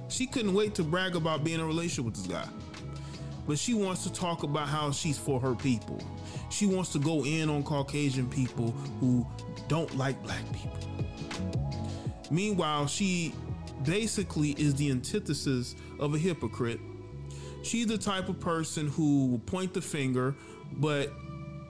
She 0.09 0.25
couldn't 0.25 0.55
wait 0.55 0.73
to 0.75 0.83
brag 0.83 1.15
about 1.15 1.43
being 1.43 1.59
in 1.59 1.61
a 1.61 1.67
relationship 1.67 2.05
with 2.05 2.15
this 2.15 2.25
guy. 2.25 2.47
But 3.47 3.59
she 3.59 3.75
wants 3.75 4.03
to 4.03 4.11
talk 4.11 4.41
about 4.41 4.67
how 4.67 4.91
she's 4.91 5.17
for 5.17 5.39
her 5.39 5.53
people. 5.53 6.01
She 6.49 6.65
wants 6.65 6.91
to 6.93 6.99
go 6.99 7.23
in 7.23 7.49
on 7.49 7.61
Caucasian 7.63 8.27
people 8.29 8.71
who 8.99 9.25
don't 9.67 9.95
like 9.95 10.21
black 10.23 10.43
people. 10.51 10.77
Meanwhile, 12.31 12.87
she 12.87 13.33
basically 13.83 14.51
is 14.51 14.73
the 14.73 14.89
antithesis 14.89 15.75
of 15.99 16.15
a 16.15 16.17
hypocrite. 16.17 16.79
She's 17.63 17.87
the 17.87 17.97
type 17.97 18.29
of 18.29 18.39
person 18.39 18.87
who 18.87 19.27
will 19.27 19.39
point 19.39 19.73
the 19.73 19.81
finger, 19.81 20.35
but 20.73 21.11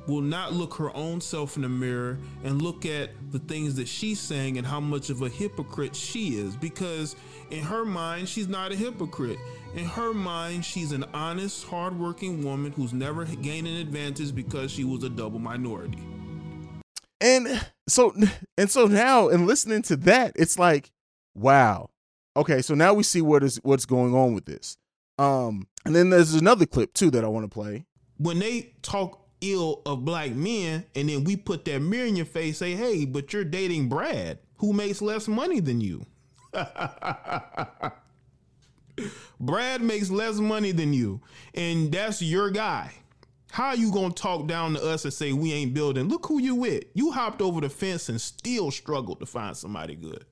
will 0.08 0.22
not 0.22 0.54
look 0.54 0.74
her 0.76 0.96
own 0.96 1.22
self 1.22 1.56
in 1.56 1.62
the 1.62 1.70
mirror 1.70 2.18
and 2.44 2.62
look 2.62 2.86
at 2.86 3.12
the 3.32 3.40
things 3.40 3.76
that 3.76 3.88
she's 3.88 4.20
saying 4.20 4.58
and 4.58 4.66
how 4.66 4.80
much 4.80 5.10
of 5.10 5.22
a 5.22 5.30
hypocrite 5.30 5.96
she 5.96 6.36
is. 6.36 6.56
Because 6.56 7.16
in 7.50 7.64
her 7.64 7.86
mind, 7.86 8.28
she's 8.28 8.48
not 8.48 8.72
a 8.72 8.76
hypocrite. 8.76 9.38
In 9.76 9.86
her 9.86 10.14
mind, 10.14 10.66
she's 10.66 10.92
an 10.92 11.06
honest, 11.14 11.66
hardworking 11.66 12.44
woman 12.44 12.72
who's 12.72 12.94
never 12.94 13.26
gained 13.26 13.68
an 13.68 13.78
advantage 13.78 14.36
because 14.36 14.72
she 14.72 14.84
was 14.84 15.04
a 15.04 15.10
double 15.10 15.40
minority. 15.40 16.00
And 17.20 17.62
so 17.88 18.16
and 18.58 18.70
so 18.70 18.88
now 18.88 19.28
in 19.30 19.46
listening 19.46 19.84
to 19.84 19.96
that, 19.98 20.34
it's 20.36 20.58
like, 20.58 20.92
wow. 21.36 21.90
Okay, 22.36 22.62
so 22.62 22.74
now 22.74 22.94
we 22.94 23.04
see 23.04 23.22
what 23.22 23.44
is 23.44 23.60
what's 23.64 23.86
going 23.86 24.16
on 24.16 24.34
with 24.34 24.46
this. 24.46 24.78
Um, 25.22 25.68
and 25.86 25.96
then 25.96 26.10
there's 26.10 26.34
another 26.34 26.66
clip 26.66 26.94
too 26.94 27.12
that 27.12 27.24
I 27.24 27.28
want 27.28 27.44
to 27.46 27.50
play. 27.50 27.86
when 28.18 28.40
they 28.40 28.74
talk 28.82 29.20
ill 29.42 29.82
of 29.86 30.06
black 30.06 30.32
men 30.32 30.86
and 30.96 31.10
then 31.10 31.24
we 31.24 31.36
put 31.36 31.66
that 31.66 31.80
mirror 31.82 32.06
in 32.06 32.16
your 32.16 32.26
face 32.26 32.60
say 32.60 32.76
hey 32.76 33.06
but 33.06 33.34
you're 33.34 33.44
dating 33.44 33.90
brad 33.90 34.38
who 34.58 34.72
makes 34.74 35.02
less 35.02 35.28
money 35.28 35.60
than 35.60 35.82
you. 35.82 36.06
Brad 39.40 39.82
makes 39.82 40.10
less 40.12 40.36
money 40.36 40.72
than 40.72 40.94
you 40.94 41.22
and 41.56 41.92
that's 41.92 42.22
your 42.22 42.52
guy. 42.52 42.92
How 43.52 43.68
are 43.70 43.76
you 43.76 43.92
gonna 43.92 44.14
talk 44.14 44.48
down 44.48 44.74
to 44.76 44.84
us 44.84 45.04
and 45.04 45.14
say 45.14 45.34
we 45.34 45.52
ain't 45.54 45.74
building? 45.74 46.08
Look 46.08 46.28
who 46.28 46.40
you 46.40 46.56
with. 46.56 46.84
You 46.94 47.12
hopped 47.12 47.42
over 47.42 47.60
the 47.62 47.70
fence 47.70 48.08
and 48.10 48.22
still 48.22 48.70
struggled 48.72 49.20
to 49.20 49.26
find 49.26 49.58
somebody 49.58 49.96
good 49.96 50.26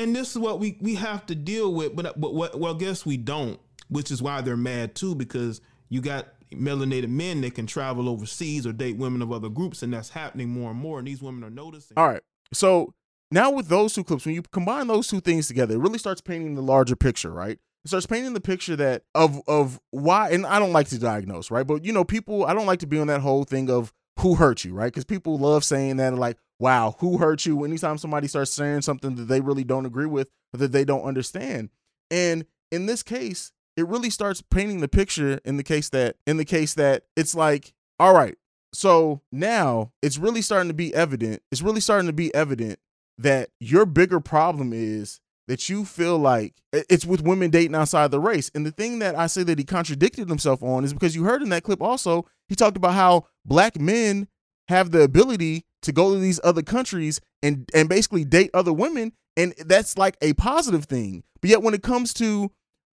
and 0.00 0.16
this 0.16 0.30
is 0.30 0.38
what 0.38 0.58
we 0.58 0.76
we 0.80 0.94
have 0.94 1.24
to 1.26 1.34
deal 1.34 1.72
with 1.72 1.94
but 1.94 2.20
but 2.20 2.34
what 2.34 2.58
well 2.58 2.74
guess 2.74 3.06
we 3.06 3.16
don't 3.16 3.60
which 3.88 4.10
is 4.10 4.22
why 4.22 4.40
they're 4.40 4.56
mad 4.56 4.94
too 4.94 5.14
because 5.14 5.60
you 5.88 6.00
got 6.00 6.28
melanated 6.52 7.08
men 7.08 7.40
that 7.42 7.54
can 7.54 7.66
travel 7.66 8.08
overseas 8.08 8.66
or 8.66 8.72
date 8.72 8.96
women 8.96 9.22
of 9.22 9.32
other 9.32 9.48
groups 9.48 9.82
and 9.82 9.92
that's 9.92 10.10
happening 10.10 10.48
more 10.48 10.70
and 10.70 10.80
more 10.80 10.98
and 10.98 11.06
these 11.06 11.22
women 11.22 11.44
are 11.44 11.50
noticing 11.50 11.96
All 11.96 12.08
right. 12.08 12.22
So 12.52 12.92
now 13.30 13.50
with 13.50 13.68
those 13.68 13.94
two 13.94 14.02
clips, 14.02 14.26
when 14.26 14.34
you 14.34 14.42
combine 14.42 14.88
those 14.88 15.06
two 15.06 15.20
things 15.20 15.46
together, 15.46 15.74
it 15.74 15.78
really 15.78 15.98
starts 15.98 16.20
painting 16.20 16.56
the 16.56 16.62
larger 16.62 16.96
picture, 16.96 17.30
right? 17.30 17.58
It 17.84 17.88
starts 17.88 18.06
painting 18.06 18.32
the 18.34 18.40
picture 18.40 18.76
that 18.76 19.04
of 19.14 19.40
of 19.46 19.80
why 19.90 20.30
and 20.30 20.44
I 20.44 20.58
don't 20.58 20.72
like 20.72 20.88
to 20.88 20.98
diagnose, 20.98 21.50
right? 21.50 21.66
But 21.66 21.84
you 21.84 21.92
know, 21.92 22.04
people 22.04 22.44
I 22.44 22.54
don't 22.54 22.66
like 22.66 22.80
to 22.80 22.86
be 22.86 22.98
on 22.98 23.06
that 23.06 23.20
whole 23.20 23.44
thing 23.44 23.70
of 23.70 23.92
who 24.18 24.34
hurt 24.34 24.64
you, 24.64 24.74
right? 24.74 24.92
Because 24.92 25.04
people 25.04 25.38
love 25.38 25.64
saying 25.64 25.96
that 25.96 26.14
like, 26.14 26.36
wow, 26.60 26.94
who 26.98 27.18
hurt 27.18 27.46
you? 27.46 27.64
Anytime 27.64 27.98
somebody 27.98 28.28
starts 28.28 28.52
saying 28.52 28.82
something 28.82 29.16
that 29.16 29.24
they 29.24 29.40
really 29.40 29.64
don't 29.64 29.86
agree 29.86 30.06
with 30.06 30.30
or 30.54 30.58
that 30.58 30.72
they 30.72 30.84
don't 30.84 31.02
understand. 31.02 31.70
And 32.10 32.44
in 32.70 32.86
this 32.86 33.02
case, 33.02 33.52
it 33.76 33.88
really 33.88 34.10
starts 34.10 34.42
painting 34.42 34.80
the 34.80 34.88
picture 34.88 35.40
in 35.44 35.56
the 35.56 35.62
case 35.62 35.88
that 35.88 36.16
in 36.26 36.36
the 36.36 36.44
case 36.44 36.74
that 36.74 37.04
it's 37.16 37.34
like, 37.34 37.72
all 37.98 38.14
right, 38.14 38.36
so 38.72 39.22
now 39.32 39.92
it's 40.02 40.18
really 40.18 40.42
starting 40.42 40.68
to 40.68 40.74
be 40.74 40.94
evident. 40.94 41.42
It's 41.50 41.62
really 41.62 41.80
starting 41.80 42.06
to 42.06 42.12
be 42.12 42.32
evident 42.34 42.78
that 43.18 43.50
your 43.58 43.86
bigger 43.86 44.20
problem 44.20 44.72
is 44.72 45.20
that 45.48 45.68
you 45.68 45.84
feel 45.84 46.16
like 46.16 46.54
it's 46.72 47.04
with 47.04 47.22
women 47.22 47.50
dating 47.50 47.74
outside 47.74 48.10
the 48.10 48.20
race. 48.20 48.50
And 48.54 48.64
the 48.64 48.70
thing 48.70 49.00
that 49.00 49.18
I 49.18 49.26
say 49.26 49.42
that 49.42 49.58
he 49.58 49.64
contradicted 49.64 50.28
himself 50.28 50.62
on 50.62 50.84
is 50.84 50.92
because 50.92 51.16
you 51.16 51.24
heard 51.24 51.42
in 51.42 51.48
that 51.48 51.64
clip 51.64 51.82
also, 51.82 52.24
he 52.48 52.54
talked 52.54 52.76
about 52.76 52.94
how 52.94 53.26
black 53.44 53.80
men 53.80 54.28
have 54.70 54.90
the 54.90 55.02
ability 55.02 55.64
to 55.82 55.92
go 55.92 56.14
to 56.14 56.20
these 56.20 56.40
other 56.42 56.62
countries 56.62 57.20
and 57.42 57.68
and 57.74 57.88
basically 57.88 58.24
date 58.24 58.50
other 58.54 58.72
women 58.72 59.12
and 59.36 59.54
that's 59.66 59.96
like 59.96 60.16
a 60.20 60.32
positive 60.34 60.84
thing. 60.86 61.22
But 61.40 61.50
yet 61.50 61.62
when 61.62 61.74
it 61.74 61.82
comes 61.82 62.12
to 62.14 62.50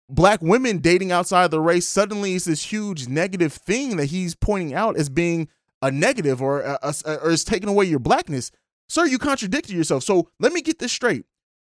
black 0.09 0.41
women 0.43 0.79
dating 0.79 1.13
outside 1.13 1.51
the 1.51 1.61
race, 1.61 1.87
suddenly 1.87 2.35
it's 2.35 2.47
this 2.47 2.65
huge 2.73 3.09
negative 3.09 3.53
thing 3.53 3.97
that 3.97 4.07
he's 4.07 4.35
pointing 4.35 4.75
out 4.75 4.97
as 4.97 5.09
being 5.09 5.49
a 5.81 5.91
negative 5.91 6.41
or 6.41 6.61
a, 6.61 6.79
a- 6.83 7.15
or 7.23 7.31
is 7.31 7.45
taking 7.45 7.69
away 7.69 7.85
your 7.85 7.99
blackness. 7.99 8.51
Sir, 8.89 9.07
you 9.07 9.19
contradicted 9.19 9.75
yourself. 9.75 10.03
So 10.03 10.29
let 10.41 10.53
me 10.53 10.61
get 10.63 10.79
this 10.79 10.93
straight. 10.93 11.25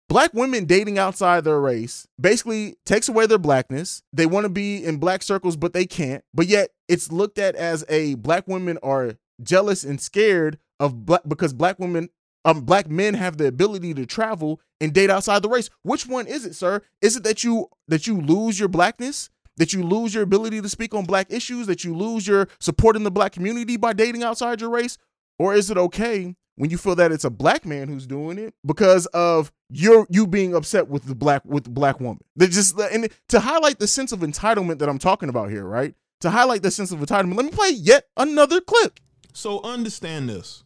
Black 0.08 0.32
women 0.32 0.66
dating 0.66 0.98
outside 0.98 1.42
their 1.42 1.60
race 1.60 2.06
basically 2.20 2.76
takes 2.84 3.08
away 3.08 3.26
their 3.26 3.38
blackness. 3.38 4.02
They 4.12 4.26
want 4.26 4.44
to 4.44 4.48
be 4.50 4.84
in 4.84 4.98
black 4.98 5.22
circles, 5.22 5.56
but 5.56 5.72
they 5.72 5.86
can't. 5.86 6.22
But 6.32 6.46
yet 6.46 6.70
it's 6.86 7.10
looked 7.10 7.38
at 7.38 7.56
as 7.56 7.84
a 7.88 8.14
black 8.14 8.46
women 8.46 8.78
are 8.82 9.14
jealous 9.42 9.84
and 9.84 10.00
scared 10.00 10.58
of 10.78 11.06
black 11.06 11.22
because 11.26 11.52
black 11.52 11.78
women 11.78 12.08
um 12.44 12.60
black 12.62 12.88
men 12.88 13.14
have 13.14 13.36
the 13.36 13.46
ability 13.46 13.92
to 13.94 14.06
travel 14.06 14.60
and 14.80 14.92
date 14.92 15.10
outside 15.10 15.42
the 15.42 15.48
race. 15.48 15.68
Which 15.82 16.06
one 16.06 16.26
is 16.26 16.44
it, 16.44 16.54
sir? 16.54 16.82
Is 17.02 17.16
it 17.16 17.24
that 17.24 17.44
you 17.44 17.68
that 17.88 18.06
you 18.06 18.20
lose 18.20 18.58
your 18.58 18.68
blackness? 18.68 19.30
That 19.58 19.72
you 19.72 19.82
lose 19.82 20.12
your 20.12 20.22
ability 20.22 20.60
to 20.60 20.68
speak 20.68 20.94
on 20.94 21.04
black 21.06 21.32
issues, 21.32 21.66
that 21.66 21.82
you 21.82 21.96
lose 21.96 22.26
your 22.26 22.46
support 22.60 22.94
in 22.94 23.04
the 23.04 23.10
black 23.10 23.32
community 23.32 23.78
by 23.78 23.94
dating 23.94 24.22
outside 24.22 24.60
your 24.60 24.68
race? 24.68 24.98
Or 25.38 25.54
is 25.54 25.70
it 25.70 25.78
okay 25.78 26.36
when 26.56 26.68
you 26.68 26.76
feel 26.76 26.94
that 26.96 27.10
it's 27.10 27.24
a 27.24 27.30
black 27.30 27.64
man 27.64 27.88
who's 27.88 28.06
doing 28.06 28.38
it 28.38 28.52
because 28.66 29.06
of 29.06 29.50
your 29.70 30.06
you 30.10 30.26
being 30.26 30.54
upset 30.54 30.88
with 30.88 31.04
the 31.04 31.14
black 31.14 31.42
with 31.46 31.64
the 31.64 31.70
black 31.70 32.00
woman? 32.00 32.20
That 32.36 32.50
just 32.50 32.78
and 32.78 33.08
to 33.28 33.40
highlight 33.40 33.78
the 33.78 33.86
sense 33.86 34.12
of 34.12 34.20
entitlement 34.20 34.78
that 34.80 34.88
I'm 34.90 34.98
talking 34.98 35.30
about 35.30 35.50
here, 35.50 35.64
right? 35.64 35.94
To 36.20 36.30
highlight 36.30 36.62
the 36.62 36.70
sense 36.70 36.92
of 36.92 36.98
entitlement, 37.00 37.36
let 37.36 37.46
me 37.46 37.50
play 37.50 37.70
yet 37.70 38.08
another 38.16 38.60
clip. 38.60 39.00
So 39.36 39.60
understand 39.64 40.30
this. 40.30 40.62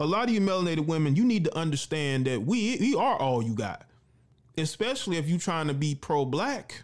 A 0.00 0.04
lot 0.04 0.28
of 0.28 0.34
you 0.34 0.40
melanated 0.42 0.84
women, 0.84 1.16
you 1.16 1.24
need 1.24 1.44
to 1.44 1.56
understand 1.56 2.26
that 2.26 2.42
we 2.42 2.76
we 2.78 2.94
are 2.94 3.16
all 3.16 3.42
you 3.42 3.54
got. 3.54 3.86
Especially 4.58 5.16
if 5.16 5.30
you're 5.30 5.38
trying 5.38 5.66
to 5.68 5.72
be 5.72 5.94
pro-black. 5.94 6.82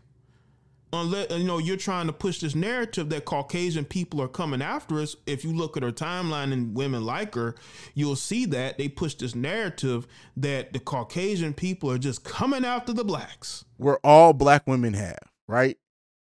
Unless 0.94 1.32
you 1.32 1.44
know 1.44 1.59
you're 1.59 1.76
trying 1.76 2.06
to 2.06 2.14
push 2.14 2.40
this 2.40 2.54
narrative 2.54 3.11
that 3.11 3.26
Caucasian 3.26 3.85
people 3.85 4.22
are 4.22 4.28
coming 4.28 4.62
after 4.62 4.98
us. 4.98 5.16
If 5.26 5.44
you 5.44 5.52
look 5.52 5.76
at 5.76 5.82
her 5.82 5.92
timeline 5.92 6.50
and 6.50 6.74
women 6.74 7.04
like 7.04 7.35
her, 7.35 7.56
you'll 7.92 8.16
see 8.16 8.46
that 8.46 8.78
they 8.78 8.88
push 8.88 9.16
this 9.16 9.35
narrative 9.35 10.06
that 10.35 10.72
the 10.72 10.78
Caucasian 10.78 11.52
people 11.52 11.90
are 11.90 11.98
just 11.98 12.24
coming 12.24 12.64
after 12.64 12.94
the 12.94 13.04
blacks. 13.04 13.66
where 13.76 13.98
all 13.98 14.32
black 14.32 14.66
women 14.66 14.94
have, 14.94 15.18
right? 15.46 15.76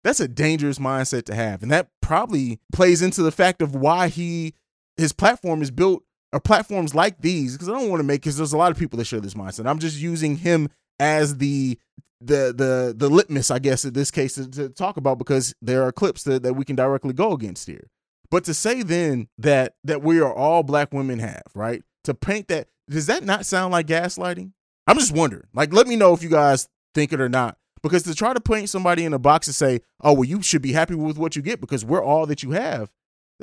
That's 0.03 0.19
a 0.19 0.27
dangerous 0.27 0.79
mindset 0.79 1.25
to 1.25 1.35
have. 1.35 1.61
And 1.61 1.71
that 1.71 1.89
probably 2.01 2.59
plays 2.73 3.03
into 3.03 3.21
the 3.21 3.31
fact 3.31 3.61
of 3.61 3.75
why 3.75 4.07
he 4.07 4.55
his 4.97 5.13
platform 5.13 5.61
is 5.61 5.71
built 5.71 6.03
or 6.31 6.39
platforms 6.39 6.95
like 6.95 7.21
these 7.21 7.53
because 7.53 7.69
I 7.69 7.73
don't 7.73 7.89
want 7.89 7.99
to 7.99 8.05
make 8.05 8.21
because 8.21 8.37
there's 8.37 8.53
a 8.53 8.57
lot 8.57 8.71
of 8.71 8.77
people 8.77 8.97
that 8.97 9.05
share 9.05 9.21
this 9.21 9.35
mindset. 9.35 9.67
I'm 9.67 9.79
just 9.79 9.99
using 9.99 10.37
him 10.37 10.69
as 10.99 11.37
the 11.37 11.77
the 12.19 12.53
the 12.55 12.93
the 12.95 13.09
litmus, 13.09 13.51
I 13.51 13.59
guess, 13.59 13.85
in 13.85 13.93
this 13.93 14.11
case 14.11 14.35
to, 14.35 14.49
to 14.49 14.69
talk 14.69 14.97
about 14.97 15.17
because 15.17 15.53
there 15.61 15.83
are 15.83 15.91
clips 15.91 16.23
that, 16.23 16.43
that 16.43 16.55
we 16.55 16.65
can 16.65 16.75
directly 16.75 17.13
go 17.13 17.33
against 17.33 17.67
here. 17.67 17.87
But 18.31 18.43
to 18.45 18.53
say 18.53 18.81
then 18.81 19.27
that 19.37 19.75
that 19.83 20.01
we 20.01 20.19
are 20.19 20.33
all 20.33 20.63
black 20.63 20.93
women 20.93 21.19
have, 21.19 21.43
right? 21.53 21.83
To 22.05 22.13
paint 22.13 22.47
that 22.47 22.67
does 22.89 23.05
that 23.07 23.23
not 23.23 23.45
sound 23.45 23.71
like 23.71 23.87
gaslighting? 23.87 24.51
I'm 24.87 24.97
just 24.97 25.13
wondering. 25.13 25.47
Like, 25.53 25.71
let 25.71 25.87
me 25.87 25.95
know 25.95 26.13
if 26.13 26.21
you 26.21 26.29
guys 26.29 26.67
think 26.93 27.13
it 27.13 27.21
or 27.21 27.29
not. 27.29 27.57
Because 27.81 28.03
to 28.03 28.15
try 28.15 28.33
to 28.33 28.41
paint 28.41 28.69
somebody 28.69 29.03
in 29.03 29.13
a 29.13 29.19
box 29.19 29.47
and 29.47 29.55
say, 29.55 29.81
"Oh, 30.01 30.13
well, 30.13 30.23
you 30.23 30.41
should 30.41 30.61
be 30.61 30.71
happy 30.71 30.95
with 30.95 31.17
what 31.17 31.35
you 31.35 31.41
get 31.41 31.59
because 31.59 31.83
we're 31.83 32.03
all 32.03 32.25
that 32.25 32.41
you 32.41 32.51
have," 32.51 32.89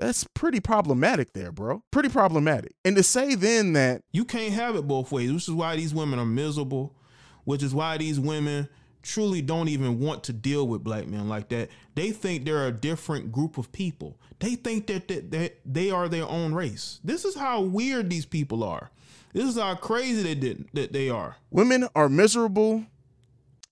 that's 0.01 0.25
pretty 0.35 0.61
problematic, 0.61 1.35
there, 1.35 1.53
bro. 1.53 1.83
Pretty 1.91 2.09
problematic. 2.09 2.75
And 2.85 2.97
to 2.97 3.03
say 3.03 3.35
then 3.35 3.75
that 3.75 4.03
You 4.13 4.25
can't 4.25 4.55
have 4.55 4.75
it 4.75 4.89
both 4.89 5.13
ways, 5.13 5.31
which 5.33 5.47
is 5.47 5.55
why 5.55 5.77
these 5.77 5.95
women 5.95 6.19
are 6.19 6.27
miserable, 6.27 6.97
which 7.45 7.63
is 7.63 7.75
why 7.75 7.99
these 7.99 8.19
women 8.19 8.69
truly 9.03 9.43
don't 9.43 9.69
even 9.69 10.01
want 10.01 10.25
to 10.25 10.33
deal 10.33 10.67
with 10.67 10.83
black 10.85 11.07
men 11.07 11.29
like 11.29 11.49
that. 11.51 11.69
They 11.95 12.11
think 12.11 12.45
they're 12.45 12.67
a 12.67 12.73
different 12.73 13.31
group 13.31 13.59
of 13.59 13.73
people. 13.73 14.19
They 14.39 14.55
think 14.55 14.87
that, 14.87 15.09
that, 15.09 15.31
that 15.31 15.61
they 15.65 15.91
are 15.91 16.09
their 16.09 16.27
own 16.27 16.55
race. 16.55 17.01
This 17.05 17.25
is 17.25 17.35
how 17.35 17.61
weird 17.61 18.11
these 18.11 18.27
people 18.27 18.65
are. 18.65 18.91
This 19.33 19.45
is 19.45 19.59
how 19.59 19.75
crazy 19.77 20.23
they 20.23 20.35
did, 20.35 20.67
that 20.73 20.93
they 20.93 21.09
are. 21.09 21.37
women 21.51 21.89
are 21.95 22.09
miserable 22.09 22.87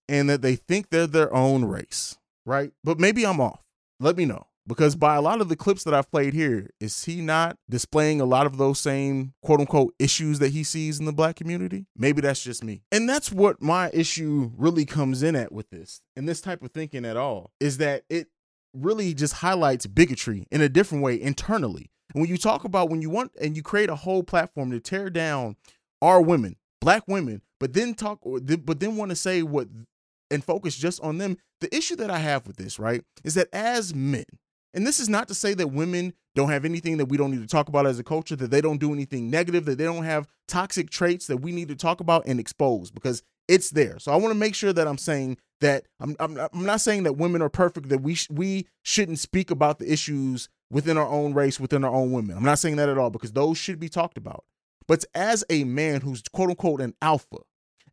and 0.08 0.30
that 0.30 0.42
they 0.42 0.56
think 0.56 0.90
they're 0.90 1.06
their 1.06 1.34
own 1.34 1.64
race, 1.64 2.16
right? 2.46 2.72
But 2.84 2.98
maybe 2.98 3.26
I'm 3.26 3.40
off. 3.40 3.60
Let 4.00 4.16
me 4.16 4.24
know. 4.24 4.47
Because 4.68 4.94
by 4.94 5.16
a 5.16 5.22
lot 5.22 5.40
of 5.40 5.48
the 5.48 5.56
clips 5.56 5.82
that 5.84 5.94
I've 5.94 6.10
played 6.10 6.34
here, 6.34 6.68
is 6.78 7.04
he 7.04 7.22
not 7.22 7.56
displaying 7.70 8.20
a 8.20 8.26
lot 8.26 8.44
of 8.44 8.58
those 8.58 8.78
same 8.78 9.32
quote 9.42 9.60
unquote 9.60 9.94
issues 9.98 10.38
that 10.40 10.50
he 10.50 10.62
sees 10.62 11.00
in 11.00 11.06
the 11.06 11.12
black 11.12 11.36
community? 11.36 11.86
Maybe 11.96 12.20
that's 12.20 12.44
just 12.44 12.62
me. 12.62 12.82
And 12.92 13.08
that's 13.08 13.32
what 13.32 13.62
my 13.62 13.90
issue 13.94 14.52
really 14.56 14.84
comes 14.84 15.22
in 15.22 15.34
at 15.34 15.52
with 15.52 15.70
this 15.70 16.02
and 16.16 16.28
this 16.28 16.42
type 16.42 16.62
of 16.62 16.70
thinking 16.72 17.06
at 17.06 17.16
all 17.16 17.52
is 17.58 17.78
that 17.78 18.04
it 18.10 18.28
really 18.74 19.14
just 19.14 19.34
highlights 19.34 19.86
bigotry 19.86 20.46
in 20.50 20.60
a 20.60 20.68
different 20.68 21.02
way 21.02 21.18
internally. 21.20 21.90
And 22.12 22.20
when 22.20 22.30
you 22.30 22.36
talk 22.36 22.64
about 22.64 22.90
when 22.90 23.00
you 23.00 23.08
want 23.08 23.32
and 23.40 23.56
you 23.56 23.62
create 23.62 23.88
a 23.88 23.96
whole 23.96 24.22
platform 24.22 24.70
to 24.70 24.80
tear 24.80 25.08
down 25.08 25.56
our 26.02 26.20
women, 26.20 26.56
black 26.80 27.04
women, 27.08 27.40
but 27.58 27.72
then 27.72 27.94
talk 27.94 28.20
but 28.22 28.80
then 28.80 28.96
want 28.96 29.10
to 29.10 29.16
say 29.16 29.42
what 29.42 29.68
and 30.30 30.44
focus 30.44 30.76
just 30.76 31.00
on 31.00 31.16
them. 31.18 31.38
The 31.60 31.74
issue 31.74 31.96
that 31.96 32.10
I 32.10 32.18
have 32.18 32.46
with 32.46 32.56
this, 32.56 32.78
right, 32.78 33.02
is 33.24 33.34
that 33.34 33.48
as 33.52 33.94
men, 33.94 34.24
and 34.78 34.86
this 34.86 35.00
is 35.00 35.08
not 35.08 35.26
to 35.26 35.34
say 35.34 35.54
that 35.54 35.72
women 35.72 36.14
don't 36.36 36.50
have 36.50 36.64
anything 36.64 36.98
that 36.98 37.06
we 37.06 37.16
don't 37.16 37.32
need 37.32 37.40
to 37.40 37.48
talk 37.48 37.68
about 37.68 37.84
as 37.84 37.98
a 37.98 38.04
culture, 38.04 38.36
that 38.36 38.52
they 38.52 38.60
don't 38.60 38.78
do 38.78 38.92
anything 38.92 39.28
negative, 39.28 39.64
that 39.64 39.76
they 39.76 39.82
don't 39.82 40.04
have 40.04 40.28
toxic 40.46 40.88
traits 40.88 41.26
that 41.26 41.38
we 41.38 41.50
need 41.50 41.66
to 41.66 41.74
talk 41.74 41.98
about 41.98 42.24
and 42.26 42.38
expose 42.38 42.92
because 42.92 43.24
it's 43.48 43.70
there. 43.70 43.98
So 43.98 44.12
I 44.12 44.16
want 44.16 44.30
to 44.30 44.38
make 44.38 44.54
sure 44.54 44.72
that 44.72 44.86
I'm 44.86 44.96
saying 44.96 45.38
that 45.62 45.86
I'm 45.98 46.14
I'm, 46.20 46.38
I'm 46.38 46.64
not 46.64 46.80
saying 46.80 47.02
that 47.02 47.14
women 47.14 47.42
are 47.42 47.48
perfect, 47.48 47.88
that 47.88 48.02
we 48.02 48.14
sh- 48.14 48.30
we 48.30 48.68
shouldn't 48.84 49.18
speak 49.18 49.50
about 49.50 49.80
the 49.80 49.92
issues 49.92 50.48
within 50.70 50.96
our 50.96 51.08
own 51.08 51.34
race, 51.34 51.58
within 51.58 51.82
our 51.82 51.92
own 51.92 52.12
women. 52.12 52.36
I'm 52.36 52.44
not 52.44 52.60
saying 52.60 52.76
that 52.76 52.88
at 52.88 52.98
all 52.98 53.10
because 53.10 53.32
those 53.32 53.58
should 53.58 53.80
be 53.80 53.88
talked 53.88 54.16
about. 54.16 54.44
But 54.86 55.04
as 55.12 55.44
a 55.50 55.64
man 55.64 56.02
who's 56.02 56.22
quote 56.22 56.50
unquote 56.50 56.80
an 56.80 56.94
alpha, 57.02 57.38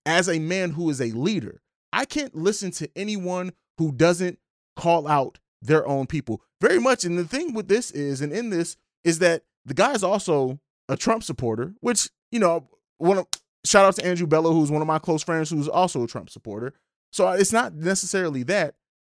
as 0.06 0.30
a 0.30 0.38
man 0.38 0.70
who 0.70 0.92
is 0.92 1.02
a 1.02 1.10
leader, 1.14 1.64
I 1.92 2.06
can't 2.06 2.36
listen 2.36 2.70
to 2.74 2.88
anyone 2.96 3.54
who 3.80 3.92
doesn't 3.92 4.38
call 4.76 5.08
out 5.08 5.40
their 5.64 5.88
own 5.88 6.06
people 6.06 6.42
very 6.62 6.80
much. 6.80 7.04
And 7.04 7.18
the 7.18 7.26
thing 7.26 7.54
with 7.54 7.68
this 7.68 7.92
is, 7.92 8.22
and 8.22 8.32
in 8.32 8.50
this, 8.50 8.78
is 9.04 9.20
that 9.20 9.44
the 9.66 9.74
guy 9.74 9.94
is 9.94 10.04
also 10.04 10.60
a 10.90 10.98
Trump 10.98 11.24
supporter, 11.24 11.74
which, 11.82 12.10
you 12.32 12.40
know, 12.40 12.68
one 12.98 13.18
of 13.18 13.28
shout 13.66 13.86
out 13.86 13.96
to 13.96 14.06
Andrew 14.06 14.28
Bello, 14.28 14.54
who's 14.54 14.72
one 14.72 14.82
of 14.82 14.88
my 14.88 15.00
close 15.00 15.24
friends, 15.24 15.50
who's 15.50 15.68
also 15.68 16.04
a 16.04 16.08
Trump 16.08 16.30
supporter. 16.30 16.74
So 17.12 17.30
it's 17.30 17.54
not 17.54 17.74
necessarily 17.74 18.44
that, 18.44 18.76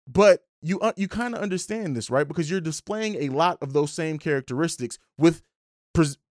but 0.07 0.45
you 0.63 0.81
uh, 0.81 0.93
you 0.97 1.09
kind 1.09 1.35
of 1.35 1.43
understand 1.43 1.97
this, 1.97 2.11
right? 2.11 2.27
Because 2.27 2.51
you're 2.51 2.61
displaying 2.61 3.17
a 3.17 3.29
lot 3.31 3.59
of 3.63 3.73
those 3.73 3.93
same 3.93 4.19
characteristics 4.19 4.99
with 5.19 5.43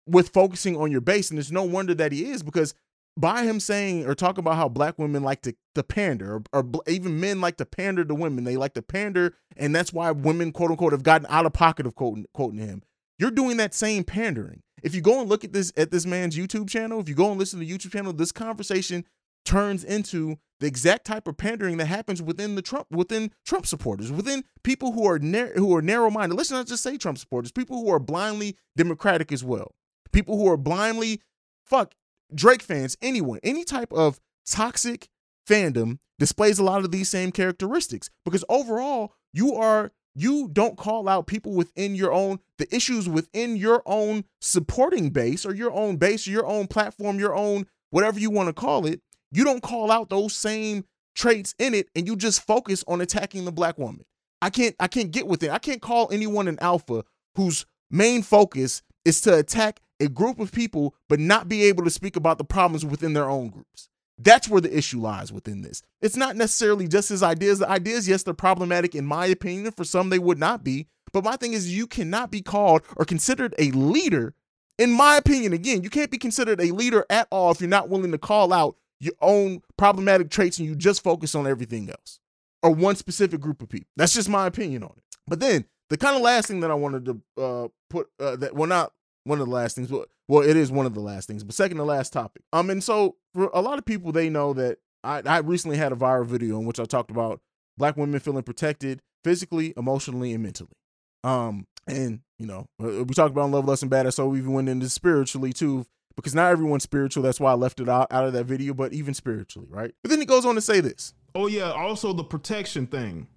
with 0.08 0.30
focusing 0.30 0.76
on 0.76 0.92
your 0.92 1.02
base, 1.02 1.30
and 1.30 1.40
it's 1.40 1.52
no 1.52 1.64
wonder 1.64 1.94
that 1.94 2.12
he 2.12 2.26
is 2.26 2.44
because 2.44 2.74
by 3.18 3.44
him 3.44 3.60
saying 3.60 4.06
or 4.06 4.16
talking 4.16 4.40
about 4.40 4.56
how 4.56 4.70
black 4.70 4.98
women 4.98 5.24
like 5.24 5.42
to, 5.42 5.56
to 5.76 5.84
pander 5.84 6.42
or, 6.54 6.64
or 6.64 6.82
even 6.88 7.20
men 7.20 7.42
like 7.42 7.58
to 7.58 7.66
pander 7.66 8.06
to 8.06 8.16
women. 8.16 8.44
They 8.44 8.58
like 8.58 8.74
to 8.76 8.82
pander 8.82 9.36
and 9.58 9.76
that's 9.76 9.94
why 9.94 10.12
women 10.12 10.52
quote 10.52 10.72
unquote 10.72 10.94
have 10.94 11.04
gotten 11.04 11.28
out 11.30 11.46
of 11.46 11.54
pocket 11.54 11.86
of 11.86 11.96
quoting, 11.96 12.26
quoting 12.34 12.60
him. 12.60 12.84
You're 13.20 13.32
doing 13.32 13.58
that 13.58 13.74
same 13.74 14.04
pandering. 14.04 14.64
If 14.82 14.96
you 14.96 15.02
go 15.02 15.20
and 15.20 15.30
look 15.30 15.44
at 15.44 15.54
this 15.54 15.72
at 15.78 15.92
this 15.92 16.06
man's 16.06 16.36
youtube 16.36 16.68
channel 16.68 17.00
if 17.00 17.08
you 17.08 17.14
go 17.14 17.30
and 17.30 17.40
listen 17.40 17.60
to 17.60 17.66
the 17.66 17.72
youtube 17.72 17.92
channel 17.92 18.14
this 18.14 18.32
conversation 18.32 19.06
turns 19.46 19.84
into 19.84 20.38
the 20.60 20.68
exact 20.68 21.06
type 21.06 21.28
of 21.28 21.38
pandering 21.38 21.78
that 21.78 21.88
happens 21.88 22.22
within 22.22 22.56
the 22.56 22.62
Trump 22.62 22.88
within 22.92 23.32
Trump 23.46 23.66
supporters 23.66 24.12
within 24.12 24.44
people 24.64 24.92
who 24.94 25.06
are 25.08 25.20
nar- 25.20 25.54
who 25.56 25.76
are 25.76 25.82
narrow 25.82 26.10
minded 26.10 26.36
let's 26.36 26.52
not 26.52 26.68
just 26.68 26.84
say 26.84 26.98
Trump 26.98 27.18
supporters 27.18 27.52
people 27.52 27.78
who 27.78 27.90
are 27.90 28.00
blindly 28.00 28.56
democratic 28.78 29.32
as 29.32 29.44
well. 29.44 29.76
People 30.12 30.38
who 30.38 30.48
are 30.50 30.58
blindly 30.58 31.22
fuck 31.66 31.94
Drake 32.34 32.62
fans, 32.62 32.98
anyone, 33.02 33.40
any 33.44 33.64
type 33.64 33.92
of 33.94 34.20
toxic 34.46 35.10
fandom 35.48 36.00
displays 36.20 36.60
a 36.60 36.64
lot 36.64 36.84
of 36.84 36.92
these 36.92 37.10
same 37.10 37.32
characteristics 37.32 38.10
because 38.26 38.46
overall, 38.50 39.14
you 39.34 39.56
are 39.56 39.92
you 40.14 40.50
don't 40.52 40.78
call 40.78 41.08
out 41.08 41.28
people 41.28 41.54
within 41.54 41.96
your 41.96 42.12
own 42.12 42.40
the 42.58 42.74
issues 42.76 43.08
within 43.08 43.56
your 43.56 43.82
own 43.86 44.26
supporting 44.42 45.10
base 45.10 45.46
or 45.46 45.56
your 45.56 45.72
own 45.72 45.96
base 45.96 46.28
or 46.28 46.32
your 46.32 46.46
own 46.46 46.68
platform, 46.68 47.18
your 47.18 47.36
own 47.36 47.66
whatever 47.92 48.20
you 48.20 48.30
want 48.30 48.48
to 48.48 48.54
call 48.54 48.86
it. 48.86 49.02
You 49.32 49.44
don't 49.44 49.64
call 49.64 49.90
out 49.90 50.10
those 50.10 50.34
same 50.34 50.84
traits 51.16 51.56
in 51.60 51.74
it 51.74 51.88
and 51.96 52.08
you 52.08 52.16
just 52.16 52.46
focus 52.46 52.84
on 52.88 53.02
attacking 53.02 53.46
the 53.46 53.52
black 53.52 53.78
woman. 53.78 54.04
I 54.42 54.50
can't 54.50 54.76
I 54.80 54.88
can't 54.88 55.12
get 55.12 55.28
with 55.28 55.44
it. 55.44 55.52
I 55.52 55.60
can't 55.60 55.82
call 55.82 56.10
anyone 56.12 56.48
an 56.48 56.60
alpha 56.60 57.04
whose 57.36 57.66
main 57.90 58.22
focus 58.22 58.82
is 59.06 59.22
to 59.22 59.38
attack 59.38 59.82
a 60.00 60.08
group 60.08 60.40
of 60.40 60.52
people 60.52 60.96
but 61.08 61.20
not 61.20 61.48
be 61.48 61.64
able 61.64 61.84
to 61.84 61.90
speak 61.90 62.16
about 62.16 62.38
the 62.38 62.44
problems 62.44 62.86
within 62.86 63.14
their 63.14 63.30
own 63.30 63.50
groups. 63.50 63.90
That's 64.18 64.48
where 64.48 64.62
the 64.62 64.76
issue 64.76 65.00
lies 65.00 65.32
within 65.32 65.62
this. 65.62 65.82
It's 66.02 66.16
not 66.16 66.36
necessarily 66.36 66.88
just 66.88 67.10
his 67.10 67.24
ideas. 67.24 67.60
The 67.60 67.70
ideas, 67.70 68.08
yes, 68.08 68.24
they're 68.24 68.34
problematic 68.34 68.94
in 68.94 69.06
my 69.06 69.26
opinion. 69.26 69.72
For 69.72 69.84
some, 69.84 70.10
they 70.10 70.20
would 70.20 70.38
not 70.38 70.64
be. 70.64 70.88
But 71.12 71.24
my 71.24 71.36
thing 71.36 71.54
is, 71.54 71.76
you 71.76 71.88
cannot 71.88 72.32
be 72.32 72.42
called 72.42 72.84
or 72.96 73.06
considered 73.06 73.56
a 73.58 73.72
leader. 73.72 74.34
In 74.78 74.92
my 74.92 75.18
opinion, 75.18 75.54
again, 75.54 75.84
you 75.84 75.90
can't 75.90 76.12
be 76.12 76.18
considered 76.18 76.62
a 76.62 76.72
leader 76.72 77.06
at 77.10 77.28
all 77.32 77.52
if 77.52 77.62
you're 77.62 77.70
not 77.70 77.90
willing 77.90 78.12
to 78.12 78.18
call 78.18 78.54
out 78.54 78.76
your 79.00 79.14
own 79.22 79.62
problematic 79.78 80.30
traits 80.30 80.60
and 80.60 80.68
you 80.68 80.76
just 80.76 81.04
focus 81.04 81.36
on 81.36 81.48
everything 81.48 81.90
else 81.90 82.20
or 82.64 82.72
one 82.72 82.96
specific 82.96 83.42
group 83.42 83.62
of 83.62 83.70
people. 83.70 83.90
That's 83.98 84.14
just 84.14 84.30
my 84.30 84.48
opinion 84.48 84.84
on 84.84 84.94
it. 84.96 85.04
But 85.28 85.40
then 85.40 85.66
the 85.90 85.98
kind 85.98 86.16
of 86.16 86.22
last 86.22 86.48
thing 86.48 86.60
that 86.62 86.72
I 86.72 86.76
wanted 86.76 87.06
to 87.06 87.42
uh, 87.42 87.68
put 87.92 88.08
uh, 88.20 88.36
that 88.38 88.56
well 88.56 88.68
not 88.68 88.94
one 89.24 89.40
of 89.40 89.48
the 89.48 89.54
last 89.54 89.76
things, 89.76 89.90
but 89.90 90.10
well 90.28 90.48
it 90.48 90.58
is 90.58 90.72
one 90.72 90.86
of 90.86 90.94
the 90.94 91.02
last 91.02 91.28
things, 91.28 91.44
but 91.44 91.56
second 91.56 91.78
to 91.78 91.84
last 91.84 92.14
topic. 92.14 92.44
Um, 92.54 92.70
and 92.70 92.84
so 92.84 93.16
for 93.34 93.50
a 93.54 93.62
lot 93.62 93.78
of 93.78 93.86
people, 93.86 94.12
they 94.12 94.30
know 94.30 94.54
that 94.54 94.80
I, 95.04 95.22
I 95.26 95.38
recently 95.40 95.78
had 95.78 95.92
a 95.92 95.96
viral 95.96 96.26
video 96.26 96.60
in 96.60 96.66
which 96.66 96.80
I 96.80 96.86
talked 96.86 97.12
about 97.12 97.42
black 97.78 97.98
women 97.98 98.20
feeling 98.20 98.44
protected 98.44 99.02
physically, 99.24 99.74
emotionally, 99.78 100.34
and 100.34 100.44
mentally. 100.44 100.76
Um, 101.24 101.68
and 101.88 102.22
you 102.40 102.48
know 102.48 102.68
uh, 102.82 103.04
we 103.04 103.14
talked 103.14 103.32
about 103.32 103.52
love, 103.52 103.68
less, 103.68 103.84
and 103.84 104.14
so 104.14 104.28
we 104.28 104.40
even 104.40 104.54
went 104.54 104.70
into 104.70 104.90
spiritually 104.90 105.54
too. 105.54 105.86
Because 106.18 106.36
not 106.36 106.52
everyone's 106.52 106.84
spiritual. 106.84 107.24
That's 107.24 107.40
why 107.40 107.52
I 107.52 107.56
left 107.56 107.80
it 107.80 107.88
out, 107.88 108.08
out 108.12 108.26
of 108.26 108.34
that 108.34 108.44
video, 108.44 108.74
but 108.74 108.92
even 108.92 109.14
spiritually, 109.14 109.70
right? 109.72 109.94
But 110.04 110.10
then 110.10 110.20
he 110.20 110.26
goes 110.26 110.46
on 110.46 110.56
to 110.56 110.62
say 110.62 110.82
this. 110.82 111.14
Oh 111.34 111.48
yeah, 111.48 111.72
also 111.72 112.12
the 112.12 112.24
protection 112.24 112.86
thing. 112.86 113.28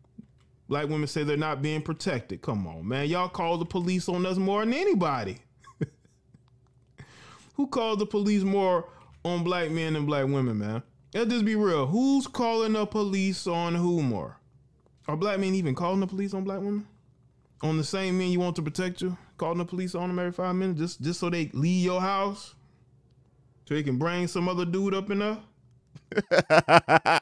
Black 0.69 0.89
women 0.89 1.07
say 1.07 1.25
they're 1.25 1.37
not 1.37 1.61
being 1.63 1.83
protected. 1.83 2.41
Come 2.43 2.67
on, 2.67 2.89
man. 2.89 3.09
Y'all 3.09 3.29
call 3.29 3.59
the 3.59 3.67
police 3.67 4.09
on 4.09 4.25
us 4.25 4.39
more 4.39 4.65
than 4.65 4.73
anybody. 4.73 5.39
Who 7.55 7.67
called 7.67 7.99
the 7.99 8.07
police 8.07 8.43
more 8.43 8.89
on 9.25 9.45
black 9.45 9.71
men 9.71 9.93
than 9.93 10.07
black 10.07 10.25
women, 10.25 10.59
man? 10.59 10.83
Let's 11.13 11.31
just 11.31 11.45
be 11.45 11.55
real. 11.55 11.87
Who's 11.87 12.27
calling 12.27 12.73
the 12.73 12.87
police 12.87 13.47
on 13.47 13.75
who 13.75 14.03
more? 14.03 14.39
Are 15.07 15.17
black 15.17 15.39
men 15.39 15.55
even 15.55 15.75
calling 15.75 16.01
the 16.01 16.07
police 16.07 16.35
on 16.35 16.45
black 16.45 16.59
women? 16.59 16.87
On 17.63 17.77
the 17.77 17.85
same 17.85 18.19
men 18.19 18.31
you 18.31 18.41
want 18.41 18.57
to 18.57 18.63
protect 18.63 19.01
you? 19.01 19.17
Calling 19.37 19.59
the 19.59 19.65
police 19.65 19.95
on 19.95 20.09
them 20.09 20.19
every 20.19 20.33
five 20.33 20.57
minutes 20.57 20.81
just, 20.81 21.03
just 21.03 21.21
so 21.21 21.31
they 21.31 21.51
leave 21.53 21.85
your 21.85 22.01
house? 22.01 22.55
So 23.67 23.75
they 23.75 23.83
can 23.83 23.99
bring 23.99 24.27
some 24.27 24.49
other 24.49 24.65
dude 24.65 24.95
up 24.95 25.11
in 25.11 25.21
there? 25.21 25.39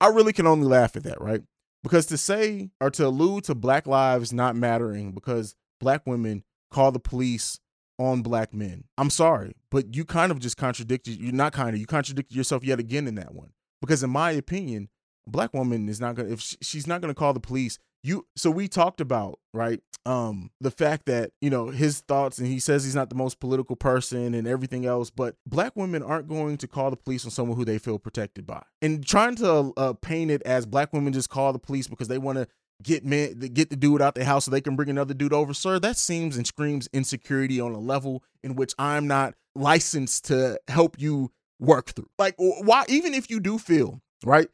I 0.00 0.08
really 0.12 0.32
can 0.32 0.46
only 0.46 0.66
laugh 0.66 0.96
at 0.96 1.04
that, 1.04 1.20
right? 1.20 1.42
Because 1.82 2.06
to 2.06 2.18
say 2.18 2.70
or 2.80 2.90
to 2.90 3.06
allude 3.06 3.44
to 3.44 3.54
black 3.54 3.86
lives 3.86 4.32
not 4.32 4.56
mattering 4.56 5.12
because 5.12 5.54
black 5.80 6.02
women 6.06 6.42
call 6.70 6.92
the 6.92 6.98
police 6.98 7.60
on 7.98 8.22
black 8.22 8.54
men. 8.54 8.84
I'm 8.96 9.10
sorry, 9.10 9.54
but 9.70 9.94
you 9.94 10.04
kind 10.04 10.30
of 10.30 10.38
just 10.38 10.56
contradicted 10.56 11.18
you're 11.18 11.32
not 11.32 11.52
kind 11.52 11.74
of 11.74 11.80
you 11.80 11.86
contradicted 11.86 12.36
yourself 12.36 12.64
yet 12.64 12.78
again 12.78 13.06
in 13.06 13.16
that 13.16 13.34
one. 13.34 13.50
Because 13.80 14.02
in 14.02 14.10
my 14.10 14.32
opinion, 14.32 14.88
a 15.26 15.30
black 15.30 15.52
woman 15.54 15.88
is 15.88 16.00
not 16.00 16.14
going 16.14 16.28
to 16.28 16.34
if 16.34 16.56
she's 16.62 16.86
not 16.86 17.00
going 17.00 17.12
to 17.12 17.18
call 17.18 17.32
the 17.32 17.40
police 17.40 17.78
you 18.02 18.26
so 18.36 18.50
we 18.50 18.68
talked 18.68 19.00
about 19.00 19.38
right 19.52 19.80
um 20.06 20.50
the 20.60 20.70
fact 20.70 21.06
that 21.06 21.30
you 21.40 21.50
know 21.50 21.68
his 21.68 22.00
thoughts 22.00 22.38
and 22.38 22.46
he 22.46 22.58
says 22.58 22.84
he's 22.84 22.94
not 22.94 23.10
the 23.10 23.16
most 23.16 23.40
political 23.40 23.76
person 23.76 24.34
and 24.34 24.46
everything 24.46 24.86
else 24.86 25.10
but 25.10 25.34
black 25.46 25.74
women 25.74 26.02
aren't 26.02 26.28
going 26.28 26.56
to 26.56 26.68
call 26.68 26.90
the 26.90 26.96
police 26.96 27.24
on 27.24 27.30
someone 27.30 27.56
who 27.56 27.64
they 27.64 27.78
feel 27.78 27.98
protected 27.98 28.46
by. 28.46 28.62
And 28.80 29.04
trying 29.06 29.36
to 29.36 29.72
uh, 29.76 29.92
paint 29.94 30.30
it 30.30 30.42
as 30.42 30.66
black 30.66 30.92
women 30.92 31.12
just 31.12 31.28
call 31.30 31.52
the 31.52 31.58
police 31.58 31.88
because 31.88 32.08
they 32.08 32.18
want 32.18 32.38
to 32.38 32.46
get 32.82 33.04
men 33.04 33.38
get 33.38 33.70
the 33.70 33.76
dude 33.76 34.00
out 34.00 34.14
the 34.14 34.24
house 34.24 34.44
so 34.44 34.52
they 34.52 34.60
can 34.60 34.76
bring 34.76 34.88
another 34.88 35.12
dude 35.12 35.32
over 35.32 35.52
sir 35.52 35.80
that 35.80 35.96
seems 35.96 36.36
and 36.36 36.46
screams 36.46 36.88
insecurity 36.92 37.60
on 37.60 37.72
a 37.72 37.78
level 37.78 38.22
in 38.44 38.54
which 38.54 38.72
i'm 38.78 39.08
not 39.08 39.34
licensed 39.56 40.26
to 40.26 40.58
help 40.68 40.96
you 41.00 41.32
work 41.60 41.90
through. 41.90 42.08
Like 42.18 42.34
why 42.38 42.84
even 42.88 43.14
if 43.14 43.30
you 43.30 43.40
do 43.40 43.58
feel 43.58 44.00
right 44.24 44.48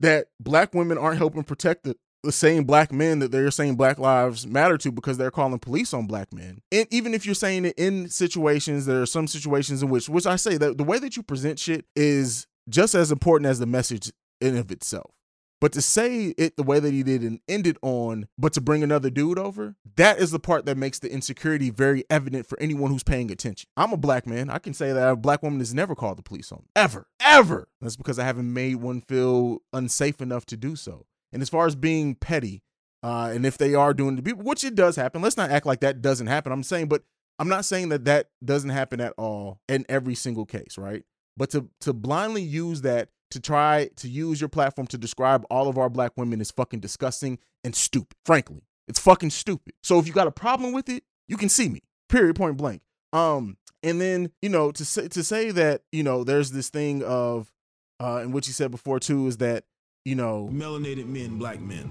that 0.00 0.26
black 0.40 0.74
women 0.74 0.98
aren't 0.98 1.18
helping 1.18 1.44
protect 1.44 1.84
the, 1.84 1.96
the 2.24 2.32
same 2.32 2.64
black 2.64 2.92
men 2.92 3.20
that 3.20 3.30
they're 3.30 3.50
saying 3.50 3.76
black 3.76 3.98
lives 3.98 4.46
matter 4.46 4.76
to 4.78 4.90
because 4.90 5.18
they're 5.18 5.30
calling 5.30 5.58
police 5.58 5.94
on 5.94 6.06
black 6.06 6.32
men. 6.32 6.60
And 6.72 6.86
even 6.90 7.14
if 7.14 7.24
you're 7.24 7.34
saying 7.34 7.66
it 7.66 7.78
in 7.78 8.08
situations, 8.08 8.86
there 8.86 9.02
are 9.02 9.06
some 9.06 9.26
situations 9.26 9.82
in 9.82 9.90
which, 9.90 10.08
which 10.08 10.26
I 10.26 10.36
say 10.36 10.56
that 10.56 10.78
the 10.78 10.84
way 10.84 10.98
that 10.98 11.16
you 11.16 11.22
present 11.22 11.58
shit 11.58 11.84
is 11.94 12.46
just 12.68 12.94
as 12.94 13.12
important 13.12 13.48
as 13.48 13.58
the 13.58 13.66
message 13.66 14.10
in 14.40 14.56
of 14.56 14.70
itself. 14.70 15.12
But 15.60 15.72
to 15.72 15.80
say 15.80 16.34
it 16.36 16.56
the 16.56 16.62
way 16.62 16.78
that 16.78 16.92
he 16.92 17.02
did 17.02 17.22
and 17.22 17.40
end 17.48 17.66
it 17.66 17.78
on, 17.80 18.28
but 18.36 18.52
to 18.52 18.60
bring 18.60 18.82
another 18.82 19.08
dude 19.08 19.38
over, 19.38 19.76
that 19.96 20.18
is 20.18 20.30
the 20.30 20.38
part 20.38 20.66
that 20.66 20.76
makes 20.76 20.98
the 20.98 21.10
insecurity 21.10 21.70
very 21.70 22.04
evident 22.10 22.46
for 22.46 22.60
anyone 22.60 22.90
who's 22.90 23.02
paying 23.02 23.30
attention. 23.30 23.70
I'm 23.74 23.92
a 23.92 23.96
black 23.96 24.26
man. 24.26 24.50
I 24.50 24.58
can 24.58 24.74
say 24.74 24.92
that 24.92 25.08
a 25.08 25.16
black 25.16 25.42
woman 25.42 25.60
has 25.60 25.72
never 25.72 25.94
called 25.94 26.18
the 26.18 26.22
police 26.22 26.52
on 26.52 26.58
me. 26.58 26.68
Ever. 26.76 27.06
Ever. 27.18 27.68
That's 27.80 27.96
because 27.96 28.18
I 28.18 28.24
haven't 28.24 28.52
made 28.52 28.76
one 28.76 29.00
feel 29.00 29.62
unsafe 29.72 30.20
enough 30.20 30.44
to 30.46 30.56
do 30.58 30.76
so. 30.76 31.06
And 31.34 31.42
as 31.42 31.50
far 31.50 31.66
as 31.66 31.74
being 31.74 32.14
petty, 32.14 32.62
uh, 33.02 33.30
and 33.34 33.44
if 33.44 33.58
they 33.58 33.74
are 33.74 33.92
doing 33.92 34.16
the 34.16 34.32
which 34.32 34.64
it 34.64 34.74
does 34.74 34.96
happen, 34.96 35.20
let's 35.20 35.36
not 35.36 35.50
act 35.50 35.66
like 35.66 35.80
that 35.80 36.00
doesn't 36.00 36.28
happen. 36.28 36.52
I'm 36.52 36.62
saying, 36.62 36.88
but 36.88 37.02
I'm 37.38 37.48
not 37.48 37.66
saying 37.66 37.90
that 37.90 38.06
that 38.06 38.30
doesn't 38.42 38.70
happen 38.70 39.00
at 39.00 39.12
all 39.18 39.60
in 39.68 39.84
every 39.88 40.14
single 40.14 40.46
case, 40.46 40.78
right? 40.78 41.02
But 41.36 41.50
to 41.50 41.68
to 41.82 41.92
blindly 41.92 42.42
use 42.42 42.80
that 42.82 43.10
to 43.32 43.40
try 43.40 43.90
to 43.96 44.08
use 44.08 44.40
your 44.40 44.48
platform 44.48 44.86
to 44.86 44.96
describe 44.96 45.44
all 45.50 45.68
of 45.68 45.76
our 45.76 45.90
black 45.90 46.12
women 46.16 46.40
is 46.40 46.50
fucking 46.52 46.80
disgusting 46.80 47.38
and 47.64 47.74
stupid. 47.74 48.16
Frankly, 48.24 48.62
it's 48.86 49.00
fucking 49.00 49.30
stupid. 49.30 49.74
So 49.82 49.98
if 49.98 50.06
you 50.06 50.12
got 50.12 50.28
a 50.28 50.32
problem 50.32 50.72
with 50.72 50.88
it, 50.88 51.02
you 51.26 51.36
can 51.36 51.48
see 51.48 51.68
me. 51.68 51.80
Period. 52.08 52.36
Point 52.36 52.56
blank. 52.56 52.82
Um, 53.12 53.58
and 53.82 54.00
then 54.00 54.30
you 54.40 54.48
know 54.48 54.70
to 54.70 54.84
say 54.84 55.08
to 55.08 55.24
say 55.24 55.50
that 55.50 55.82
you 55.90 56.04
know 56.04 56.24
there's 56.24 56.52
this 56.52 56.70
thing 56.70 57.02
of, 57.02 57.52
uh, 58.00 58.18
and 58.22 58.32
what 58.32 58.46
you 58.46 58.52
said 58.52 58.70
before 58.70 59.00
too 59.00 59.26
is 59.26 59.38
that 59.38 59.64
you 60.04 60.14
know 60.14 60.50
melanated 60.52 61.06
men, 61.06 61.38
black 61.38 61.62
men, 61.62 61.84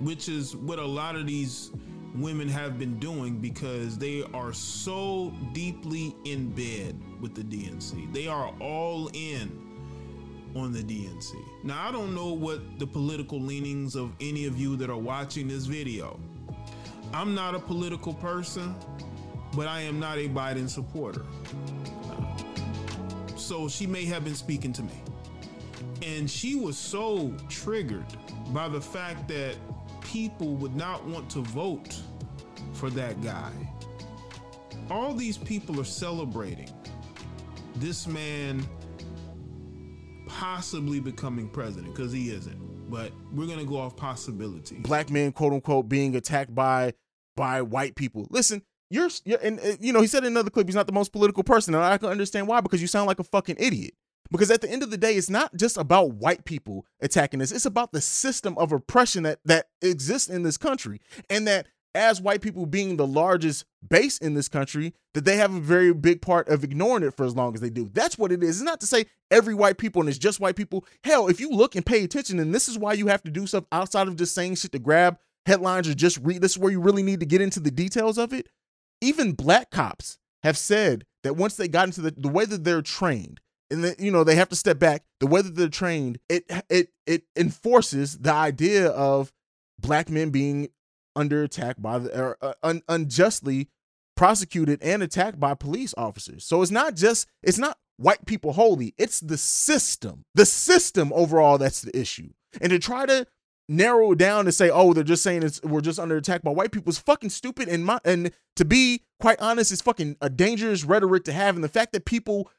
which 0.00 0.26
is 0.26 0.56
what 0.56 0.78
a 0.78 0.86
lot 0.86 1.16
of 1.16 1.26
these 1.26 1.70
women 2.14 2.48
have 2.48 2.78
been 2.78 2.98
doing 2.98 3.36
because 3.38 3.98
they 3.98 4.24
are 4.32 4.54
so 4.54 5.30
deeply 5.52 6.16
in 6.24 6.48
bed 6.52 6.98
with 7.20 7.34
the 7.34 7.42
DNC. 7.42 8.10
They 8.14 8.26
are 8.26 8.54
all 8.58 9.10
in 9.12 9.52
on 10.56 10.72
the 10.72 10.82
DNC. 10.82 11.34
Now, 11.62 11.86
I 11.86 11.92
don't 11.92 12.14
know 12.14 12.32
what 12.32 12.78
the 12.78 12.86
political 12.86 13.38
leanings 13.38 13.96
of 13.96 14.12
any 14.18 14.46
of 14.46 14.58
you 14.58 14.74
that 14.76 14.88
are 14.88 14.96
watching 14.96 15.46
this 15.46 15.66
video. 15.66 16.18
I'm 17.12 17.34
not 17.34 17.54
a 17.54 17.58
political 17.58 18.14
person, 18.14 18.74
but 19.54 19.66
I 19.66 19.82
am 19.82 20.00
not 20.00 20.16
a 20.16 20.26
Biden 20.26 20.70
supporter. 20.70 21.26
So 23.36 23.68
she 23.68 23.86
may 23.86 24.06
have 24.06 24.24
been 24.24 24.34
speaking 24.34 24.72
to 24.72 24.82
me. 24.82 25.01
And 26.02 26.30
she 26.30 26.54
was 26.56 26.76
so 26.76 27.32
triggered 27.48 28.04
by 28.48 28.68
the 28.68 28.80
fact 28.80 29.28
that 29.28 29.56
people 30.00 30.54
would 30.56 30.74
not 30.74 31.04
want 31.06 31.30
to 31.30 31.40
vote 31.40 31.96
for 32.72 32.90
that 32.90 33.22
guy. 33.22 33.52
All 34.90 35.14
these 35.14 35.38
people 35.38 35.80
are 35.80 35.84
celebrating 35.84 36.70
this 37.76 38.06
man 38.06 38.66
possibly 40.26 40.98
becoming 41.00 41.48
president 41.48 41.94
because 41.94 42.12
he 42.12 42.30
isn't. 42.30 42.90
But 42.90 43.12
we're 43.32 43.46
gonna 43.46 43.64
go 43.64 43.78
off 43.78 43.96
possibility. 43.96 44.76
black 44.80 45.08
men 45.08 45.32
quote 45.32 45.52
unquote 45.52 45.88
being 45.88 46.14
attacked 46.16 46.54
by 46.54 46.92
by 47.36 47.62
white 47.62 47.94
people. 47.94 48.26
Listen, 48.28 48.62
you're, 48.90 49.08
you're 49.24 49.38
and 49.42 49.58
uh, 49.60 49.76
you 49.80 49.92
know 49.92 50.00
he 50.00 50.06
said 50.06 50.24
in 50.24 50.32
another 50.32 50.50
clip 50.50 50.66
he's 50.66 50.74
not 50.74 50.86
the 50.86 50.92
most 50.92 51.12
political 51.12 51.42
person, 51.42 51.74
and 51.74 51.82
I 51.82 51.96
can 51.96 52.10
understand 52.10 52.48
why 52.48 52.60
because 52.60 52.82
you 52.82 52.88
sound 52.88 53.06
like 53.06 53.18
a 53.18 53.24
fucking 53.24 53.56
idiot. 53.58 53.94
Because 54.32 54.50
at 54.50 54.62
the 54.62 54.70
end 54.70 54.82
of 54.82 54.90
the 54.90 54.96
day, 54.96 55.14
it's 55.14 55.30
not 55.30 55.54
just 55.54 55.76
about 55.76 56.14
white 56.14 56.44
people 56.44 56.86
attacking 57.00 57.38
this; 57.38 57.52
it's 57.52 57.66
about 57.66 57.92
the 57.92 58.00
system 58.00 58.56
of 58.58 58.72
oppression 58.72 59.22
that 59.24 59.38
that 59.44 59.66
exists 59.82 60.28
in 60.28 60.42
this 60.42 60.56
country, 60.56 61.00
and 61.30 61.46
that 61.46 61.66
as 61.94 62.20
white 62.20 62.40
people 62.40 62.64
being 62.64 62.96
the 62.96 63.06
largest 63.06 63.66
base 63.86 64.18
in 64.18 64.34
this 64.34 64.48
country, 64.48 64.94
that 65.14 65.24
they 65.24 65.36
have 65.36 65.54
a 65.54 65.60
very 65.60 65.92
big 65.92 66.22
part 66.22 66.48
of 66.48 66.64
ignoring 66.64 67.04
it 67.04 67.14
for 67.14 67.24
as 67.24 67.36
long 67.36 67.54
as 67.54 67.60
they 67.60 67.68
do. 67.68 67.90
That's 67.92 68.16
what 68.16 68.32
it 68.32 68.42
is. 68.42 68.60
It's 68.60 68.64
not 68.64 68.80
to 68.80 68.86
say 68.86 69.04
every 69.30 69.54
white 69.54 69.76
people 69.76 70.00
and 70.00 70.08
it's 70.08 70.18
just 70.18 70.40
white 70.40 70.56
people. 70.56 70.86
Hell, 71.04 71.28
if 71.28 71.38
you 71.38 71.50
look 71.50 71.76
and 71.76 71.84
pay 71.84 72.02
attention, 72.02 72.38
and 72.38 72.54
this 72.54 72.68
is 72.68 72.78
why 72.78 72.94
you 72.94 73.08
have 73.08 73.22
to 73.24 73.30
do 73.30 73.46
stuff 73.46 73.64
outside 73.70 74.08
of 74.08 74.16
just 74.16 74.34
saying 74.34 74.54
shit 74.54 74.72
to 74.72 74.78
grab 74.78 75.18
headlines 75.46 75.88
or 75.88 75.94
just 75.94 76.18
read. 76.22 76.40
This 76.40 76.52
is 76.52 76.58
where 76.58 76.72
you 76.72 76.80
really 76.80 77.02
need 77.02 77.20
to 77.20 77.26
get 77.26 77.40
into 77.40 77.60
the 77.60 77.70
details 77.70 78.16
of 78.16 78.32
it. 78.32 78.48
Even 79.00 79.32
black 79.32 79.70
cops 79.70 80.18
have 80.42 80.56
said 80.56 81.04
that 81.24 81.36
once 81.36 81.56
they 81.56 81.68
got 81.68 81.88
into 81.88 82.00
the, 82.00 82.14
the 82.16 82.28
way 82.28 82.44
that 82.44 82.64
they're 82.64 82.82
trained, 82.82 83.40
and 83.72 83.82
that 83.84 83.98
you 83.98 84.10
know 84.10 84.22
they 84.22 84.36
have 84.36 84.50
to 84.50 84.56
step 84.56 84.78
back. 84.78 85.04
The 85.18 85.26
way 85.26 85.42
that 85.42 85.56
they're 85.56 85.68
trained, 85.68 86.18
it 86.28 86.44
it 86.68 86.90
it 87.06 87.24
enforces 87.36 88.18
the 88.18 88.32
idea 88.32 88.88
of 88.88 89.32
black 89.80 90.08
men 90.08 90.30
being 90.30 90.68
under 91.16 91.42
attack 91.42 91.76
by 91.80 91.98
the 91.98 92.18
or 92.18 92.36
uh, 92.40 92.54
un, 92.62 92.82
unjustly 92.88 93.68
prosecuted 94.16 94.80
and 94.82 95.02
attacked 95.02 95.40
by 95.40 95.54
police 95.54 95.94
officers. 95.96 96.44
So 96.44 96.62
it's 96.62 96.70
not 96.70 96.94
just 96.94 97.26
it's 97.42 97.58
not 97.58 97.78
white 97.96 98.24
people 98.26 98.52
wholly, 98.52 98.94
it's 98.98 99.20
the 99.20 99.38
system. 99.38 100.24
The 100.34 100.46
system 100.46 101.12
overall 101.14 101.58
that's 101.58 101.82
the 101.82 101.98
issue. 101.98 102.30
And 102.60 102.70
to 102.70 102.78
try 102.78 103.06
to 103.06 103.26
narrow 103.68 104.12
it 104.12 104.18
down 104.18 104.44
to 104.44 104.52
say, 104.52 104.68
oh, 104.70 104.92
they're 104.92 105.04
just 105.04 105.22
saying 105.22 105.42
it's 105.42 105.62
we're 105.62 105.80
just 105.80 105.98
under 105.98 106.16
attack 106.16 106.42
by 106.42 106.50
white 106.50 106.72
people 106.72 106.90
is 106.90 106.98
fucking 106.98 107.30
stupid 107.30 107.68
and 107.68 107.84
my 107.84 107.98
and 108.04 108.30
to 108.56 108.64
be 108.64 109.02
quite 109.20 109.40
honest, 109.40 109.72
it's 109.72 109.80
fucking 109.80 110.16
a 110.20 110.28
dangerous 110.28 110.84
rhetoric 110.84 111.24
to 111.24 111.32
have. 111.32 111.54
And 111.54 111.64
the 111.64 111.68
fact 111.68 111.92
that 111.92 112.04
people 112.04 112.50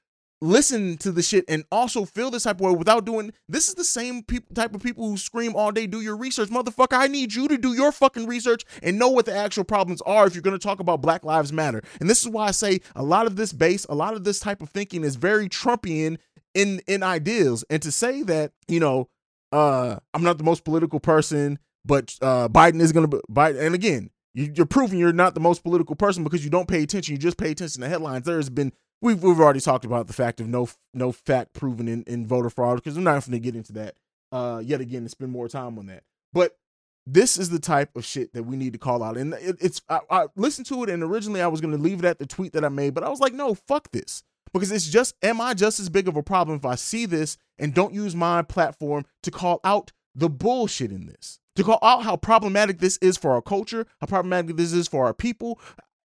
listen 0.44 0.98
to 0.98 1.12
the 1.12 1.22
shit 1.22 1.46
and 1.48 1.64
also 1.72 2.04
feel 2.04 2.30
this 2.30 2.44
type 2.44 2.58
of 2.58 2.62
way 2.62 2.74
without 2.74 3.06
doing 3.06 3.32
this 3.48 3.70
is 3.70 3.76
the 3.76 3.84
same 3.84 4.22
people 4.24 4.54
type 4.54 4.76
of 4.76 4.84
people 4.84 5.08
who 5.08 5.16
scream 5.16 5.56
all 5.56 5.72
day 5.72 5.88
do 5.88 6.02
your 6.02 6.18
research 6.18 6.50
motherfucker. 6.50 6.98
I 6.98 7.08
need 7.08 7.34
you 7.34 7.48
to 7.48 7.58
do 7.58 7.74
your 7.74 7.92
fucking 7.92 8.28
research 8.28 8.64
and 8.82 9.00
know 9.00 9.08
what 9.08 9.26
the 9.26 9.34
actual 9.36 9.64
problems 9.64 10.02
are 10.02 10.28
if 10.28 10.36
you're 10.36 10.42
going 10.42 10.58
to 10.58 10.64
talk 10.64 10.80
about 10.82 11.02
black 11.02 11.24
lives 11.24 11.54
matter. 11.54 11.82
And 12.02 12.10
this 12.10 12.22
is 12.22 12.28
why 12.28 12.48
i 12.48 12.52
say 12.52 12.82
a 12.96 13.04
lot 13.04 13.26
of 13.26 13.38
this 13.38 13.54
base 13.54 13.86
a 13.88 13.96
lot 13.96 14.14
of 14.16 14.26
this 14.26 14.40
type 14.40 14.62
of 14.62 14.70
thinking 14.70 15.04
is 15.04 15.16
very 15.16 15.48
trumpian 15.48 16.18
in 16.54 16.82
in 16.88 17.04
ideas 17.04 17.64
and 17.70 17.82
to 17.82 17.92
say 17.92 18.22
that 18.24 18.52
you 18.68 18.80
know 18.80 19.08
uh 19.52 19.98
i'm 20.14 20.24
not 20.24 20.38
the 20.38 20.44
most 20.44 20.64
political 20.66 21.00
person 21.00 21.58
but 21.86 22.16
uh 22.22 22.48
biden 22.50 22.82
is 22.82 22.92
going 22.92 23.10
to 23.10 23.22
biden 23.32 23.60
and 23.60 23.74
again 23.74 24.10
you- 24.34 24.52
you're 24.56 24.66
proving 24.66 25.00
you're 25.00 25.14
not 25.14 25.34
the 25.36 25.40
most 25.40 25.64
political 25.64 25.96
person 25.96 26.24
because 26.24 26.44
you 26.44 26.50
don't 26.50 26.68
pay 26.68 26.84
attention. 26.84 27.14
You 27.14 27.20
just 27.20 27.38
pay 27.38 27.52
attention 27.52 27.82
to 27.82 27.88
headlines. 27.90 28.26
There 28.26 28.38
has 28.38 28.50
been 28.50 28.74
we've 29.04 29.22
we've 29.22 29.40
already 29.40 29.60
talked 29.60 29.86
about 29.86 30.08
the 30.08 30.14
fact 30.14 30.40
of 30.40 30.48
no 30.48 30.68
no 30.94 31.12
fact 31.12 31.54
proven 31.54 31.88
in, 31.88 32.04
in 32.04 32.26
voter 32.26 32.50
fraud 32.50 32.78
because 32.78 32.96
we're 32.96 33.04
not 33.04 33.24
going 33.26 33.34
to 33.34 33.40
get 33.40 33.56
into 33.56 33.74
that 33.74 33.96
uh 34.32 34.62
yet 34.64 34.82
again 34.82 35.00
and 35.00 35.12
spend 35.12 35.32
more 35.32 35.48
time 35.48 35.78
on 35.78 35.86
that. 35.88 36.04
But 36.32 36.58
this 37.06 37.38
is 37.38 37.50
the 37.50 37.60
type 37.60 37.96
of 37.96 38.06
shit 38.06 38.34
that 38.34 38.44
we 38.44 38.56
need 38.56 38.74
to 38.74 38.80
call 38.80 39.04
out, 39.04 39.18
and 39.18 39.34
it, 39.34 39.58
it's 39.60 39.82
I, 39.90 40.00
I 40.10 40.26
listened 40.36 40.68
to 40.68 40.84
it, 40.84 40.90
and 40.90 41.04
originally 41.04 41.42
I 41.42 41.48
was 41.48 41.62
going 41.62 41.76
to 41.76 41.82
leave 41.82 42.00
it 42.00 42.06
at 42.06 42.18
the 42.18 42.26
tweet 42.26 42.54
that 42.54 42.64
I 42.66 42.70
made, 42.70 42.94
but 42.94 43.04
I 43.04 43.10
was 43.10 43.20
like, 43.20 43.34
no, 43.34 43.54
fuck 43.54 43.92
this. 43.92 44.24
Because 44.54 44.72
it's 44.72 44.88
just, 44.88 45.16
am 45.24 45.42
I 45.42 45.56
just 45.56 45.80
as 45.80 45.90
big 45.90 46.08
of 46.08 46.16
a 46.16 46.22
problem 46.22 46.56
if 46.56 46.64
I 46.64 46.76
see 46.76 47.08
this 47.08 47.38
and 47.58 47.74
don't 47.74 47.94
use 47.94 48.16
my 48.16 48.44
platform 48.44 49.04
to 49.24 49.32
call 49.32 49.60
out 49.64 49.92
the 50.14 50.30
bullshit 50.30 50.92
in 50.92 51.08
this? 51.08 51.40
To 51.56 51.64
call 51.64 51.80
out 51.82 52.04
how 52.04 52.18
problematic 52.18 52.78
this 52.78 52.98
is 52.98 53.18
for 53.18 53.32
our 53.32 53.42
culture, 53.42 53.88
how 54.00 54.08
problematic 54.08 54.56
this 54.56 54.72
is 54.72 54.88
for 54.88 55.06
our 55.06 55.14
people, 55.14 55.60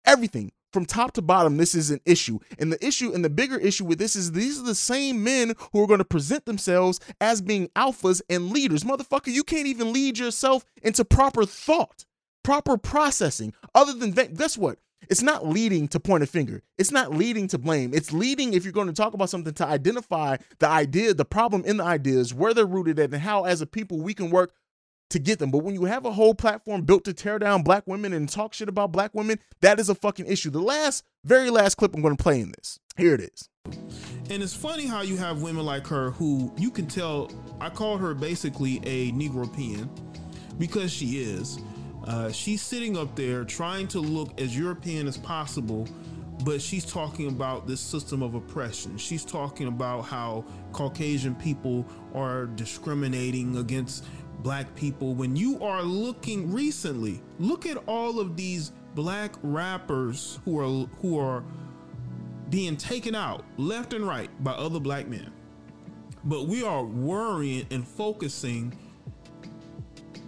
everything 0.06 0.50
from 0.72 0.84
top 0.84 1.12
to 1.12 1.22
bottom, 1.22 1.56
this 1.56 1.74
is 1.74 1.90
an 1.90 2.00
issue. 2.04 2.38
And 2.58 2.72
the 2.72 2.84
issue 2.84 3.12
and 3.12 3.24
the 3.24 3.30
bigger 3.30 3.58
issue 3.58 3.84
with 3.84 3.98
this 3.98 4.16
is 4.16 4.32
these 4.32 4.60
are 4.60 4.64
the 4.64 4.74
same 4.74 5.24
men 5.24 5.54
who 5.72 5.82
are 5.82 5.86
going 5.86 5.98
to 5.98 6.04
present 6.04 6.44
themselves 6.44 7.00
as 7.20 7.40
being 7.40 7.68
alphas 7.76 8.20
and 8.28 8.50
leaders. 8.50 8.84
Motherfucker, 8.84 9.32
you 9.32 9.44
can't 9.44 9.66
even 9.66 9.92
lead 9.92 10.18
yourself 10.18 10.64
into 10.82 11.04
proper 11.04 11.44
thought, 11.44 12.04
proper 12.42 12.76
processing. 12.76 13.54
Other 13.74 13.92
than 13.92 14.12
guess 14.12 14.58
what? 14.58 14.78
It's 15.08 15.22
not 15.22 15.46
leading 15.46 15.88
to 15.88 16.00
point 16.00 16.22
a 16.22 16.26
finger. 16.26 16.62
It's 16.76 16.90
not 16.90 17.14
leading 17.14 17.48
to 17.48 17.58
blame. 17.58 17.94
It's 17.94 18.12
leading, 18.12 18.52
if 18.52 18.64
you're 18.64 18.72
going 18.72 18.88
to 18.88 18.92
talk 18.92 19.14
about 19.14 19.30
something, 19.30 19.54
to 19.54 19.66
identify 19.66 20.36
the 20.58 20.68
idea, 20.68 21.14
the 21.14 21.24
problem 21.24 21.64
in 21.64 21.78
the 21.78 21.84
ideas, 21.84 22.34
where 22.34 22.52
they're 22.52 22.66
rooted 22.66 22.98
at, 22.98 23.12
and 23.12 23.22
how, 23.22 23.44
as 23.44 23.60
a 23.60 23.66
people, 23.66 24.00
we 24.00 24.12
can 24.12 24.30
work 24.30 24.52
to 25.10 25.18
get 25.18 25.38
them. 25.38 25.50
But 25.50 25.58
when 25.58 25.74
you 25.74 25.84
have 25.84 26.04
a 26.04 26.12
whole 26.12 26.34
platform 26.34 26.82
built 26.82 27.04
to 27.04 27.12
tear 27.12 27.38
down 27.38 27.62
black 27.62 27.86
women 27.86 28.12
and 28.12 28.28
talk 28.28 28.54
shit 28.54 28.68
about 28.68 28.92
black 28.92 29.14
women, 29.14 29.38
that 29.60 29.80
is 29.80 29.88
a 29.88 29.94
fucking 29.94 30.26
issue. 30.26 30.50
The 30.50 30.60
last, 30.60 31.04
very 31.24 31.50
last 31.50 31.76
clip 31.76 31.94
I'm 31.94 32.02
going 32.02 32.16
to 32.16 32.22
play 32.22 32.40
in 32.40 32.52
this. 32.56 32.78
Here 32.96 33.14
it 33.14 33.20
is. 33.20 33.48
And 34.30 34.42
it's 34.42 34.54
funny 34.54 34.86
how 34.86 35.02
you 35.02 35.16
have 35.16 35.42
women 35.42 35.64
like 35.64 35.86
her 35.86 36.10
who 36.10 36.52
you 36.56 36.70
can 36.70 36.86
tell. 36.86 37.30
I 37.60 37.70
call 37.70 37.96
her 37.96 38.14
basically 38.14 38.76
a 38.84 39.12
Negro 39.12 39.46
Negropean 39.46 39.88
because 40.58 40.92
she 40.92 41.20
is. 41.22 41.58
Uh, 42.04 42.32
she's 42.32 42.62
sitting 42.62 42.96
up 42.96 43.14
there 43.16 43.44
trying 43.44 43.86
to 43.88 44.00
look 44.00 44.40
as 44.40 44.56
European 44.56 45.06
as 45.06 45.18
possible, 45.18 45.86
but 46.44 46.60
she's 46.60 46.84
talking 46.84 47.28
about 47.28 47.66
this 47.66 47.80
system 47.80 48.22
of 48.22 48.34
oppression. 48.34 48.96
She's 48.96 49.24
talking 49.24 49.68
about 49.68 50.02
how 50.02 50.44
Caucasian 50.72 51.34
people 51.34 51.86
are 52.14 52.46
discriminating 52.46 53.58
against 53.58 54.06
black 54.42 54.74
people. 54.74 55.14
When 55.14 55.36
you 55.36 55.62
are 55.62 55.82
looking 55.82 56.52
recently, 56.52 57.20
look 57.38 57.66
at 57.66 57.76
all 57.86 58.20
of 58.20 58.36
these 58.36 58.72
black 58.94 59.34
rappers 59.42 60.38
who 60.44 60.58
are 60.60 60.86
who 61.00 61.18
are 61.18 61.44
being 62.50 62.76
taken 62.76 63.14
out 63.14 63.44
left 63.58 63.92
and 63.92 64.06
right 64.06 64.30
by 64.42 64.52
other 64.52 64.80
black 64.80 65.06
men. 65.08 65.32
but 66.24 66.46
we 66.48 66.62
are 66.64 66.84
worrying 66.84 67.66
and 67.70 67.86
focusing 67.86 68.76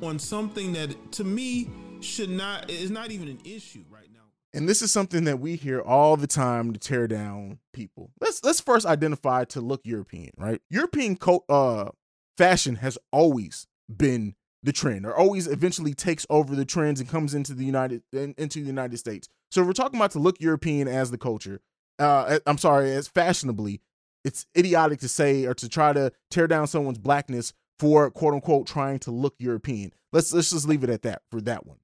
on 0.02 0.18
something 0.18 0.72
that 0.72 1.12
to 1.12 1.24
me 1.24 1.68
should 2.00 2.30
not 2.30 2.70
is 2.70 2.90
not 2.90 3.10
even 3.10 3.28
an 3.28 3.38
issue 3.44 3.84
right 3.90 4.08
now. 4.12 4.20
And 4.54 4.68
this 4.68 4.82
is 4.82 4.90
something 4.92 5.24
that 5.24 5.40
we 5.40 5.56
hear 5.56 5.80
all 5.80 6.16
the 6.16 6.26
time 6.26 6.72
to 6.72 6.78
tear 6.78 7.06
down 7.08 7.58
people. 7.72 8.10
Let's 8.20 8.42
let's 8.44 8.60
first 8.60 8.86
identify 8.86 9.44
to 9.46 9.60
look 9.60 9.82
European, 9.84 10.30
right? 10.38 10.60
European 10.70 11.16
co- 11.16 11.44
uh 11.48 11.90
fashion 12.38 12.76
has 12.76 12.96
always 13.12 13.66
been 13.96 14.34
the 14.62 14.72
trend 14.72 15.06
or 15.06 15.16
always 15.16 15.46
eventually 15.46 15.94
takes 15.94 16.26
over 16.28 16.54
the 16.54 16.64
trends 16.64 17.00
and 17.00 17.08
comes 17.08 17.34
into 17.34 17.54
the 17.54 17.64
United 17.64 18.02
in, 18.12 18.34
into 18.36 18.60
the 18.60 18.66
United 18.66 18.98
States. 18.98 19.28
So 19.50 19.62
we're 19.62 19.72
talking 19.72 19.98
about 19.98 20.10
to 20.12 20.18
look 20.18 20.40
European 20.40 20.86
as 20.86 21.10
the 21.10 21.18
culture, 21.18 21.60
uh 21.98 22.40
I'm 22.46 22.58
sorry, 22.58 22.92
as 22.92 23.08
fashionably, 23.08 23.80
it's 24.24 24.46
idiotic 24.56 25.00
to 25.00 25.08
say 25.08 25.46
or 25.46 25.54
to 25.54 25.68
try 25.68 25.92
to 25.92 26.12
tear 26.30 26.46
down 26.46 26.66
someone's 26.66 26.98
blackness 26.98 27.52
for 27.78 28.10
quote 28.10 28.34
unquote 28.34 28.66
trying 28.66 28.98
to 29.00 29.10
look 29.10 29.34
European. 29.38 29.92
Let's 30.12 30.32
let's 30.32 30.50
just 30.50 30.68
leave 30.68 30.84
it 30.84 30.90
at 30.90 31.02
that 31.02 31.22
for 31.30 31.40
that 31.42 31.66
one. 31.66 31.78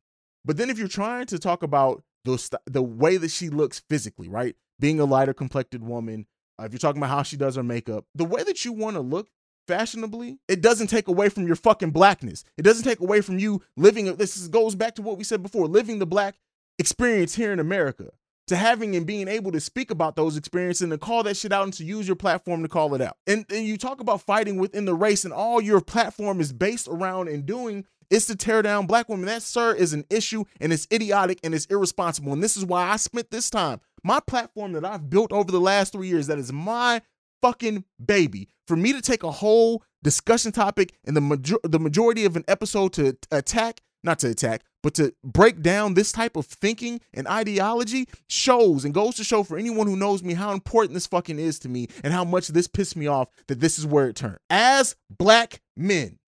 But 0.45 0.59
then 0.59 0.71
if 0.71 0.79
you're 0.79 0.89
trying 0.89 1.27
to 1.27 1.39
talk 1.39 1.63
about 1.63 2.03
the 2.25 2.59
the 2.67 2.83
way 2.83 3.17
that 3.17 3.31
she 3.31 3.49
looks 3.49 3.83
physically, 3.89 4.29
right? 4.29 4.55
Being 4.79 5.01
a 5.01 5.07
lighter 5.07 5.33
complected 5.33 5.83
woman, 5.83 6.27
uh, 6.61 6.65
if 6.65 6.73
you're 6.73 6.79
talking 6.79 7.01
about 7.01 7.11
how 7.11 7.23
she 7.23 7.37
does 7.39 7.57
her 7.57 7.63
makeup, 7.63 8.05
the 8.15 8.27
way 8.27 8.43
that 8.43 8.65
you 8.65 8.73
want 8.73 8.97
to 8.97 9.01
look 9.01 9.29
fashionably, 9.67 10.39
it 10.49 10.61
doesn't 10.61 10.89
take 10.89 11.09
away 11.09 11.29
from 11.29 11.47
your 11.47 11.57
fucking 11.57 11.91
blackness. 11.91 12.45
It 12.57 12.63
doesn't 12.63 12.85
take 12.85 13.01
away 13.01 13.21
from 13.21 13.39
you 13.39 13.63
living. 13.77 14.15
This 14.17 14.49
goes 14.49 14.75
back 14.75 14.95
to 14.97 15.03
what 15.03 15.19
we 15.19 15.25
said 15.25 15.43
before: 15.43 15.67
living 15.67 15.99
the 15.99 16.07
black 16.07 16.37
experience 16.79 17.35
here 17.35 17.53
in 17.53 17.59
America, 17.59 18.11
to 18.47 18.57
having 18.57 18.95
and 18.95 19.07
being 19.07 19.29
able 19.29 19.53
to 19.53 19.61
speak 19.61 19.91
about 19.91 20.17
those 20.17 20.37
experiences 20.37 20.83
and 20.83 20.93
to 20.93 20.99
call 20.99 21.23
that 21.25 21.37
shit 21.37 21.53
out 21.53 21.65
and 21.65 21.73
to 21.75 21.85
use 21.85 22.07
your 22.07 22.17
platform 22.17 22.63
to 22.63 22.69
call 22.69 22.95
it 22.95 23.01
out. 23.01 23.17
And, 23.27 23.45
and 23.51 23.67
you 23.67 23.77
talk 23.77 24.01
about 24.01 24.23
fighting 24.23 24.59
within 24.59 24.85
the 24.85 24.95
race, 24.95 25.25
and 25.25 25.35
all 25.35 25.61
your 25.61 25.81
platform 25.81 26.41
is 26.41 26.53
based 26.53 26.89
around 26.89 27.29
and 27.29 27.45
doing 27.45 27.85
is 28.09 28.27
to 28.27 28.37
tear 28.37 28.63
down 28.63 28.87
black 28.87 29.09
women. 29.09 29.27
That, 29.27 29.43
sir, 29.43 29.75
is 29.75 29.93
an 29.93 30.05
issue 30.11 30.45
and 30.61 30.73
it's 30.73 30.87
idiotic 30.93 31.41
and 31.43 31.55
it's 31.55 31.67
irresponsible. 31.67 32.33
And 32.33 32.43
this 32.43 32.57
is 32.57 32.65
why 32.65 32.89
I 32.89 32.97
spent 32.97 33.31
this 33.31 33.51
time, 33.51 33.81
my 34.05 34.21
platform 34.21 34.73
that 34.73 34.85
I've 34.85 35.11
built 35.11 35.33
over 35.33 35.51
the 35.51 35.61
last 35.61 35.93
three 35.93 36.07
years, 36.07 36.29
that 36.29 36.39
is 36.39 36.53
my 36.53 37.03
fucking 37.47 37.85
baby. 38.05 38.49
For 38.67 38.77
me 38.77 38.93
to 38.93 39.01
take 39.01 39.23
a 39.23 39.31
whole 39.31 39.85
discussion 40.03 40.51
topic 40.51 40.93
and 41.05 41.17
the 41.17 41.21
major- 41.21 41.61
the 41.63 41.79
majority 41.79 42.25
of 42.25 42.35
an 42.37 42.45
episode 42.49 42.93
to 42.95 43.17
attack, 43.31 43.81
not 44.03 44.19
to 44.21 44.31
attack, 44.31 44.63
but 44.83 44.95
to 44.95 45.15
break 45.25 45.63
down 45.63 45.95
this 45.95 46.11
type 46.11 46.37
of 46.37 46.47
thinking 46.47 47.01
and 47.15 47.29
ideology 47.29 48.09
shows 48.29 48.85
and 48.85 48.93
goes 48.93 49.15
to 49.17 49.25
show 49.25 49.45
for 49.45 49.57
anyone 49.57 49.87
who 49.87 49.97
knows 49.97 50.23
me 50.23 50.35
how 50.35 50.53
important 50.53 50.95
this 50.95 51.07
fucking 51.07 51.39
is 51.39 51.59
to 51.61 51.69
me 51.69 51.89
and 52.03 52.13
how 52.13 52.25
much 52.25 52.49
this 52.49 52.67
pissed 52.67 52.97
me 52.97 53.07
off 53.07 53.29
that 53.47 53.61
this 53.61 53.79
is 53.79 53.87
where 53.87 54.09
it 54.09 54.17
turned. 54.17 54.39
As 54.51 54.97
black 55.09 55.61
men, 55.77 56.19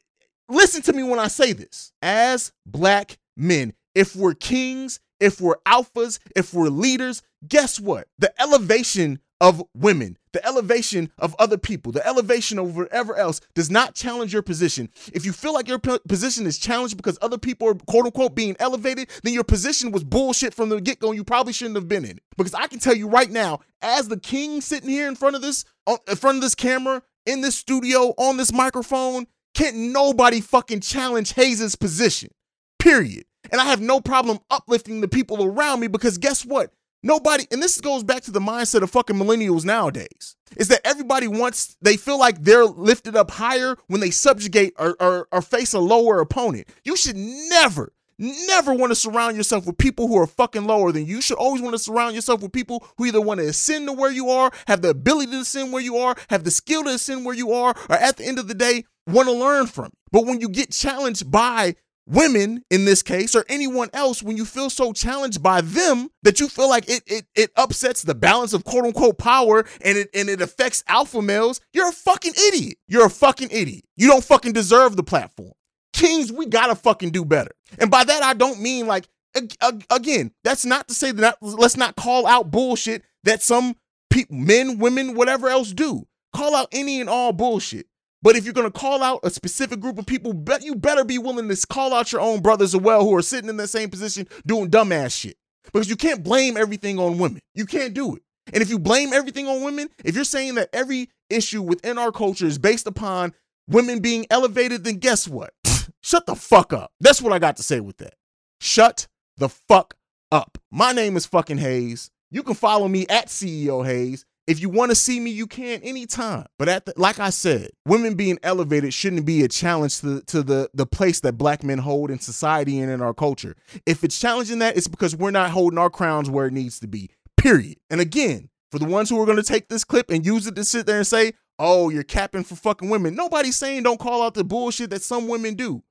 listen 0.49 0.83
to 0.83 0.93
me 0.93 1.03
when 1.03 1.19
I 1.19 1.29
say 1.29 1.53
this. 1.53 1.93
As 2.01 2.53
black 2.64 3.19
men, 3.37 3.75
if 3.95 4.14
we're 4.14 4.35
kings, 4.35 5.01
if 5.19 5.41
we're 5.41 5.59
alphas, 5.66 6.21
if 6.37 6.55
we're 6.55 6.69
leaders, 6.69 7.23
guess 7.47 7.81
what? 7.81 8.07
The 8.19 8.33
elevation 8.41 9.21
of 9.41 9.62
women, 9.74 10.16
the 10.32 10.45
elevation 10.47 11.11
of 11.18 11.34
other 11.39 11.59
people, 11.59 11.93
the 11.93 12.07
elevation 12.07 12.59
of 12.59 12.76
whatever 12.76 13.16
else 13.16 13.41
does 13.55 13.70
not 13.70 13.95
challenge 13.95 14.32
your 14.32 14.43
position. 14.43 14.89
If 15.12 15.24
you 15.24 15.32
feel 15.32 15.55
like 15.55 15.68
your 15.68 15.78
position 15.78 16.47
is 16.47 16.59
challenged 16.59 16.97
because 16.97 17.18
other 17.22 17.39
people 17.39 17.68
are 17.68 17.74
quote 17.74 18.07
unquote 18.07 18.34
being 18.34 18.57
elevated, 18.59 19.11
then 19.22 19.34
your 19.34 19.45
position 19.45 19.93
was 19.93 20.05
bullshit 20.05 20.55
from 20.55 20.68
the 20.68 20.80
get 20.80 20.99
go. 20.99 21.12
You 21.12 21.24
probably 21.24 21.53
shouldn't 21.53 21.76
have 21.76 21.89
been 21.89 22.05
in 22.05 22.12
it. 22.18 22.22
Because 22.36 22.55
I 22.55 22.66
can 22.66 22.78
tell 22.78 22.97
you 22.97 23.09
right 23.09 23.30
now, 23.30 23.61
as 23.80 24.09
the 24.09 24.18
king 24.18 24.61
sitting 24.61 24.91
here 24.91 25.09
in 25.09 25.14
front 25.14 25.36
of 25.36 25.43
this, 25.43 25.64
on, 25.86 25.99
in 26.09 26.16
front 26.16 26.36
of 26.36 26.43
this 26.43 26.55
camera, 26.55 27.03
in 27.26 27.41
this 27.41 27.57
studio, 27.57 28.14
on 28.16 28.36
this 28.36 28.53
microphone, 28.53 29.26
can't 29.55 29.76
nobody 29.76 30.41
fucking 30.41 30.80
challenge 30.80 31.34
Haize' 31.34 31.74
position. 31.74 32.30
Period. 32.78 33.24
And 33.51 33.61
I 33.61 33.64
have 33.64 33.80
no 33.80 34.01
problem 34.01 34.39
uplifting 34.51 35.01
the 35.01 35.09
people 35.09 35.43
around 35.43 35.80
me 35.80 35.86
because 35.86 36.18
guess 36.18 36.45
what? 36.45 36.72
Nobody, 37.03 37.46
and 37.53 37.62
this 37.62 37.80
goes 37.80 38.03
back 38.03 38.22
to 38.22 38.32
the 38.32 38.40
mindset 38.40 38.82
of 38.82 38.90
fucking 38.90 39.16
millennials 39.16 39.64
nowadays, 39.64 40.36
is 40.57 40.68
that 40.68 40.80
everybody 40.84 41.28
wants, 41.28 41.76
they 41.80 41.96
feel 41.96 42.18
like 42.18 42.42
they're 42.42 42.64
lifted 42.64 43.14
up 43.14 43.30
higher 43.30 43.76
when 43.86 44.01
they 44.01 44.11
subjugate 44.11 44.72
or, 44.78 44.96
or, 44.99 45.28
or 45.30 45.40
face 45.40 45.72
a 45.74 45.78
lower 45.78 46.20
opponent. 46.20 46.68
You 46.84 46.96
should 46.96 47.16
never, 47.16 47.92
never 48.18 48.74
want 48.74 48.90
to 48.90 48.96
surround 48.96 49.36
yourself 49.36 49.64
with 49.64 49.78
people 49.78 50.09
who 50.09 50.18
are 50.18 50.26
fucking 50.26 50.64
lower 50.64 50.90
than 50.90 51.07
you. 51.07 51.16
You 51.16 51.22
should 51.22 51.38
always 51.38 51.62
want 51.62 51.74
to 51.74 51.78
surround 51.78 52.16
yourself 52.16 52.42
with 52.42 52.53
people 52.53 52.84
who 52.96 53.07
either 53.07 53.20
want 53.20 53.38
to 53.38 53.46
ascend 53.46 53.86
to 53.86 53.92
where 53.92 54.11
you 54.11 54.30
are, 54.30 54.51
have 54.66 54.82
the 54.82 54.90
ability 54.90 55.30
to 55.30 55.40
ascend 55.40 55.72
where 55.72 55.82
you 55.82 55.99
are, 55.99 56.16
have 56.30 56.42
the 56.42 56.51
skill 56.51 56.82
to 56.82 56.90
ascend 56.90 57.24
where 57.24 57.34
you 57.34 57.53
are, 57.53 57.76
or 57.88 57.96
at 57.96 58.16
the 58.16 58.26
end 58.26 58.40
of 58.40 58.49
the 58.49 58.55
day, 58.55 58.84
want 59.07 59.28
to 59.28 59.32
learn 59.32 59.66
from. 59.66 59.92
But 60.11 60.26
when 60.26 60.40
you 60.40 60.49
get 60.49 60.72
challenged 60.72 61.30
by 61.30 61.76
women 62.09 62.64
in 62.70 62.84
this 62.86 63.02
case 63.02 63.34
or 63.34 63.44
anyone 63.48 63.90
else 63.92 64.22
when 64.22 64.36
you 64.36 64.44
feel 64.44 64.70
so 64.70 64.92
challenged 64.92 65.42
by 65.42 65.61
them 65.61 66.09
that 66.22 66.40
you 66.40 66.48
feel 66.48 66.68
like 66.68 66.88
it 66.88 67.02
it, 67.06 67.26
it 67.34 67.50
upsets 67.56 68.02
the 68.02 68.14
balance 68.14 68.52
of 68.54 68.64
quote 68.64 68.84
unquote 68.84 69.18
power 69.18 69.64
and 69.82 69.98
it 69.98 70.09
and 70.14 70.28
it 70.30 70.40
affects 70.40 70.82
alpha 70.88 71.20
males 71.20 71.61
you're 71.72 71.88
a 71.88 71.92
fucking 71.92 72.32
idiot. 72.48 72.78
You're 72.88 73.06
a 73.06 73.11
fucking 73.11 73.50
idiot. 73.50 73.84
You 73.96 74.09
don't 74.09 74.24
fucking 74.24 74.52
deserve 74.52 74.96
the 74.96 75.02
platform. 75.02 75.52
Kings 75.92 76.32
we 76.32 76.46
gotta 76.46 76.74
fucking 76.74 77.11
do 77.11 77.24
better. 77.24 77.52
And 77.78 77.90
by 77.90 78.04
that 78.04 78.22
i 78.22 78.32
don't 78.32 78.61
mean 78.61 78.86
like 78.86 79.06
ag- 79.36 79.56
ag- 79.61 79.86
again 79.90 80.32
that's 80.44 80.64
not 80.64 80.88
to 80.88 80.94
say 80.94 81.12
that 81.12 81.36
let's 81.42 81.76
not 81.76 81.96
call 81.96 82.26
out 82.26 82.50
bullshit 82.50 83.02
that 83.24 83.42
some 83.42 83.76
people 84.11 84.36
men 84.36 84.78
women 84.78 85.14
whatever 85.14 85.48
else 85.48 85.72
do. 85.72 86.06
Call 86.34 86.54
out 86.54 86.68
any 86.72 87.00
and 87.00 87.11
all 87.11 87.32
bullshit 87.32 87.86
but 88.23 88.37
if 88.37 88.45
you're 88.45 88.55
going 88.55 88.71
to 88.71 88.79
call 88.79 89.03
out 89.03 89.21
a 89.23 89.31
specific 89.31 89.81
group 89.81 89.99
of 89.99 90.07
people, 90.07 90.33
bet 90.33 90.64
you 90.64 90.75
better 90.75 91.05
be 91.05 91.19
willing 91.19 91.49
to 91.49 91.66
call 91.66 91.95
out 91.95 92.12
your 92.12 92.21
own 92.21 92.41
brothers 92.41 92.75
as 92.75 92.81
well 92.81 93.05
who 93.05 93.14
are 93.14 93.23
sitting 93.23 93.49
in 93.49 93.57
the 93.57 93.69
same 93.69 93.91
position 93.91 94.27
doing 94.47 94.71
dumbass 94.71 95.16
shit. 95.16 95.37
Because 95.64 95.89
you 95.89 95.97
can't 95.97 96.25
blame 96.25 96.57
everything 96.57 96.99
on 96.99 97.19
women. 97.19 97.41
You 97.55 97.66
can't 97.66 97.95
do 97.95 98.16
it. 98.16 98.23
And 98.53 98.62
if 98.62 98.71
you 98.71 98.79
blame 98.79 99.12
everything 99.12 99.47
on 99.47 99.62
women, 99.62 99.89
if 100.05 100.14
you're 100.14 100.25
saying 100.25 100.55
that 100.55 100.71
every 100.73 101.11
issue 101.29 101.62
within 101.62 101.99
our 101.99 102.11
culture 102.11 102.47
is 102.47 102.59
based 102.59 102.87
upon 102.87 103.35
women 103.69 104.01
being 104.01 104.27
elevated, 104.31 104.85
then 104.85 104.97
guess 104.97 105.29
what? 105.29 105.53
Shut 106.03 106.27
the 106.27 106.35
fuck 106.35 106.73
up. 106.73 106.93
That's 107.01 107.21
what 107.21 107.33
I 107.33 107.39
got 107.39 107.57
to 107.59 107.62
say 107.62 107.81
with 107.81 107.99
that. 107.99 108.14
Shut 108.61 109.07
the 109.37 109.49
fuck 109.49 109.95
up. 110.33 110.59
My 110.71 110.93
name 110.93 111.16
is 111.16 111.27
fucking 111.27 111.59
Haize. 111.59 112.11
You 112.31 112.43
can 112.43 112.55
follow 112.55 112.89
me 112.89 113.07
at 113.09 113.27
CEO 113.27 113.85
Haize. 113.85 114.25
If 114.49 114.62
you 114.62 114.70
want 114.70 114.90
to 114.90 114.94
see 114.94 115.20
me, 115.20 115.30
you 115.30 115.46
can 115.46 115.82
anytime. 115.82 116.46
But 116.59 116.70
at 116.70 116.86
the, 116.86 116.94
like 116.96 117.20
I 117.20 117.28
said, 117.28 117.68
women 117.84 118.14
being 118.14 118.38
elevated 118.42 118.94
shouldn't 118.94 119.26
be 119.26 119.44
a 119.44 119.49
challenge 119.49 120.01
to, 120.01 120.22
to 120.22 120.42
the, 120.42 120.70
the 120.72 120.86
place 120.86 121.20
that 121.20 121.34
black 121.34 121.62
men 121.62 121.76
hold 121.76 122.11
in 122.11 122.18
society 122.18 122.78
and 122.78 122.90
in 122.90 123.03
our 123.03 123.12
culture. 123.12 123.57
If 123.84 124.03
it's 124.05 124.18
challenging 124.18 124.61
that, 124.61 124.78
it's 124.78 124.88
because 124.88 125.14
we're 125.14 125.32
not 125.32 125.51
holding 125.51 125.78
our 125.78 125.90
crowns 125.90 126.30
where 126.30 126.46
it 126.46 126.55
needs 126.55 126.80
to 126.80 126.88
be. 126.88 127.11
Period. 127.36 127.76
And 127.90 128.01
again, 128.01 128.49
for 128.72 128.78
the 128.78 128.86
ones 128.86 129.11
who 129.11 129.20
are 129.20 129.26
going 129.26 129.36
to 129.36 129.42
take 129.42 129.68
this 129.68 129.84
clip 129.84 130.09
and 130.09 130.24
use 130.24 130.46
it 130.46 130.57
to 130.57 130.64
sit 130.64 130.86
there 130.86 130.96
and 130.96 131.07
say, 131.07 131.34
oh, 131.59 131.90
you're 131.90 132.03
capping 132.03 132.42
for 132.42 132.55
fucking 132.55 132.88
women. 132.88 133.14
Nobody's 133.14 133.57
saying 133.57 133.82
don't 133.82 134.01
call 134.01 134.22
out 134.22 134.32
the 134.32 134.44
bullshit 134.44 134.88
that 134.90 135.03
some 135.03 135.28
women 135.28 135.57
do. 135.57 135.82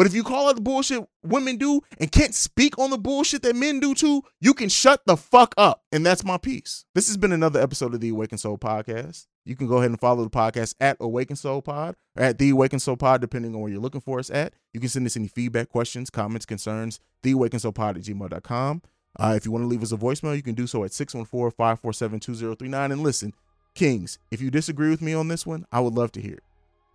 But 0.00 0.06
if 0.06 0.14
you 0.14 0.24
call 0.24 0.48
out 0.48 0.54
the 0.54 0.62
bullshit 0.62 1.06
women 1.22 1.58
do 1.58 1.82
and 1.98 2.10
can't 2.10 2.34
speak 2.34 2.78
on 2.78 2.88
the 2.88 2.96
bullshit 2.96 3.42
that 3.42 3.54
men 3.54 3.80
do 3.80 3.94
too, 3.94 4.22
you 4.40 4.54
can 4.54 4.70
shut 4.70 5.02
the 5.04 5.14
fuck 5.14 5.52
up. 5.58 5.82
And 5.92 6.06
that's 6.06 6.24
my 6.24 6.38
piece. 6.38 6.86
This 6.94 7.08
has 7.08 7.18
been 7.18 7.32
another 7.32 7.60
episode 7.60 7.92
of 7.92 8.00
the 8.00 8.08
Awaken 8.08 8.38
Soul 8.38 8.56
Podcast. 8.56 9.26
You 9.44 9.56
can 9.56 9.66
go 9.66 9.76
ahead 9.76 9.90
and 9.90 10.00
follow 10.00 10.24
the 10.24 10.30
podcast 10.30 10.74
at 10.80 10.96
Awaken 11.00 11.36
Soul 11.36 11.60
Pod 11.60 11.96
or 12.16 12.22
at 12.24 12.38
the 12.38 12.48
Awaken 12.48 12.78
Soul 12.78 12.96
Pod, 12.96 13.20
depending 13.20 13.54
on 13.54 13.60
where 13.60 13.70
you're 13.70 13.78
looking 13.78 14.00
for 14.00 14.18
us 14.18 14.30
at. 14.30 14.54
You 14.72 14.80
can 14.80 14.88
send 14.88 15.04
us 15.04 15.18
any 15.18 15.28
feedback, 15.28 15.68
questions, 15.68 16.08
comments, 16.08 16.46
concerns, 16.46 16.98
the 17.22 17.32
Awaken 17.32 17.60
Soul 17.60 17.72
Pod 17.72 17.98
at 17.98 18.04
gmail.com. 18.04 18.80
Uh, 19.18 19.34
if 19.36 19.44
you 19.44 19.52
want 19.52 19.64
to 19.64 19.68
leave 19.68 19.82
us 19.82 19.92
a 19.92 19.98
voicemail, 19.98 20.34
you 20.34 20.42
can 20.42 20.54
do 20.54 20.66
so 20.66 20.82
at 20.82 20.94
614 20.94 21.54
547 21.54 22.20
2039. 22.20 22.92
And 22.92 23.02
listen, 23.02 23.34
Kings, 23.74 24.18
if 24.30 24.40
you 24.40 24.50
disagree 24.50 24.88
with 24.88 25.02
me 25.02 25.12
on 25.12 25.28
this 25.28 25.46
one, 25.46 25.66
I 25.70 25.80
would 25.80 25.92
love 25.92 26.10
to 26.12 26.22
hear 26.22 26.36
it. 26.36 26.44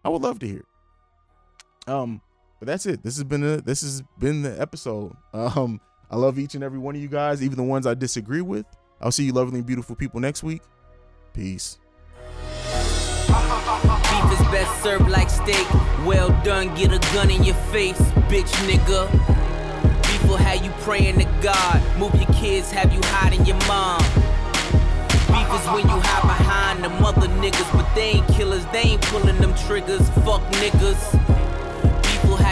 I 0.04 0.10
would 0.10 0.24
love 0.24 0.40
to 0.40 0.48
hear 0.48 0.62
it. 0.62 0.66
Um, 1.88 2.22
but 2.66 2.72
that's 2.72 2.86
it. 2.88 3.04
This 3.04 3.16
has 3.18 3.24
been 3.24 3.44
a, 3.44 3.62
this 3.62 3.82
has 3.82 4.02
been 4.18 4.42
the 4.42 4.60
episode. 4.60 5.16
Um, 5.34 5.80
I 6.10 6.18
love 6.18 6.40
each 6.40 6.56
and 6.56 6.64
every 6.64 6.80
one 6.80 6.96
of 6.96 7.02
you 7.02 7.08
guys, 7.08 7.44
even 7.44 7.58
the 7.58 7.64
ones 7.64 7.86
I 7.86 7.94
disagree 7.94 8.42
with. 8.42 8.66
I'll 9.00 9.12
see 9.12 9.26
you 9.26 9.34
lovely 9.34 9.60
and 9.60 9.68
beautiful 9.68 9.96
people 9.96 10.20
next 10.20 10.42
week. 10.44 10.64
Peace. 11.34 11.78
Beef 13.28 14.32
is 14.32 14.48
best 14.50 14.84
served 14.84 15.10
like 15.10 15.30
steak. 15.30 15.68
Well 16.06 16.30
done, 16.44 16.74
get 16.76 16.92
a 16.92 17.00
gun 17.14 17.30
in 17.30 17.44
your 17.44 17.56
face, 17.72 18.00
bitch 18.30 18.52
nigga. 18.68 19.12
Beef 20.02 20.24
will 20.28 20.38
have 20.38 20.66
you 20.66 20.72
praying 20.82 21.20
to 21.20 21.26
God. 21.42 21.84
Move 22.00 22.16
your 22.16 22.34
kids, 22.34 22.72
have 22.72 22.92
you 22.94 23.00
hiding 23.04 23.46
your 23.46 23.58
mom. 23.68 24.02
Beef 25.28 25.60
is 25.60 25.68
when 25.70 25.84
you 25.84 26.02
hide 26.02 26.38
behind 26.38 26.84
the 26.84 26.90
mother 26.90 27.28
niggas, 27.28 27.72
but 27.74 27.94
they 27.94 28.14
ain't 28.14 28.28
killers, 28.30 28.66
they 28.68 28.82
ain't 28.82 29.02
pulling 29.04 29.38
them 29.38 29.54
triggers. 29.56 30.10
Fuck 30.26 30.42
niggas 30.54 31.45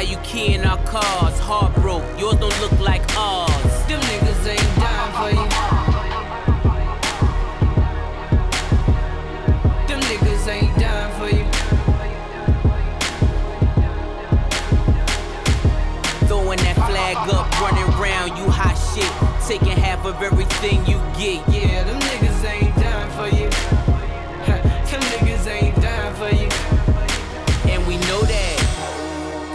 you 0.05 0.17
keying 0.17 0.65
our 0.65 0.77
cars? 0.85 1.39
Heartbroke, 1.39 2.19
yours 2.19 2.35
don't 2.35 2.61
look 2.61 2.79
like 2.79 3.03
ours. 3.15 3.85
Them 3.87 4.01
niggas 4.01 4.47
ain't 4.47 4.75
dying 4.75 5.13
for 5.19 5.29
you. 5.29 5.47
Them 9.87 9.99
niggas 10.01 10.47
ain't 10.47 10.75
dying 10.79 11.13
for 11.19 11.29
you. 11.35 11.45
Throwing 16.27 16.59
that 16.59 16.75
flag 16.75 17.17
up, 17.33 17.61
running 17.61 17.99
round, 17.99 18.37
you 18.37 18.45
hot 18.49 18.75
shit. 18.93 19.47
Taking 19.47 19.77
half 19.77 20.05
of 20.05 20.21
everything 20.21 20.85
you 20.85 20.97
get. 21.17 21.47
Yeah, 21.49 21.83
them 21.83 21.99
niggas 22.01 22.43
ain't 22.45 22.75
dying 22.75 23.11
for 23.11 23.35
you. 23.35 23.72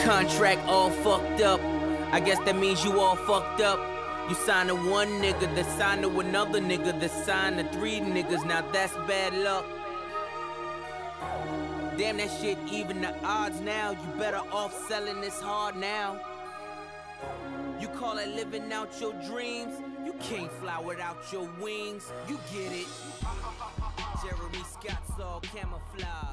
Contract 0.09 0.67
all 0.67 0.89
fucked 0.89 1.43
up. 1.43 1.61
I 2.13 2.21
guess 2.21 2.39
that 2.47 2.57
means 2.57 2.83
you 2.83 2.99
all 2.99 3.15
fucked 3.15 3.61
up. 3.61 3.79
You 4.31 4.35
signed 4.37 4.71
to 4.71 4.75
one 4.75 5.09
nigga, 5.21 5.55
that 5.55 5.67
signed 5.79 6.01
to 6.01 6.21
another 6.21 6.61
nigga, 6.63 6.99
that 6.99 7.11
signed 7.27 7.59
to 7.59 7.79
three 7.79 8.01
niggas. 8.01 8.43
Now 8.47 8.63
that's 8.73 8.95
bad 9.07 9.35
luck. 9.35 9.67
Damn, 11.99 12.17
that 12.17 12.31
shit 12.41 12.57
even 12.73 13.03
the 13.03 13.15
odds 13.23 13.61
now. 13.61 13.91
You 13.91 14.19
better 14.19 14.41
off 14.51 14.73
selling 14.89 15.21
this 15.21 15.43
hard 15.43 15.77
now. 15.77 16.19
You 17.79 17.89
call 17.89 18.17
it 18.17 18.29
living 18.29 18.73
out 18.73 18.99
your 18.99 19.13
dreams? 19.27 19.75
You 20.07 20.15
can't 20.21 20.51
fly 20.53 20.81
without 20.81 21.19
your 21.31 21.47
wings. 21.61 22.11
You 22.27 22.39
get 22.51 22.73
it. 22.73 22.89
Jeremy 24.23 24.65
Scott's 24.73 25.21
all 25.21 25.43
camouflage. 25.55 26.28